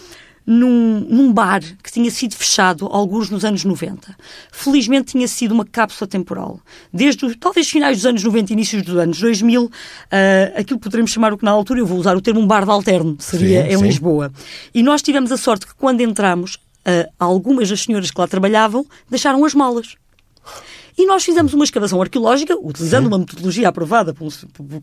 num, 0.47 1.01
num 1.09 1.33
bar 1.33 1.61
que 1.83 1.91
tinha 1.91 2.11
sido 2.11 2.35
fechado 2.35 2.87
alguns 2.87 3.31
nos 3.31 3.45
anos 3.45 3.65
90. 3.65 4.17
Felizmente 4.51 5.13
tinha 5.13 5.29
sido 5.29 5.53
uma 5.53 5.65
cápsula 5.65 6.09
temporal. 6.09 6.61
Desde 6.93 7.35
talvez 7.37 7.69
finais 7.69 7.99
dos 7.99 8.07
anos 8.07 8.23
90 8.23 8.53
e 8.53 8.55
inícios 8.55 8.83
dos 8.83 8.97
anos 8.97 9.21
2000, 9.21 9.71
ah, 10.11 10.61
aquilo 10.61 10.79
poderemos 10.79 11.11
chamar 11.11 11.33
o 11.33 11.39
que 11.39 11.45
na 11.45 11.51
altura, 11.51 11.81
eu 11.81 11.87
vou 11.87 11.99
usar 11.99 12.17
o 12.17 12.21
termo 12.21 12.41
um 12.41 12.47
bar 12.47 12.65
de 12.65 12.71
alterno, 12.71 13.17
seria 13.19 13.63
Sim, 13.65 13.75
em 13.75 13.79
sim. 13.79 13.85
Lisboa. 13.85 14.33
E 14.75 14.83
nós 14.83 15.03
tivemos 15.03 15.31
a 15.31 15.37
sorte 15.37 15.67
que 15.67 15.75
quando 15.75 16.01
entramos, 16.01 16.59
ah, 16.85 17.09
algumas 17.19 17.69
das 17.69 17.83
senhoras 17.83 18.11
que 18.11 18.21
lá 18.21 18.27
trabalhavam 18.27 18.85
deixaram 19.09 19.45
as 19.45 19.55
malas. 19.55 19.95
E 20.97 21.07
nós 21.07 21.25
fizemos 21.25 21.55
uma 21.55 21.65
escavação 21.65 22.03
arqueológica, 22.03 22.55
utilizando 22.61 23.07
uma 23.07 23.19
metodologia 23.19 23.69
aprovada 23.69 24.13
pelo, 24.13 24.31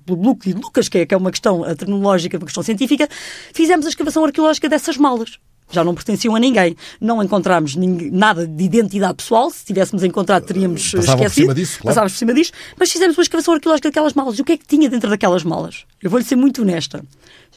pelo 0.05 0.22
Luke 0.22 0.49
e 0.49 0.53
Lucas, 0.53 0.89
que 0.89 0.99
é, 0.99 1.05
que 1.05 1.14
é 1.14 1.18
uma 1.18 1.30
questão 1.30 1.64
tecnológica, 1.76 2.38
uma 2.38 2.45
questão 2.45 2.64
científica, 2.64 3.07
fizemos 3.53 3.86
a 3.86 3.89
escavação 3.89 4.26
arqueológica 4.26 4.68
dessas 4.68 4.97
malas. 4.97 5.38
Já 5.72 5.84
não 5.84 5.93
pertenciam 5.93 6.36
a 6.36 6.39
ninguém. 6.39 6.76
Não 6.99 7.22
encontramos 7.24 7.76
nada 7.76 8.47
de 8.47 8.63
identidade 8.63 9.15
pessoal. 9.15 9.49
Se 9.51 9.65
tivéssemos 9.65 10.03
encontrado, 10.03 10.43
teríamos 10.45 10.93
eh, 10.93 10.97
Passavam 10.97 11.17
por 11.17 11.26
esquecido. 11.28 11.43
cima 11.43 11.55
disso, 11.55 11.74
claro. 11.80 11.88
Passávamos 11.88 12.13
por 12.13 12.20
cima 12.20 12.34
disso. 12.34 12.51
Mas 12.78 12.91
fizemos 12.91 13.17
uma 13.17 13.24
escavação 13.24 13.53
arqueológica 13.53 13.89
daquelas 13.89 14.13
malas. 14.13 14.38
E 14.39 14.41
o 14.41 14.45
que 14.45 14.53
é 14.53 14.57
que 14.57 14.65
tinha 14.65 14.89
dentro 14.89 15.09
daquelas 15.09 15.43
malas? 15.43 15.86
Eu 16.01 16.09
vou-lhe 16.09 16.26
ser 16.26 16.36
muito 16.36 16.61
honesta. 16.61 17.03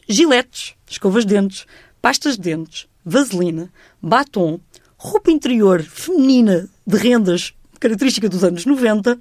Giletes, 0.08 0.74
escovas 0.88 1.24
de 1.24 1.34
dentes, 1.34 1.64
pastas 2.00 2.36
de 2.36 2.42
dentes, 2.42 2.86
vaselina, 3.04 3.70
batom, 4.02 4.60
roupa 4.96 5.30
interior 5.30 5.82
feminina 5.82 6.68
de 6.86 6.96
rendas, 6.96 7.54
característica 7.80 8.28
dos 8.28 8.44
anos 8.44 8.66
90, 8.66 9.18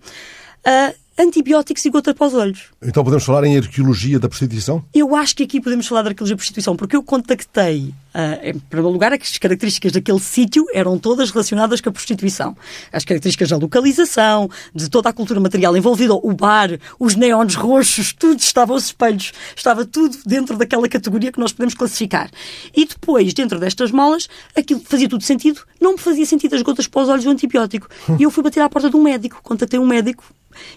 ah, 0.66 0.94
antibióticos 1.22 1.86
e 1.86 1.90
gota 1.90 2.14
para 2.14 2.28
os 2.28 2.34
olhos. 2.34 2.64
Então 2.82 3.04
podemos 3.04 3.24
falar 3.24 3.44
em 3.44 3.58
arqueologia 3.58 4.20
da 4.20 4.28
prostituição? 4.28 4.84
Eu 4.94 5.16
acho 5.16 5.36
que 5.36 5.44
aqui 5.44 5.62
podemos 5.62 5.88
falar 5.88 6.02
da 6.02 6.10
arqueologia 6.10 6.36
de 6.36 6.40
prostituição, 6.40 6.76
porque 6.76 6.96
eu 6.96 7.04
contactei, 7.04 7.94
ah, 8.14 8.40
em 8.44 8.58
primeiro 8.58 8.92
lugar, 8.92 9.14
as 9.14 9.38
características 9.38 9.92
daquele 9.92 10.20
sítio 10.20 10.66
eram 10.74 10.98
todas 10.98 11.30
relacionadas 11.30 11.80
com 11.80 11.90
a 11.90 11.92
prostituição. 11.92 12.56
As 12.92 13.06
características 13.06 13.50
da 13.50 13.58
localização, 13.58 14.50
de 14.74 14.90
toda 14.90 15.10
a 15.10 15.14
cultura 15.14 15.40
material 15.40 15.76
envolvida, 15.78 16.14
o 16.14 16.34
bar, 16.34 16.70
os 17.00 17.16
neons 17.16 17.56
roxos, 17.56 18.14
tudo 18.14 18.40
estava 18.40 18.74
aos 18.74 18.86
espelhos, 18.86 19.32
estava 19.56 19.86
tudo 19.86 20.18
dentro 20.26 20.58
daquela 20.58 20.88
categoria 20.90 21.32
que 21.32 21.40
nós 21.40 21.54
podemos 21.54 21.74
classificar. 21.74 22.30
E 22.76 22.86
depois, 22.86 23.34
dentro 23.34 23.60
destas 23.60 23.92
malas, 23.92 24.28
aquilo 24.56 24.82
fazia 24.84 25.08
tudo 25.08 25.24
sentido, 25.24 25.62
não 25.80 25.94
me 25.94 25.98
fazia 26.00 26.26
sentido 26.26 26.56
as 26.56 26.62
gotas 26.62 26.88
para 26.88 27.02
os 27.04 27.10
olhos 27.10 27.26
e 27.26 27.28
o 27.28 27.32
antibiótico. 27.32 27.88
E 28.22 28.24
eu 28.24 28.30
fui 28.30 28.44
bater 28.44 28.60
à 28.60 28.70
porta 28.70 28.90
de 28.90 28.96
um 28.96 29.02
médico, 29.02 29.40
contatei 29.42 29.80
um 29.80 29.86
médico 29.86 30.24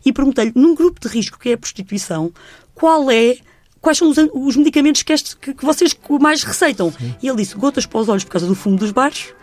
e 0.04 0.12
perguntei-lhe, 0.12 0.52
num 0.54 0.74
grupo 0.74 1.00
de 1.00 1.08
risco 1.08 1.38
que 1.38 1.50
é 1.50 1.52
a 1.54 1.58
prostituição, 1.58 2.32
qual 2.74 3.10
é 3.10 3.36
quais 3.80 3.98
são 3.98 4.08
os, 4.08 4.16
os 4.32 4.56
medicamentos 4.56 5.02
que, 5.02 5.12
este- 5.12 5.36
que- 5.36 5.52
que 5.52 5.64
vocês 5.64 5.94
mais 6.20 6.42
receitam? 6.42 6.90
E 7.22 7.28
ele 7.28 7.36
disse, 7.36 7.54
gotas 7.54 7.84
para 7.84 8.00
os 8.00 8.08
olhos 8.08 8.24
por 8.24 8.30
causa 8.30 8.46
do 8.46 8.54
fumo 8.54 8.76
dos 8.78 8.90
bares, 8.90 9.34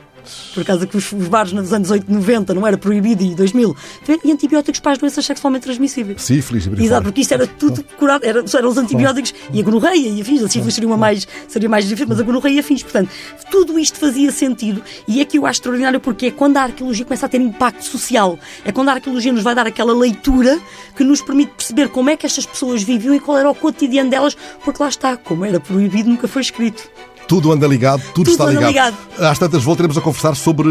por 0.53 0.63
causa 0.65 0.86
que 0.88 0.97
os, 0.97 1.11
os 1.11 1.28
bares 1.28 1.51
nos 1.53 1.74
anos 1.74 1.89
80, 1.89 2.11
90 2.11 2.53
não 2.53 2.67
era 2.67 2.78
proibido 2.78 3.24
e 3.24 3.36
2000, 3.36 3.76
e 4.24 4.32
antibióticos 4.32 4.80
para 4.80 4.93
as 4.93 4.97
doenças 4.97 5.26
sexualmente 5.26 5.63
transmissíveis. 5.63 6.22
Sífilis, 6.22 6.67
aí 6.67 6.86
Exato, 6.86 7.03
porque 7.03 7.22
isto 7.22 7.34
era 7.34 7.47
tudo 7.47 7.84
curado, 7.97 8.26
era, 8.26 8.43
eram 8.53 8.69
os 8.69 8.78
antibióticos 8.78 9.34
e 9.53 9.59
a 9.59 9.63
gonorreia 9.63 10.07
e 10.07 10.22
afins, 10.22 10.43
a 10.43 10.49
sífilis 10.49 10.74
seria, 10.74 10.88
uma 10.88 10.97
mais, 10.97 11.28
seria 11.47 11.69
mais 11.69 11.86
difícil, 11.86 12.07
mas 12.09 12.19
a 12.19 12.24
gonorreia 12.24 12.55
e 12.55 12.59
afins. 12.59 12.84
Portanto, 12.84 13.09
tudo 13.49 13.78
isto 13.80 13.99
fazia 13.99 14.32
sentido 14.32 14.82
e 15.07 15.22
é 15.22 15.26
que 15.26 15.38
eu 15.38 15.45
acho 15.45 15.59
extraordinário 15.59 15.99
porque 15.99 16.28
é 16.28 16.32
quando 16.32 16.57
a 16.57 16.63
arqueologia 16.63 17.05
começa 17.05 17.26
a 17.26 17.30
ter 17.30 17.39
impacto 17.39 17.84
social, 17.84 18.38
é 18.65 18.72
quando 18.72 18.89
a 18.89 18.93
arqueologia 18.93 19.32
nos 19.32 19.43
vai 19.43 19.55
dar 19.55 19.67
aquela 19.67 19.93
leitura 19.93 20.59
que 20.95 21.03
nos 21.03 21.22
permite 21.22 21.51
perceber 21.51 21.89
como 21.89 22.09
é 22.09 22.17
que 22.17 22.26
estas 22.26 22.45
pessoas 22.45 22.84
viviam 22.84 23.13
e 23.15 23.19
qual 23.19 23.38
era 23.38 23.49
o 23.49 23.55
cotidiano 23.55 24.09
delas, 24.09 24.36
porque 24.63 24.82
lá 24.82 24.89
está, 24.89 25.17
como 25.17 25.45
era 25.45 25.59
proibido, 25.59 26.09
nunca 26.09 26.28
foi 26.28 26.41
escrito. 26.41 26.89
Tudo 27.32 27.50
anda 27.54 27.66
ligado, 27.66 28.02
tudo, 28.14 28.26
Tudo 28.26 28.32
está 28.32 28.44
anda 28.44 28.68
ligado. 28.68 28.98
Às 29.18 29.40
tantas 29.40 29.64
voltaremos 29.64 29.98
a 29.98 30.02
conversar 30.02 30.36
sobre 30.36 30.68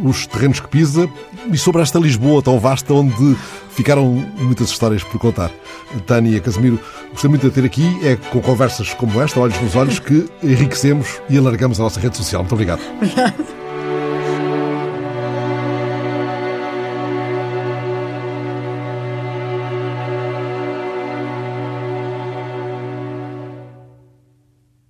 os 0.00 0.28
terrenos 0.28 0.60
que 0.60 0.68
pisa 0.68 1.10
e 1.50 1.58
sobre 1.58 1.82
esta 1.82 1.98
Lisboa 1.98 2.40
tão 2.40 2.60
vasta 2.60 2.94
onde 2.94 3.36
ficaram 3.70 4.24
muitas 4.38 4.68
histórias 4.68 5.02
por 5.02 5.18
contar. 5.18 5.50
Tânia 6.06 6.40
Casimiro, 6.40 6.78
gostei 7.10 7.28
muito 7.28 7.48
de 7.48 7.52
ter 7.52 7.64
aqui. 7.64 7.98
É 8.00 8.14
com 8.14 8.40
conversas 8.40 8.94
como 8.94 9.20
esta, 9.20 9.40
olhos 9.40 9.60
nos 9.60 9.74
olhos, 9.74 9.98
que 10.06 10.24
enriquecemos 10.40 11.20
e 11.28 11.36
alargamos 11.36 11.80
a 11.80 11.82
nossa 11.82 11.98
rede 11.98 12.16
social. 12.16 12.42
Muito 12.42 12.52
obrigado. 12.52 12.80